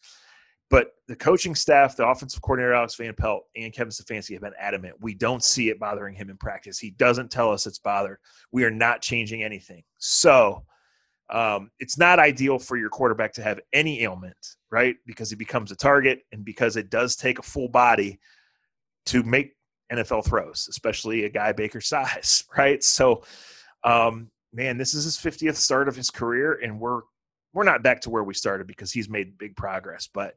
But 0.69 0.91
the 1.07 1.15
coaching 1.15 1.55
staff, 1.55 1.95
the 1.95 2.07
offensive 2.07 2.41
coordinator 2.41 2.73
Alex 2.73 2.95
Van 2.95 3.15
Pelt 3.15 3.45
and 3.55 3.73
Kevin 3.73 3.91
Stefanski 3.91 4.33
have 4.33 4.41
been 4.41 4.53
adamant. 4.59 4.95
We 5.01 5.15
don't 5.15 5.43
see 5.43 5.69
it 5.69 5.79
bothering 5.79 6.13
him 6.15 6.29
in 6.29 6.37
practice. 6.37 6.77
He 6.77 6.91
doesn't 6.91 7.31
tell 7.31 7.51
us 7.51 7.65
it's 7.65 7.79
bothered. 7.79 8.19
We 8.51 8.63
are 8.65 8.71
not 8.71 9.01
changing 9.01 9.43
anything. 9.43 9.83
So 9.97 10.63
um, 11.29 11.69
it's 11.79 11.97
not 11.97 12.19
ideal 12.19 12.57
for 12.57 12.77
your 12.77 12.89
quarterback 12.89 13.33
to 13.33 13.43
have 13.43 13.59
any 13.71 14.01
ailment, 14.03 14.55
right? 14.71 14.95
Because 15.05 15.29
he 15.29 15.35
becomes 15.35 15.71
a 15.71 15.75
target 15.75 16.21
and 16.31 16.43
because 16.43 16.75
it 16.75 16.89
does 16.89 17.15
take 17.15 17.39
a 17.39 17.43
full 17.43 17.67
body 17.67 18.19
to 19.07 19.23
make 19.23 19.53
NFL 19.91 20.25
throws, 20.25 20.67
especially 20.69 21.25
a 21.25 21.29
guy 21.29 21.51
Baker 21.51 21.81
size, 21.81 22.43
right? 22.57 22.83
So, 22.83 23.23
um, 23.83 24.29
man, 24.53 24.77
this 24.77 24.93
is 24.93 25.03
his 25.03 25.17
50th 25.17 25.55
start 25.55 25.87
of 25.87 25.95
his 25.95 26.09
career, 26.09 26.59
and 26.61 26.79
we're 26.79 27.01
we're 27.53 27.63
not 27.63 27.81
back 27.81 28.01
to 28.01 28.11
where 28.11 28.23
we 28.23 28.35
started 28.35 28.67
because 28.67 28.91
he's 28.91 29.09
made 29.09 29.37
big 29.37 29.55
progress, 29.55 30.07
but 30.11 30.35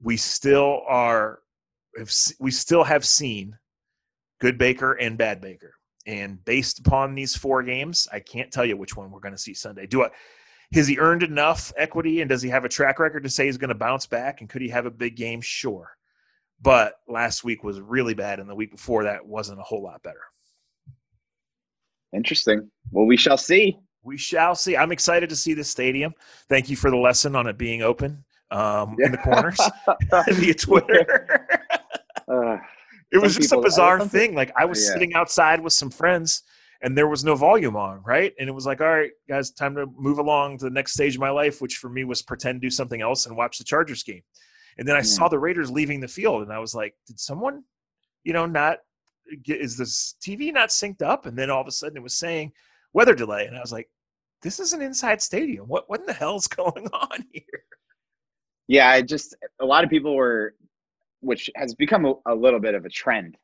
we 0.00 0.16
still 0.16 0.82
are 0.86 1.40
we 2.38 2.50
still 2.50 2.84
have 2.84 3.04
seen 3.04 3.58
good 4.40 4.56
Baker 4.56 4.92
and 4.92 5.18
bad 5.18 5.40
Baker. 5.40 5.74
And 6.08 6.42
based 6.46 6.78
upon 6.78 7.14
these 7.14 7.36
four 7.36 7.62
games, 7.62 8.08
I 8.10 8.20
can't 8.20 8.50
tell 8.50 8.64
you 8.64 8.78
which 8.78 8.96
one 8.96 9.10
we're 9.10 9.20
going 9.20 9.34
to 9.34 9.38
see 9.38 9.52
Sunday. 9.52 9.86
Do 9.86 10.04
I? 10.04 10.08
Has 10.72 10.88
he 10.88 10.98
earned 10.98 11.22
enough 11.22 11.70
equity, 11.76 12.22
and 12.22 12.28
does 12.30 12.40
he 12.40 12.48
have 12.48 12.64
a 12.64 12.68
track 12.68 12.98
record 12.98 13.24
to 13.24 13.30
say 13.30 13.44
he's 13.44 13.58
going 13.58 13.68
to 13.68 13.74
bounce 13.74 14.06
back? 14.06 14.40
And 14.40 14.48
could 14.48 14.62
he 14.62 14.70
have 14.70 14.86
a 14.86 14.90
big 14.90 15.16
game? 15.16 15.42
Sure. 15.42 15.90
But 16.62 16.94
last 17.08 17.44
week 17.44 17.62
was 17.62 17.78
really 17.78 18.14
bad, 18.14 18.40
and 18.40 18.48
the 18.48 18.54
week 18.54 18.70
before 18.70 19.04
that 19.04 19.26
wasn't 19.26 19.60
a 19.60 19.62
whole 19.62 19.82
lot 19.82 20.02
better. 20.02 20.22
Interesting. 22.14 22.70
Well, 22.90 23.06
we 23.06 23.18
shall 23.18 23.36
see. 23.36 23.78
We 24.02 24.16
shall 24.16 24.54
see. 24.54 24.78
I'm 24.78 24.92
excited 24.92 25.28
to 25.28 25.36
see 25.36 25.52
the 25.52 25.64
stadium. 25.64 26.14
Thank 26.48 26.70
you 26.70 26.76
for 26.76 26.90
the 26.90 26.96
lesson 26.96 27.36
on 27.36 27.46
it 27.46 27.58
being 27.58 27.82
open 27.82 28.24
um, 28.50 28.96
in 28.98 29.12
the 29.12 29.18
corners 29.18 29.60
via 30.30 30.54
Twitter. 30.54 31.58
uh, 32.28 32.56
it 33.10 33.18
was 33.18 33.36
just 33.36 33.52
a 33.52 33.60
bizarre 33.60 34.06
thing. 34.06 34.34
Like 34.34 34.52
I 34.56 34.64
was 34.64 34.84
yeah. 34.84 34.92
sitting 34.92 35.14
outside 35.14 35.60
with 35.60 35.72
some 35.72 35.90
friends 35.90 36.42
and 36.82 36.96
there 36.96 37.08
was 37.08 37.24
no 37.24 37.34
volume 37.34 37.76
on, 37.76 38.02
right? 38.04 38.32
And 38.38 38.48
it 38.48 38.52
was 38.52 38.66
like, 38.66 38.80
all 38.80 38.88
right, 38.88 39.10
guys, 39.28 39.50
time 39.50 39.74
to 39.74 39.86
move 39.96 40.18
along 40.18 40.58
to 40.58 40.64
the 40.64 40.70
next 40.70 40.92
stage 40.92 41.14
of 41.14 41.20
my 41.20 41.30
life, 41.30 41.60
which 41.60 41.76
for 41.76 41.88
me 41.88 42.04
was 42.04 42.22
pretend 42.22 42.60
do 42.60 42.70
something 42.70 43.00
else 43.00 43.26
and 43.26 43.36
watch 43.36 43.58
the 43.58 43.64
Chargers 43.64 44.02
game. 44.02 44.22
And 44.78 44.86
then 44.86 44.94
I 44.94 45.02
saw 45.02 45.28
the 45.28 45.40
Raiders 45.40 45.72
leaving 45.72 45.98
the 45.98 46.06
field, 46.06 46.42
and 46.42 46.52
I 46.52 46.60
was 46.60 46.72
like, 46.72 46.94
did 47.08 47.18
someone, 47.18 47.64
you 48.22 48.32
know, 48.32 48.46
not 48.46 48.78
get, 49.42 49.60
is 49.60 49.76
this 49.76 50.14
TV 50.22 50.52
not 50.52 50.68
synced 50.68 51.02
up? 51.02 51.26
And 51.26 51.36
then 51.36 51.50
all 51.50 51.60
of 51.60 51.66
a 51.66 51.72
sudden 51.72 51.96
it 51.96 52.02
was 52.02 52.16
saying 52.16 52.52
weather 52.92 53.14
delay, 53.14 53.46
and 53.46 53.56
I 53.56 53.60
was 53.60 53.72
like, 53.72 53.90
this 54.42 54.60
is 54.60 54.72
an 54.72 54.80
inside 54.80 55.20
stadium. 55.20 55.66
What 55.66 55.88
what 55.88 56.00
in 56.00 56.06
the 56.06 56.12
hell's 56.12 56.46
going 56.46 56.86
on 56.92 57.24
here? 57.32 57.64
Yeah, 58.68 58.88
I 58.88 59.02
just 59.02 59.34
a 59.60 59.66
lot 59.66 59.82
of 59.82 59.90
people 59.90 60.14
were 60.14 60.54
which 61.20 61.50
has 61.56 61.74
become 61.74 62.04
a, 62.04 62.14
a 62.26 62.34
little 62.34 62.60
bit 62.60 62.74
of 62.74 62.84
a 62.84 62.88
trend 62.88 63.36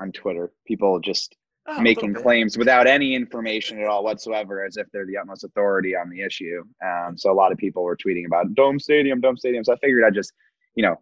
on 0.00 0.12
Twitter. 0.12 0.52
People 0.66 1.00
just 1.00 1.36
oh, 1.66 1.80
making 1.80 2.14
claims 2.14 2.58
without 2.58 2.86
any 2.86 3.14
information 3.14 3.80
at 3.80 3.86
all 3.86 4.04
whatsoever, 4.04 4.64
as 4.64 4.76
if 4.76 4.86
they're 4.92 5.06
the 5.06 5.16
utmost 5.16 5.44
authority 5.44 5.94
on 5.96 6.10
the 6.10 6.20
issue. 6.20 6.62
Um, 6.84 7.16
so 7.16 7.30
a 7.32 7.34
lot 7.34 7.52
of 7.52 7.58
people 7.58 7.82
were 7.82 7.96
tweeting 7.96 8.26
about 8.26 8.54
Dome 8.54 8.78
Stadium, 8.78 9.20
Dome 9.20 9.36
Stadium. 9.36 9.64
So 9.64 9.72
I 9.72 9.76
figured 9.78 10.04
I'd 10.04 10.14
just, 10.14 10.32
you 10.74 10.82
know, 10.82 10.96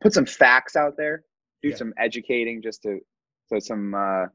put 0.00 0.12
some 0.12 0.26
facts 0.26 0.76
out 0.76 0.94
there, 0.96 1.22
do 1.62 1.68
yeah. 1.70 1.76
some 1.76 1.92
educating, 1.98 2.62
just 2.62 2.82
to 2.82 2.98
so 3.46 3.58
some 3.58 3.94
uh, 3.94 4.26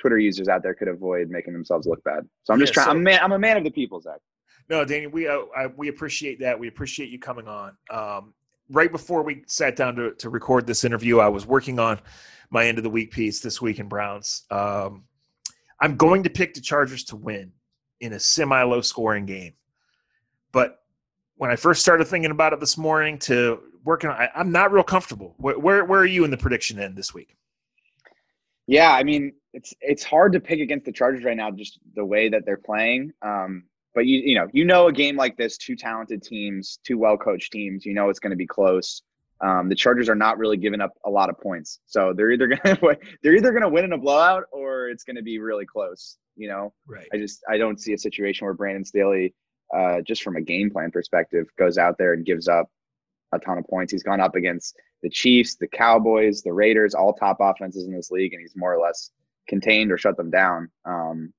Twitter 0.00 0.18
users 0.18 0.48
out 0.48 0.62
there 0.62 0.74
could 0.74 0.88
avoid 0.88 1.28
making 1.28 1.52
themselves 1.52 1.86
look 1.86 2.02
bad. 2.04 2.26
So 2.42 2.52
I'm 2.52 2.60
just 2.60 2.72
yeah, 2.72 2.84
trying. 2.84 2.86
So, 2.86 2.90
I'm, 2.92 2.96
a 2.98 3.00
man, 3.00 3.20
I'm 3.22 3.32
a 3.32 3.38
man 3.38 3.56
of 3.56 3.64
the 3.64 3.70
people, 3.70 4.00
Zach. 4.00 4.20
No, 4.70 4.84
Danny, 4.84 5.06
we 5.06 5.28
uh, 5.28 5.40
I, 5.56 5.66
we 5.66 5.88
appreciate 5.88 6.40
that. 6.40 6.58
We 6.58 6.68
appreciate 6.68 7.10
you 7.10 7.18
coming 7.18 7.46
on. 7.46 7.76
Um, 7.90 8.34
right 8.70 8.90
before 8.90 9.22
we 9.22 9.42
sat 9.46 9.76
down 9.76 9.96
to, 9.96 10.14
to 10.14 10.30
record 10.30 10.66
this 10.66 10.84
interview, 10.84 11.18
I 11.18 11.28
was 11.28 11.46
working 11.46 11.78
on 11.78 12.00
my 12.50 12.66
end 12.66 12.78
of 12.78 12.84
the 12.84 12.90
week 12.90 13.10
piece 13.10 13.40
this 13.40 13.60
week 13.60 13.78
in 13.78 13.88
Browns. 13.88 14.44
Um, 14.50 15.04
I'm 15.80 15.96
going 15.96 16.22
to 16.22 16.30
pick 16.30 16.54
the 16.54 16.60
Chargers 16.60 17.04
to 17.04 17.16
win 17.16 17.52
in 18.00 18.12
a 18.12 18.20
semi 18.20 18.62
low 18.62 18.80
scoring 18.80 19.26
game. 19.26 19.54
But 20.52 20.80
when 21.36 21.50
I 21.50 21.56
first 21.56 21.82
started 21.82 22.06
thinking 22.06 22.30
about 22.30 22.52
it 22.52 22.60
this 22.60 22.78
morning 22.78 23.18
to 23.20 23.60
working 23.84 24.10
I, 24.10 24.28
am 24.34 24.50
not 24.50 24.72
real 24.72 24.84
comfortable. 24.84 25.34
Where, 25.38 25.58
where, 25.58 25.84
where 25.84 26.00
are 26.00 26.06
you 26.06 26.24
in 26.24 26.30
the 26.30 26.36
prediction 26.36 26.78
end 26.78 26.96
this 26.96 27.12
week? 27.12 27.36
Yeah, 28.66 28.92
I 28.92 29.02
mean, 29.02 29.34
it's 29.52 29.74
it's 29.80 30.02
hard 30.02 30.32
to 30.32 30.40
pick 30.40 30.60
against 30.60 30.86
the 30.86 30.92
Chargers 30.92 31.22
right 31.22 31.36
now, 31.36 31.50
just 31.50 31.80
the 31.94 32.04
way 32.04 32.30
that 32.30 32.46
they're 32.46 32.56
playing. 32.56 33.12
Um, 33.20 33.64
but 33.94 34.06
you 34.06 34.20
you 34.20 34.34
know 34.34 34.48
you 34.52 34.64
know 34.64 34.88
a 34.88 34.92
game 34.92 35.16
like 35.16 35.36
this, 35.36 35.56
two 35.56 35.76
talented 35.76 36.22
teams, 36.22 36.78
two 36.84 36.98
well 36.98 37.16
coached 37.16 37.52
teams, 37.52 37.86
you 37.86 37.94
know 37.94 38.08
it's 38.08 38.18
going 38.18 38.30
to 38.30 38.36
be 38.36 38.46
close. 38.46 39.02
Um, 39.40 39.68
the 39.68 39.74
Chargers 39.74 40.08
are 40.08 40.14
not 40.14 40.38
really 40.38 40.56
giving 40.56 40.80
up 40.80 40.92
a 41.04 41.10
lot 41.10 41.28
of 41.28 41.38
points, 41.40 41.80
so 41.86 42.12
they're 42.16 42.30
either 42.30 42.48
gonna 42.48 42.78
they're 43.22 43.34
either 43.34 43.52
gonna 43.52 43.68
win 43.68 43.84
in 43.84 43.92
a 43.92 43.98
blowout 43.98 44.44
or 44.52 44.88
it's 44.88 45.04
gonna 45.04 45.22
be 45.22 45.38
really 45.38 45.66
close. 45.66 46.18
You 46.36 46.48
know, 46.48 46.72
right? 46.86 47.06
I 47.12 47.18
just 47.18 47.42
I 47.48 47.58
don't 47.58 47.80
see 47.80 47.92
a 47.92 47.98
situation 47.98 48.44
where 48.44 48.54
Brandon 48.54 48.84
Staley, 48.84 49.34
uh, 49.74 50.00
just 50.00 50.22
from 50.22 50.36
a 50.36 50.40
game 50.40 50.70
plan 50.70 50.90
perspective, 50.90 51.46
goes 51.58 51.78
out 51.78 51.96
there 51.98 52.12
and 52.14 52.24
gives 52.24 52.48
up 52.48 52.68
a 53.32 53.38
ton 53.38 53.58
of 53.58 53.66
points. 53.66 53.92
He's 53.92 54.02
gone 54.02 54.20
up 54.20 54.34
against 54.34 54.76
the 55.02 55.10
Chiefs, 55.10 55.56
the 55.56 55.68
Cowboys, 55.68 56.42
the 56.42 56.52
Raiders, 56.52 56.94
all 56.94 57.12
top 57.12 57.38
offenses 57.40 57.86
in 57.86 57.92
this 57.92 58.10
league, 58.10 58.32
and 58.32 58.40
he's 58.40 58.56
more 58.56 58.74
or 58.74 58.80
less 58.80 59.10
contained 59.48 59.92
or 59.92 59.98
shut 59.98 60.16
them 60.16 60.30
down. 60.30 60.70
Um, 60.84 61.32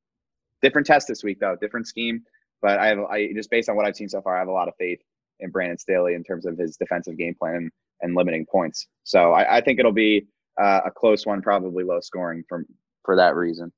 different 0.61 0.87
test 0.87 1.07
this 1.07 1.23
week 1.23 1.39
though, 1.39 1.55
different 1.59 1.87
scheme. 1.87 2.23
But 2.61 2.79
I 2.79 2.87
have, 2.87 2.99
I 2.99 3.33
just 3.33 3.49
based 3.49 3.69
on 3.69 3.75
what 3.75 3.85
I've 3.85 3.95
seen 3.95 4.09
so 4.09 4.21
far, 4.21 4.35
I 4.35 4.39
have 4.39 4.47
a 4.47 4.53
lot 4.53 4.67
of 4.67 4.75
faith 4.79 4.99
in 5.39 5.49
Brandon 5.49 5.77
Staley 5.77 6.13
in 6.13 6.23
terms 6.23 6.45
of 6.45 6.57
his 6.57 6.77
defensive 6.77 7.17
game 7.17 7.35
plan 7.35 7.69
and 8.01 8.15
limiting 8.15 8.45
points. 8.45 8.87
So 9.03 9.33
I, 9.33 9.57
I 9.57 9.61
think 9.61 9.79
it'll 9.79 9.91
be 9.91 10.27
uh, 10.61 10.81
a 10.85 10.91
close 10.91 11.25
one, 11.25 11.41
probably 11.41 11.83
low 11.83 11.99
scoring 11.99 12.43
from 12.47 12.65
for 13.03 13.15
that 13.17 13.35
reason. 13.35 13.71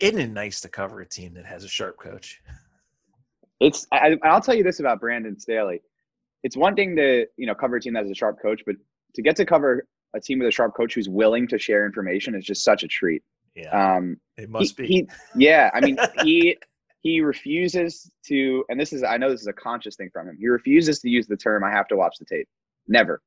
Isn't 0.00 0.20
it 0.20 0.30
nice 0.30 0.60
to 0.62 0.68
cover 0.68 1.00
a 1.00 1.06
team 1.06 1.34
that 1.34 1.44
has 1.44 1.64
a 1.64 1.68
sharp 1.68 1.98
coach? 1.98 2.40
It's. 3.60 3.86
I, 3.92 4.16
I'll 4.22 4.40
tell 4.40 4.54
you 4.54 4.64
this 4.64 4.80
about 4.80 5.00
Brandon 5.00 5.38
Staley. 5.38 5.82
It's 6.42 6.56
one 6.56 6.74
thing 6.74 6.96
to 6.96 7.26
you 7.36 7.46
know 7.46 7.54
cover 7.54 7.76
a 7.76 7.80
team 7.80 7.94
that 7.94 8.02
has 8.02 8.10
a 8.10 8.14
sharp 8.14 8.40
coach, 8.40 8.62
but 8.66 8.76
to 9.14 9.22
get 9.22 9.36
to 9.36 9.44
cover 9.44 9.86
a 10.14 10.20
team 10.20 10.38
with 10.38 10.48
a 10.48 10.50
sharp 10.50 10.74
coach 10.76 10.94
who's 10.94 11.08
willing 11.08 11.46
to 11.48 11.58
share 11.58 11.84
information 11.86 12.34
is 12.34 12.44
just 12.44 12.64
such 12.64 12.82
a 12.82 12.88
treat. 12.88 13.22
Yeah, 13.54 13.96
um, 13.96 14.16
it 14.36 14.48
must 14.48 14.78
he, 14.78 14.82
be. 14.82 14.88
He, 14.88 15.08
yeah, 15.36 15.70
I 15.72 15.80
mean, 15.80 15.98
he 16.24 16.56
he 17.04 17.20
refuses 17.20 18.10
to, 18.26 18.64
and 18.70 18.80
this 18.80 18.94
is, 18.94 19.04
I 19.04 19.18
know 19.18 19.30
this 19.30 19.42
is 19.42 19.46
a 19.46 19.52
conscious 19.52 19.94
thing 19.94 20.08
from 20.10 20.26
him. 20.26 20.38
He 20.40 20.48
refuses 20.48 21.00
to 21.00 21.10
use 21.10 21.26
the 21.26 21.36
term, 21.36 21.62
I 21.62 21.70
have 21.70 21.86
to 21.88 21.96
watch 21.96 22.16
the 22.18 22.24
tape. 22.24 22.48
Never. 22.88 23.20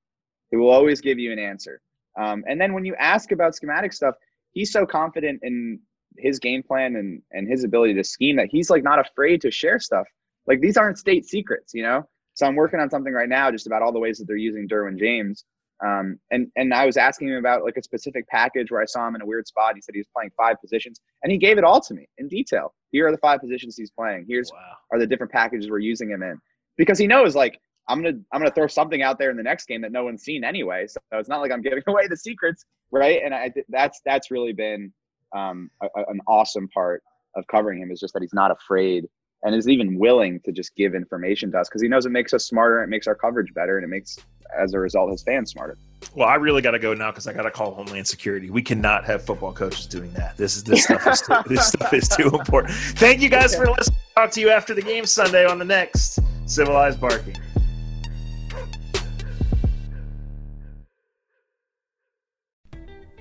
He 0.49 0.57
will 0.57 0.71
always 0.71 0.99
give 0.99 1.19
you 1.19 1.31
an 1.31 1.37
answer. 1.37 1.79
Um, 2.19 2.43
and 2.49 2.59
then 2.59 2.73
when 2.73 2.85
you 2.85 2.95
ask 2.95 3.31
about 3.31 3.53
schematic 3.53 3.93
stuff, 3.93 4.15
he's 4.53 4.71
so 4.71 4.87
confident 4.87 5.41
in 5.43 5.79
his 6.17 6.39
game 6.39 6.63
plan 6.63 6.95
and, 6.95 7.21
and 7.31 7.47
his 7.47 7.63
ability 7.63 7.93
to 7.93 8.03
scheme 8.03 8.37
that 8.37 8.49
he's 8.51 8.71
like 8.71 8.83
not 8.83 8.97
afraid 8.97 9.41
to 9.41 9.51
share 9.51 9.79
stuff. 9.79 10.07
Like 10.47 10.59
these 10.59 10.75
aren't 10.75 10.97
state 10.97 11.25
secrets, 11.25 11.71
you 11.75 11.83
know? 11.83 12.03
So 12.33 12.47
I'm 12.47 12.55
working 12.55 12.79
on 12.79 12.89
something 12.89 13.13
right 13.13 13.29
now 13.29 13.51
just 13.51 13.67
about 13.67 13.83
all 13.83 13.93
the 13.93 13.99
ways 13.99 14.17
that 14.17 14.25
they're 14.25 14.37
using 14.37 14.67
Derwin 14.67 14.97
James. 14.97 15.45
Um, 15.85 16.19
and 16.31 16.47
and 16.55 16.73
I 16.73 16.85
was 16.85 16.97
asking 16.97 17.29
him 17.29 17.35
about 17.35 17.63
like 17.63 17.77
a 17.77 17.83
specific 17.83 18.27
package 18.27 18.71
where 18.71 18.81
I 18.81 18.85
saw 18.85 19.07
him 19.07 19.15
in 19.15 19.21
a 19.21 19.25
weird 19.25 19.47
spot. 19.47 19.75
He 19.75 19.81
said 19.81 19.93
he 19.93 19.99
was 19.99 20.07
playing 20.15 20.31
five 20.35 20.59
positions, 20.59 20.99
and 21.21 21.31
he 21.31 21.37
gave 21.37 21.57
it 21.57 21.63
all 21.63 21.79
to 21.81 21.93
me 21.93 22.07
in 22.17 22.27
detail. 22.27 22.73
Here 22.91 23.07
are 23.07 23.11
the 23.11 23.19
five 23.19 23.41
positions 23.41 23.77
he's 23.77 23.91
playing. 23.91 24.25
Here's 24.27 24.51
wow. 24.51 24.57
are 24.91 24.99
the 24.99 25.05
different 25.05 25.31
packages 25.31 25.69
we're 25.69 25.79
using 25.79 26.09
him 26.09 26.23
in, 26.23 26.39
because 26.77 26.97
he 26.97 27.05
knows 27.05 27.35
like 27.35 27.59
I'm 27.87 28.01
gonna 28.01 28.17
I'm 28.33 28.41
gonna 28.41 28.51
throw 28.51 28.67
something 28.67 29.01
out 29.03 29.19
there 29.19 29.29
in 29.29 29.37
the 29.37 29.43
next 29.43 29.67
game 29.67 29.81
that 29.81 29.91
no 29.91 30.03
one's 30.03 30.23
seen 30.23 30.43
anyway. 30.43 30.87
So 30.87 30.99
it's 31.13 31.29
not 31.29 31.41
like 31.41 31.51
I'm 31.51 31.61
giving 31.61 31.83
away 31.87 32.07
the 32.07 32.17
secrets, 32.17 32.65
right? 32.91 33.21
And 33.23 33.33
I 33.33 33.53
that's 33.69 34.01
that's 34.03 34.31
really 34.31 34.53
been 34.53 34.91
um, 35.35 35.69
a, 35.81 35.87
an 36.07 36.19
awesome 36.27 36.67
part 36.69 37.03
of 37.35 37.45
covering 37.47 37.79
him 37.81 37.91
is 37.91 37.99
just 37.99 38.13
that 38.13 38.23
he's 38.23 38.33
not 38.33 38.51
afraid 38.51 39.05
and 39.43 39.55
is 39.55 39.67
even 39.67 39.97
willing 39.97 40.39
to 40.41 40.51
just 40.51 40.75
give 40.75 40.95
information 40.95 41.51
to 41.51 41.59
us 41.59 41.69
because 41.69 41.81
he 41.81 41.87
knows 41.87 42.05
it 42.05 42.11
makes 42.11 42.33
us 42.33 42.45
smarter, 42.45 42.83
it 42.83 42.87
makes 42.87 43.07
our 43.07 43.15
coverage 43.15 43.53
better, 43.53 43.77
and 43.77 43.83
it 43.83 43.87
makes 43.87 44.17
as 44.57 44.73
a 44.73 44.79
result 44.79 45.11
his 45.11 45.23
fans 45.23 45.51
smarter. 45.51 45.77
Well, 46.15 46.27
I 46.27 46.35
really 46.35 46.61
got 46.61 46.71
to 46.71 46.79
go 46.79 46.93
now 46.93 47.11
because 47.11 47.27
I 47.27 47.33
got 47.33 47.43
to 47.43 47.51
call 47.51 47.73
Homeland 47.73 48.07
Security. 48.07 48.49
We 48.49 48.61
cannot 48.61 49.05
have 49.05 49.23
football 49.23 49.51
coaches 49.51 49.87
doing 49.87 50.11
that. 50.13 50.37
This 50.37 50.55
is 50.55 50.63
this 50.63 50.83
stuff 50.83 51.05
is 51.07 51.21
too, 51.21 51.35
this 51.47 51.67
stuff 51.67 51.93
is 51.93 52.07
too 52.07 52.29
important. 52.29 52.73
Thank 52.73 53.21
you 53.21 53.29
guys 53.29 53.55
for 53.55 53.67
listening. 53.67 53.99
Talk 54.15 54.31
to 54.31 54.41
you 54.41 54.49
after 54.49 54.73
the 54.73 54.81
game 54.81 55.05
Sunday 55.05 55.45
on 55.45 55.59
the 55.59 55.65
next 55.65 56.19
Civilized 56.45 56.99
Barking. 56.99 57.35